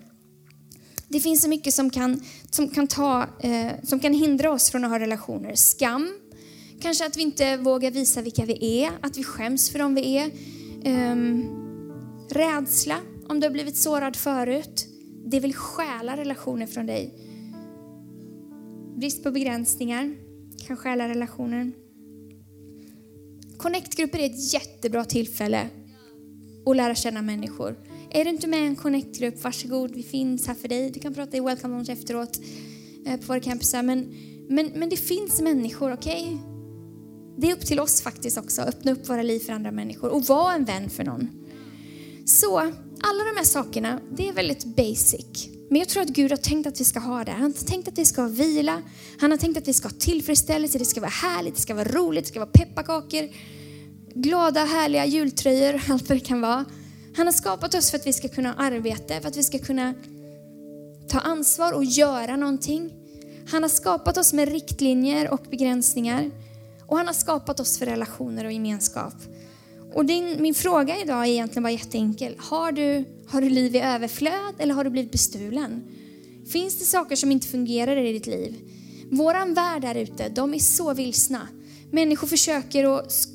Det 1.09 1.21
finns 1.21 1.43
så 1.43 1.49
mycket 1.49 1.75
som 1.75 1.91
kan, 1.91 2.21
som 2.51 2.69
kan, 2.69 2.87
ta, 2.87 3.27
eh, 3.41 3.73
som 3.83 4.01
kan 4.01 4.13
hindra 4.13 4.53
oss 4.53 4.71
från 4.71 4.85
att 4.85 4.91
ha 4.91 4.99
relationer. 4.99 5.55
Skam, 5.55 6.19
kanske 6.81 7.07
att 7.07 7.17
vi 7.17 7.23
inte 7.23 7.57
vågar 7.57 7.91
visa 7.91 8.23
vilka 8.23 8.45
vi 8.45 8.83
är, 8.83 8.91
att 9.01 9.19
vi 9.19 9.25
skäms 9.25 9.71
för 9.71 9.79
dem 9.79 9.95
vi 9.95 10.17
är. 10.17 10.31
Eh, 10.85 11.17
rädsla, 12.29 12.97
om 13.29 13.41
du 13.41 13.47
har 13.47 13.53
blivit 13.53 13.77
sårad 13.77 14.17
förut. 14.17 14.87
Det 15.27 15.41
vill 15.41 15.55
stjäla 15.55 16.17
relationer 16.17 16.67
från 16.67 16.87
dig. 16.87 17.15
Brist 18.97 19.23
på 19.23 19.31
begränsningar 19.31 20.15
kan 20.67 20.77
stjäla 20.77 21.09
relationer. 21.09 21.73
Connect-grupper 23.57 24.19
är 24.19 24.27
ett 24.27 24.53
jättebra 24.53 25.05
tillfälle 25.05 25.69
att 26.67 26.77
lära 26.77 26.95
känna 26.95 27.23
människor. 27.23 27.77
Är 28.11 28.25
du 28.25 28.31
inte 28.31 28.47
med 28.47 28.61
i 28.61 28.67
en 28.67 28.77
Connect-grupp, 28.77 29.45
varsågod, 29.45 29.95
vi 29.95 30.03
finns 30.03 30.47
här 30.47 30.55
för 30.55 30.69
dig. 30.69 30.91
Du 30.91 31.01
kan 31.01 31.15
prata 31.15 31.37
i 31.37 31.41
Welcome 31.41 31.75
Lounge 31.75 31.93
efteråt 31.93 32.41
eh, 33.07 33.17
på 33.21 33.27
våra 33.27 33.41
campusar. 33.41 33.83
Men, 33.83 34.15
men, 34.49 34.71
men 34.75 34.89
det 34.89 34.97
finns 34.97 35.41
människor, 35.41 35.93
okej? 35.93 36.23
Okay? 36.25 36.39
Det 37.37 37.51
är 37.51 37.55
upp 37.55 37.67
till 37.67 37.81
oss 37.81 38.03
faktiskt 38.03 38.39
också, 38.39 38.63
att 38.63 38.69
öppna 38.69 38.93
upp 38.93 39.09
våra 39.09 39.23
liv 39.23 39.41
för 39.41 39.53
andra 39.53 39.71
människor 39.71 40.09
och 40.09 40.25
vara 40.25 40.55
en 40.55 40.65
vän 40.65 40.91
för 40.91 41.05
någon. 41.05 41.29
Så 42.25 42.73
alla 43.09 43.25
de 43.25 43.37
här 43.37 43.45
sakerna, 43.45 44.01
det 44.17 44.29
är 44.29 44.33
väldigt 44.33 44.65
basic. 44.65 45.49
Men 45.71 45.79
jag 45.79 45.89
tror 45.89 46.03
att 46.03 46.09
Gud 46.09 46.31
har 46.31 46.37
tänkt 46.37 46.67
att 46.67 46.81
vi 46.81 46.85
ska 46.85 46.99
ha 46.99 47.25
det. 47.25 47.33
Han 47.33 47.43
har 47.43 47.67
tänkt 47.67 47.89
att 47.89 47.99
vi 47.99 48.05
ska 48.05 48.27
vila. 48.27 48.83
Han 49.21 49.31
har 49.31 49.39
tänkt 49.39 49.59
att 49.59 49.69
vi 49.69 49.73
ska 49.73 49.89
ha 49.89 49.97
tillfredsställelse. 49.99 50.79
Det 50.79 50.85
ska 50.85 51.01
vara 51.01 51.11
härligt, 51.11 51.55
det 51.55 51.61
ska 51.61 51.75
vara 51.75 51.89
roligt, 51.89 52.25
det 52.25 52.29
ska 52.29 52.41
vara 52.41 52.51
pepparkakor, 52.51 53.29
glada, 54.15 54.65
härliga 54.65 55.07
jultröjor, 55.07 55.83
allt 55.89 56.09
vad 56.09 56.19
det 56.19 56.25
kan 56.25 56.41
vara. 56.41 56.65
Han 57.17 57.27
har 57.27 57.33
skapat 57.33 57.75
oss 57.75 57.91
för 57.91 57.99
att 57.99 58.07
vi 58.07 58.13
ska 58.13 58.29
kunna 58.29 58.55
arbeta, 58.55 59.21
för 59.21 59.29
att 59.29 59.37
vi 59.37 59.43
ska 59.43 59.59
kunna 59.59 59.95
ta 61.09 61.19
ansvar 61.19 61.73
och 61.73 61.85
göra 61.85 62.37
någonting. 62.37 62.93
Han 63.51 63.63
har 63.63 63.71
skapat 63.71 64.17
oss 64.17 64.33
med 64.33 64.49
riktlinjer 64.49 65.31
och 65.31 65.43
begränsningar. 65.51 66.31
Och 66.87 66.97
han 66.97 67.07
har 67.07 67.15
skapat 67.15 67.61
oss 67.61 67.79
för 67.79 67.87
relationer 67.87 68.45
och 68.45 68.53
gemenskap. 68.53 69.15
Och 69.95 70.07
din, 70.07 70.43
min 70.43 70.55
fråga 70.55 71.01
idag 71.01 71.27
är 71.27 71.31
egentligen 71.31 71.63
bara 71.63 71.73
jätteenkel. 71.73 72.35
Har 72.39 72.73
du, 72.73 73.05
har 73.27 73.41
du 73.41 73.49
liv 73.49 73.77
i 73.77 73.81
överflöd 73.81 74.55
eller 74.59 74.75
har 74.75 74.85
du 74.85 74.91
blivit 74.91 75.13
bestulen? 75.13 75.83
Finns 76.53 76.79
det 76.79 76.85
saker 76.85 77.17
som 77.17 77.33
inte 77.33 77.47
fungerar 77.47 77.97
i 77.97 78.13
ditt 78.13 78.27
liv? 78.27 78.55
Våran 79.11 79.55
värld 79.55 79.83
där 79.83 79.95
ute, 79.95 80.29
de 80.29 80.55
är 80.55 80.59
så 80.59 80.95
vilsna. 80.95 81.49
Människor 81.91 82.29
försöker, 82.29 82.99
att, 82.99 83.29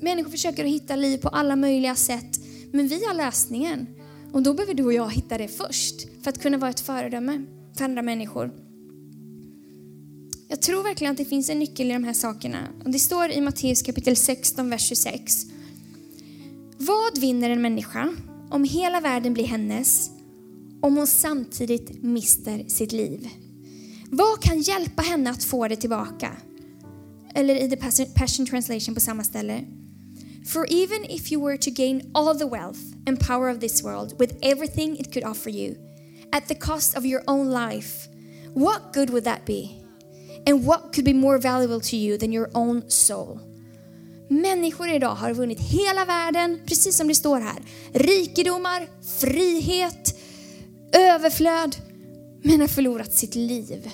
människor 0.00 0.30
försöker 0.30 0.64
att 0.64 0.70
hitta 0.70 0.96
liv 0.96 1.18
på 1.18 1.28
alla 1.28 1.56
möjliga 1.56 1.94
sätt. 1.94 2.40
Men 2.72 2.88
vi 2.88 3.04
har 3.04 3.14
lösningen. 3.14 3.86
Och 4.32 4.42
då 4.42 4.54
behöver 4.54 4.74
du 4.74 4.84
och 4.84 4.92
jag 4.92 5.12
hitta 5.12 5.38
det 5.38 5.48
först 5.48 6.06
för 6.22 6.30
att 6.30 6.42
kunna 6.42 6.58
vara 6.58 6.70
ett 6.70 6.80
föredöme 6.80 7.44
för 7.76 7.84
andra 7.84 8.02
människor. 8.02 8.50
Jag 10.48 10.62
tror 10.62 10.82
verkligen 10.82 11.10
att 11.10 11.18
det 11.18 11.24
finns 11.24 11.50
en 11.50 11.58
nyckel 11.58 11.90
i 11.90 11.92
de 11.92 12.04
här 12.04 12.12
sakerna. 12.12 12.68
Och 12.84 12.90
det 12.90 12.98
står 12.98 13.30
i 13.30 13.40
Matteus 13.40 13.82
kapitel 13.82 14.16
16, 14.16 14.70
vers 14.70 14.88
26. 14.88 15.55
Vad 16.78 17.18
vinner 17.18 17.50
en 17.50 17.62
människa 17.62 18.14
om 18.50 18.64
hela 18.64 19.00
världen 19.00 19.34
blir 19.34 19.44
hennes 19.44 20.10
om 20.82 20.96
hon 20.96 21.06
samtidigt 21.06 22.02
mister 22.02 22.64
sitt 22.68 22.92
liv? 22.92 23.28
Vad 24.10 24.42
kan 24.42 24.60
hjälpa 24.60 25.02
henne 25.02 25.30
att 25.30 25.44
få 25.44 25.68
det 25.68 25.76
tillbaka? 25.76 26.36
Eller 27.34 27.54
i 27.54 27.68
the 27.68 28.06
Passion 28.14 28.46
Translation 28.46 28.94
på 28.94 29.00
samma 29.00 29.24
ställe. 29.24 29.64
For 30.46 30.66
even 30.72 31.04
if 31.10 31.32
you 31.32 31.44
were 31.44 31.58
to 31.58 31.70
gain 31.70 32.10
all 32.14 32.38
the 32.38 32.48
wealth 32.48 32.80
and 33.06 33.20
power 33.20 33.50
of 33.50 33.60
this 33.60 33.82
world 33.82 34.20
with 34.20 34.34
everything 34.42 34.96
it 35.00 35.12
could 35.12 35.24
offer 35.24 35.50
you 35.50 35.74
at 36.32 36.48
the 36.48 36.54
cost 36.54 36.96
of 36.96 37.04
your 37.04 37.22
own 37.26 37.50
life, 37.50 38.08
what 38.54 38.92
good 38.94 39.10
would 39.10 39.24
that 39.24 39.44
be? 39.44 39.82
And 40.46 40.66
what 40.66 40.92
could 40.92 41.04
be 41.04 41.12
more 41.12 41.38
valuable 41.38 41.80
to 41.80 41.96
you 41.96 42.18
than 42.18 42.32
your 42.32 42.50
own 42.54 42.90
soul? 42.90 43.40
Människor 44.28 44.88
idag 44.88 45.14
har 45.14 45.32
vunnit 45.32 45.60
hela 45.60 46.04
världen, 46.04 46.60
precis 46.66 46.96
som 46.96 47.08
det 47.08 47.14
står 47.14 47.40
här. 47.40 47.62
Rikedomar, 47.92 48.88
frihet, 49.18 50.20
överflöd, 50.92 51.76
men 52.42 52.60
har 52.60 52.68
förlorat 52.68 53.12
sitt 53.12 53.34
liv. 53.34 53.90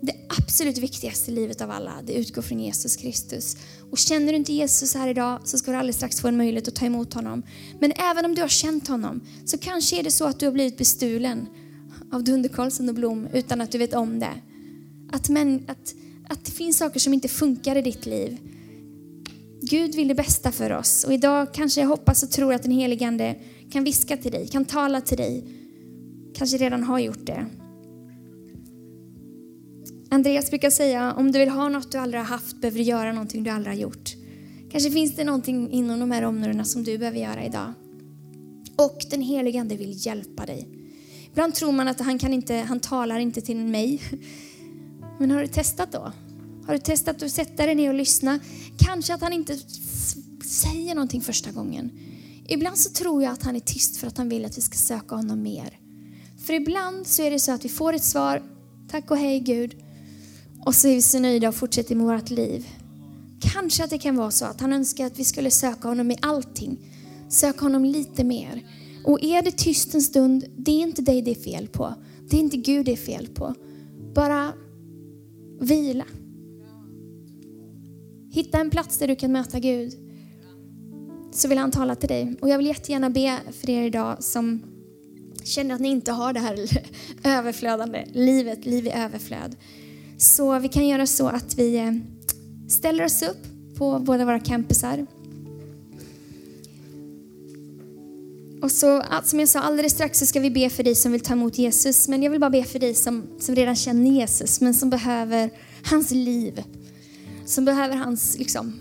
det 0.00 0.14
absolut 0.28 0.78
viktigaste 0.78 1.30
i 1.30 1.34
livet 1.34 1.60
av 1.60 1.70
alla, 1.70 1.92
det 2.06 2.12
utgår 2.12 2.42
från 2.42 2.60
Jesus 2.60 2.96
Kristus. 2.96 3.56
Och 3.90 3.98
känner 3.98 4.32
du 4.32 4.38
inte 4.38 4.52
Jesus 4.52 4.94
här 4.94 5.08
idag 5.08 5.40
så 5.44 5.58
ska 5.58 5.70
du 5.70 5.76
alldeles 5.76 5.96
strax 5.96 6.20
få 6.20 6.28
en 6.28 6.36
möjlighet 6.36 6.68
att 6.68 6.74
ta 6.74 6.86
emot 6.86 7.14
honom. 7.14 7.42
Men 7.80 7.92
även 7.92 8.24
om 8.24 8.34
du 8.34 8.42
har 8.42 8.48
känt 8.48 8.88
honom 8.88 9.20
så 9.44 9.58
kanske 9.58 9.98
är 9.98 10.02
det 10.02 10.10
så 10.10 10.24
att 10.24 10.40
du 10.40 10.46
har 10.46 10.52
blivit 10.52 10.78
bestulen 10.78 11.46
av 12.12 12.24
Dunderkarlsson 12.24 12.88
och 12.88 12.94
Blom 12.94 13.26
utan 13.32 13.60
att 13.60 13.72
du 13.72 13.78
vet 13.78 13.94
om 13.94 14.18
det. 14.18 14.34
Att, 15.12 15.28
men, 15.28 15.64
att, 15.68 15.94
att 16.28 16.44
det 16.44 16.50
finns 16.50 16.78
saker 16.78 17.00
som 17.00 17.14
inte 17.14 17.28
funkar 17.28 17.76
i 17.76 17.82
ditt 17.82 18.06
liv. 18.06 18.38
Gud 19.60 19.94
vill 19.94 20.08
det 20.08 20.14
bästa 20.14 20.52
för 20.52 20.72
oss 20.72 21.04
och 21.04 21.12
idag 21.12 21.54
kanske 21.54 21.80
jag 21.80 21.88
hoppas 21.88 22.22
och 22.22 22.30
tror 22.30 22.54
att 22.54 22.62
den 22.62 22.72
helige 22.72 23.06
Ande 23.06 23.36
kan 23.70 23.84
viska 23.84 24.16
till 24.16 24.32
dig, 24.32 24.48
kan 24.48 24.64
tala 24.64 25.00
till 25.00 25.16
dig. 25.16 25.44
Kanske 26.34 26.56
redan 26.56 26.82
har 26.82 26.98
gjort 26.98 27.26
det. 27.26 27.46
Andreas 30.10 30.50
brukar 30.50 30.70
säga, 30.70 31.12
om 31.12 31.32
du 31.32 31.38
vill 31.38 31.48
ha 31.48 31.68
något 31.68 31.92
du 31.92 31.98
aldrig 31.98 32.20
har 32.20 32.28
haft 32.28 32.60
behöver 32.60 32.78
du 32.78 32.84
göra 32.84 33.12
någonting 33.12 33.44
du 33.44 33.50
aldrig 33.50 33.74
har 33.74 33.80
gjort. 33.80 34.14
Kanske 34.70 34.90
finns 34.90 35.16
det 35.16 35.24
någonting 35.24 35.70
inom 35.70 36.00
de 36.00 36.10
här 36.10 36.22
områdena 36.22 36.64
som 36.64 36.84
du 36.84 36.98
behöver 36.98 37.18
göra 37.18 37.44
idag. 37.44 37.72
Och 38.76 38.98
den 39.10 39.22
helige 39.22 39.60
Ande 39.60 39.76
vill 39.76 40.06
hjälpa 40.06 40.46
dig. 40.46 40.68
Ibland 41.30 41.54
tror 41.54 41.72
man 41.72 41.88
att 41.88 42.00
han, 42.00 42.18
kan 42.18 42.32
inte, 42.32 42.54
han 42.54 42.80
talar 42.80 43.18
inte 43.18 43.40
till 43.40 43.56
mig. 43.56 44.02
Men 45.18 45.30
har 45.30 45.40
du 45.40 45.46
testat 45.46 45.92
då? 45.92 46.12
Har 46.68 46.74
du 46.74 46.80
testat 46.80 47.22
att 47.22 47.30
sätta 47.30 47.66
dig 47.66 47.74
ner 47.74 47.88
och 47.88 47.94
lyssna? 47.94 48.38
Kanske 48.78 49.14
att 49.14 49.20
han 49.20 49.32
inte 49.32 49.58
säger 50.44 50.94
någonting 50.94 51.20
första 51.20 51.50
gången. 51.50 51.90
Ibland 52.48 52.78
så 52.78 52.90
tror 52.90 53.22
jag 53.22 53.32
att 53.32 53.42
han 53.42 53.56
är 53.56 53.60
tyst 53.60 53.96
för 53.96 54.06
att 54.06 54.18
han 54.18 54.28
vill 54.28 54.44
att 54.44 54.58
vi 54.58 54.60
ska 54.60 54.76
söka 54.76 55.14
honom 55.14 55.42
mer. 55.42 55.78
För 56.44 56.54
ibland 56.54 57.06
så 57.06 57.22
är 57.22 57.30
det 57.30 57.38
så 57.38 57.52
att 57.52 57.64
vi 57.64 57.68
får 57.68 57.92
ett 57.92 58.04
svar, 58.04 58.42
tack 58.90 59.10
och 59.10 59.16
hej 59.16 59.40
Gud. 59.40 59.76
Och 60.64 60.74
så 60.74 60.88
är 60.88 60.94
vi 60.94 61.02
så 61.02 61.18
nöjda 61.18 61.48
och 61.48 61.54
fortsätter 61.54 61.94
med 61.94 62.06
vårt 62.06 62.30
liv. 62.30 62.68
Kanske 63.40 63.84
att 63.84 63.90
det 63.90 63.98
kan 63.98 64.16
vara 64.16 64.30
så 64.30 64.44
att 64.44 64.60
han 64.60 64.72
önskar 64.72 65.06
att 65.06 65.18
vi 65.18 65.24
skulle 65.24 65.50
söka 65.50 65.88
honom 65.88 66.10
i 66.10 66.16
allting. 66.22 66.78
Söka 67.28 67.64
honom 67.64 67.84
lite 67.84 68.24
mer. 68.24 68.66
Och 69.04 69.24
är 69.24 69.42
det 69.42 69.52
tyst 69.52 69.94
en 69.94 70.02
stund, 70.02 70.44
det 70.56 70.70
är 70.70 70.82
inte 70.82 71.02
dig 71.02 71.22
det 71.22 71.30
är 71.30 71.42
fel 71.42 71.68
på. 71.68 71.94
Det 72.30 72.36
är 72.36 72.40
inte 72.40 72.56
Gud 72.56 72.86
det 72.86 72.92
är 72.92 72.96
fel 72.96 73.28
på. 73.28 73.54
Bara 74.14 74.52
vila. 75.60 76.04
Hitta 78.38 78.58
en 78.58 78.70
plats 78.70 78.98
där 78.98 79.08
du 79.08 79.16
kan 79.16 79.32
möta 79.32 79.58
Gud. 79.58 79.92
Så 81.32 81.48
vill 81.48 81.58
han 81.58 81.70
tala 81.70 81.94
till 81.94 82.08
dig. 82.08 82.36
Och 82.40 82.48
jag 82.48 82.58
vill 82.58 82.66
jättegärna 82.66 83.10
be 83.10 83.38
för 83.60 83.70
er 83.70 83.82
idag 83.82 84.24
som 84.24 84.62
känner 85.44 85.74
att 85.74 85.80
ni 85.80 85.88
inte 85.88 86.12
har 86.12 86.32
det 86.32 86.40
här 86.40 86.56
överflödande 87.24 88.04
livet, 88.12 88.66
liv 88.66 88.86
i 88.86 88.90
överflöd. 88.90 89.56
Så 90.18 90.58
vi 90.58 90.68
kan 90.68 90.88
göra 90.88 91.06
så 91.06 91.28
att 91.28 91.54
vi 91.58 91.76
eh, 91.76 91.92
ställer 92.68 93.04
oss 93.04 93.22
upp 93.22 93.46
på 93.78 93.98
båda 93.98 94.24
våra 94.24 94.40
campusar. 94.40 95.06
Och 98.62 98.70
så, 98.70 99.02
som 99.24 99.40
jag 99.40 99.48
sa, 99.48 99.60
alldeles 99.60 99.92
strax 99.92 100.18
så 100.18 100.26
ska 100.26 100.40
vi 100.40 100.50
be 100.50 100.70
för 100.70 100.82
dig 100.82 100.94
som 100.94 101.12
vill 101.12 101.20
ta 101.20 101.32
emot 101.32 101.58
Jesus. 101.58 102.08
Men 102.08 102.22
jag 102.22 102.30
vill 102.30 102.40
bara 102.40 102.50
be 102.50 102.64
för 102.64 102.78
dig 102.78 102.94
som, 102.94 103.26
som 103.38 103.54
redan 103.54 103.76
känner 103.76 104.10
Jesus, 104.10 104.60
men 104.60 104.74
som 104.74 104.90
behöver 104.90 105.50
hans 105.90 106.10
liv. 106.10 106.62
Som 107.48 107.64
behöver 107.64 107.96
hans, 107.96 108.38
liksom, 108.38 108.72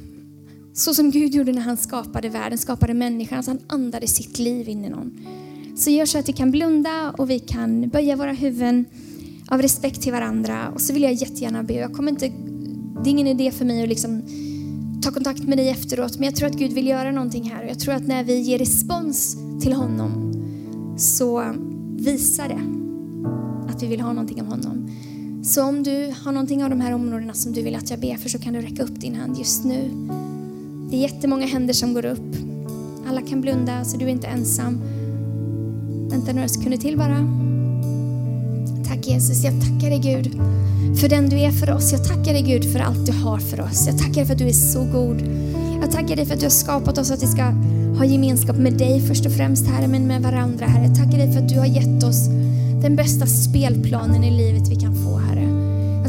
så 0.74 0.94
som 0.94 1.12
Gud 1.12 1.36
gjorde 1.36 1.52
när 1.52 1.62
han 1.62 1.78
skapade 1.78 2.30
världen, 2.30 2.58
skapade 2.58 2.94
människan, 2.94 3.44
så 3.44 3.52
han 3.52 3.60
andade 3.68 4.08
sitt 4.08 4.40
liv 4.40 4.70
in 4.70 4.86
i 4.86 4.90
någon. 4.90 5.20
Så 5.76 5.90
gör 5.90 6.06
så 6.06 6.18
att 6.18 6.30
vi 6.30 6.34
kan 6.34 6.52
blunda 6.52 7.12
och 7.18 7.30
vi 7.30 7.40
kan 7.40 7.90
böja 7.90 8.16
våra 8.16 8.32
huvuden 8.32 8.86
av 9.48 9.62
respekt 9.62 10.02
till 10.02 10.12
varandra. 10.12 10.70
Och 10.70 10.82
så 10.82 10.94
vill 10.94 11.04
jag 11.04 11.14
jättegärna 11.14 11.64
be. 11.64 11.74
Jag 11.74 11.94
kommer 11.94 12.12
inte, 12.12 12.28
det 13.04 13.10
är 13.10 13.12
ingen 13.12 13.28
idé 13.28 13.52
för 13.52 13.66
mig 13.66 13.84
att 13.84 13.90
liksom 13.90 14.24
ta 15.02 15.12
kontakt 15.12 15.44
med 15.44 15.58
dig 15.58 15.70
efteråt, 15.70 16.16
men 16.16 16.26
jag 16.26 16.36
tror 16.36 16.50
att 16.50 16.56
Gud 16.56 16.74
vill 16.74 16.88
göra 16.88 17.12
någonting 17.12 17.50
här. 17.50 17.64
Och 17.64 17.70
jag 17.70 17.80
tror 17.80 17.94
att 17.94 18.08
när 18.08 18.24
vi 18.24 18.40
ger 18.40 18.60
respons 18.60 19.38
till 19.62 19.74
honom 19.74 20.34
så 20.98 21.54
visar 21.98 22.48
det 22.48 22.62
att 23.74 23.84
vi 23.84 23.88
vill 23.88 24.02
ha 24.02 24.14
någonting 24.14 24.42
av 24.42 24.48
honom. 24.48 24.90
Så 25.48 25.64
om 25.64 25.84
du 25.84 26.14
har 26.24 26.32
någonting 26.32 26.64
av 26.64 26.70
de 26.70 26.82
här 26.82 26.94
områdena 26.94 27.34
som 27.34 27.54
du 27.54 27.62
vill 27.62 27.76
att 27.76 27.90
jag 27.90 28.00
ber 28.00 28.18
för 28.18 28.30
så 28.30 28.40
kan 28.40 28.54
du 28.54 28.62
räcka 28.62 28.84
upp 28.84 29.02
din 29.02 29.16
hand 29.16 29.38
just 29.38 29.64
nu. 29.64 29.90
Det 30.90 30.96
är 30.96 31.02
jättemånga 31.02 31.46
händer 31.46 31.74
som 31.74 31.94
går 31.94 32.06
upp. 32.06 32.36
Alla 33.10 33.22
kan 33.22 33.42
blunda 33.42 33.84
så 33.84 33.98
du 33.98 34.06
är 34.06 34.10
inte 34.10 34.28
ensam. 34.28 34.82
Vänta 36.10 36.34
några 36.34 36.48
sekunder 36.48 36.78
till 36.78 36.98
bara. 36.98 37.18
Tack 38.88 39.08
Jesus, 39.08 39.44
jag 39.44 39.54
tackar 39.62 39.90
dig 39.90 40.00
Gud 40.00 40.32
för 41.00 41.10
den 41.10 41.30
du 41.30 41.40
är 41.40 41.52
för 41.52 41.72
oss. 41.72 41.92
Jag 41.92 42.04
tackar 42.04 42.34
dig 42.34 42.42
Gud 42.42 42.74
för 42.74 42.80
allt 42.80 43.06
du 43.06 43.12
har 43.12 43.38
för 43.38 43.62
oss. 43.62 43.88
Jag 43.88 43.98
tackar 43.98 44.14
dig 44.14 44.26
för 44.26 44.34
att 44.34 44.40
du 44.40 44.48
är 44.48 44.54
så 44.54 44.80
god. 44.80 45.22
Jag 45.82 45.92
tackar 45.92 46.16
dig 46.16 46.26
för 46.26 46.34
att 46.34 46.40
du 46.40 46.46
har 46.46 46.52
skapat 46.52 46.98
oss 46.98 47.12
att 47.12 47.24
vi 47.24 47.28
ska 47.28 47.44
ha 47.98 48.06
gemenskap 48.06 48.58
med 48.58 48.74
dig 48.74 49.02
först 49.02 49.26
och 49.26 49.32
främst 49.32 49.68
Herre, 49.68 49.88
men 49.88 50.08
med 50.08 50.22
varandra 50.22 50.66
Herre. 50.66 50.88
Jag 50.88 50.96
tackar 50.96 51.18
dig 51.18 51.34
för 51.34 51.40
att 51.40 51.50
du 51.50 51.60
har 51.60 51.66
gett 51.66 52.04
oss 52.04 52.28
den 52.82 52.96
bästa 52.96 53.26
spelplanen 53.26 54.24
i 54.24 54.32
livet 54.32 54.68
vi 54.68 54.76
kan 54.76 54.96
få 54.96 55.18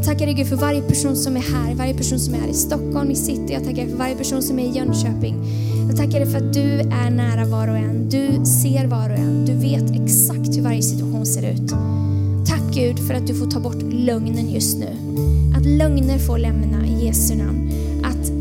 tackar 0.09 0.27
dig 0.27 0.35
Gud 0.35 0.49
för 0.49 0.57
varje 0.57 0.83
person 0.83 1.17
som 1.17 1.37
är 1.37 1.41
här, 1.41 1.75
varje 1.75 1.95
person 1.95 2.19
som 2.19 2.35
är 2.35 2.39
här 2.39 2.49
i 2.49 2.55
Stockholm, 2.55 3.11
i 3.11 3.15
city. 3.15 3.53
Jag 3.53 3.65
tackar 3.65 3.77
dig 3.77 3.89
för 3.89 3.97
varje 3.97 4.15
person 4.15 4.43
som 4.43 4.59
är 4.59 4.65
i 4.65 4.77
Jönköping. 4.77 5.37
Jag 5.89 5.97
tackar 5.97 6.21
dig 6.21 6.27
för 6.31 6.39
att 6.39 6.53
du 6.55 6.81
är 6.81 7.11
nära 7.11 7.45
var 7.45 7.69
och 7.69 7.77
en. 7.77 8.09
Du 8.09 8.45
ser 8.45 8.87
var 8.87 9.11
och 9.11 9.17
en. 9.17 9.45
Du 9.45 9.53
vet 9.53 9.91
exakt 9.91 10.57
hur 10.57 10.63
varje 10.63 10.83
situation 10.83 11.27
ser 11.27 11.53
ut. 11.53 11.71
Tack 12.47 12.75
Gud 12.75 12.99
för 12.99 13.15
att 13.15 13.27
du 13.27 13.35
får 13.35 13.47
ta 13.47 13.61
bort 13.61 13.83
lögnen 13.83 14.51
just 14.51 14.79
nu. 14.79 14.89
Att 15.57 15.67
lögner 15.67 16.19
får 16.19 16.39
lämna 16.39 16.87
i 16.87 17.07
Jesu 17.07 17.35
namn. 17.35 17.71
Att 18.05 18.33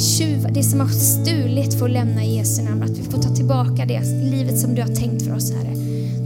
tjuva, 0.00 0.48
det 0.48 0.62
som 0.62 0.80
har 0.80 0.88
stulit 0.88 1.78
får 1.78 1.88
lämna 1.88 2.24
i 2.24 2.36
Jesu 2.36 2.62
namn. 2.62 2.82
Att 2.82 2.98
vi 2.98 3.02
får 3.02 3.22
ta 3.22 3.34
tillbaka 3.34 3.84
det 3.84 4.02
livet 4.30 4.58
som 4.58 4.74
du 4.74 4.82
har 4.82 4.94
tänkt 4.94 5.22
för 5.22 5.34
oss 5.34 5.52
Herre. 5.52 5.76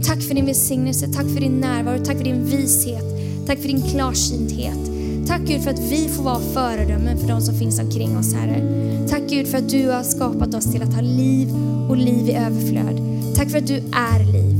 Tack 0.03 0.21
för 0.21 0.35
din 0.35 0.45
välsignelse, 0.45 1.07
tack 1.07 1.25
för 1.25 1.41
din 1.41 1.59
närvaro, 1.59 2.05
tack 2.05 2.17
för 2.17 2.23
din 2.23 2.45
vishet, 2.45 3.05
tack 3.49 3.59
för 3.59 3.67
din 3.67 3.81
klarsynthet. 3.81 4.79
Tack 5.27 5.41
Gud 5.41 5.63
för 5.63 5.71
att 5.71 5.79
vi 5.79 6.09
får 6.09 6.23
vara 6.23 6.39
föredömen 6.39 7.17
för 7.17 7.27
de 7.27 7.41
som 7.41 7.55
finns 7.55 7.79
omkring 7.79 8.17
oss 8.17 8.33
Herre. 8.33 8.61
Tack 9.09 9.21
Gud 9.29 9.47
för 9.47 9.57
att 9.57 9.69
du 9.69 9.89
har 9.89 10.03
skapat 10.03 10.53
oss 10.53 10.71
till 10.71 10.83
att 10.83 10.93
ha 10.93 11.01
liv 11.01 11.49
och 11.89 11.97
liv 11.97 12.29
i 12.29 12.33
överflöd. 12.33 13.01
Tack 13.35 13.49
för 13.49 13.57
att 13.57 13.67
du 13.67 13.75
är 13.75 14.33
liv. 14.33 14.55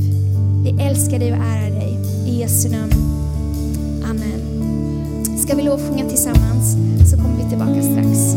Vi 0.64 0.82
älskar 0.82 1.18
dig 1.18 1.32
och 1.32 1.38
ärar 1.38 1.70
dig. 1.70 1.98
I 2.26 2.40
Jesu 2.40 2.68
namn. 2.68 2.92
Amen. 4.04 5.38
Ska 5.38 5.56
vi 5.56 5.62
lovsjunga 5.62 6.08
tillsammans 6.08 6.76
så 7.10 7.16
kommer 7.16 7.36
vi 7.36 7.48
tillbaka 7.48 7.82
strax. 7.82 8.36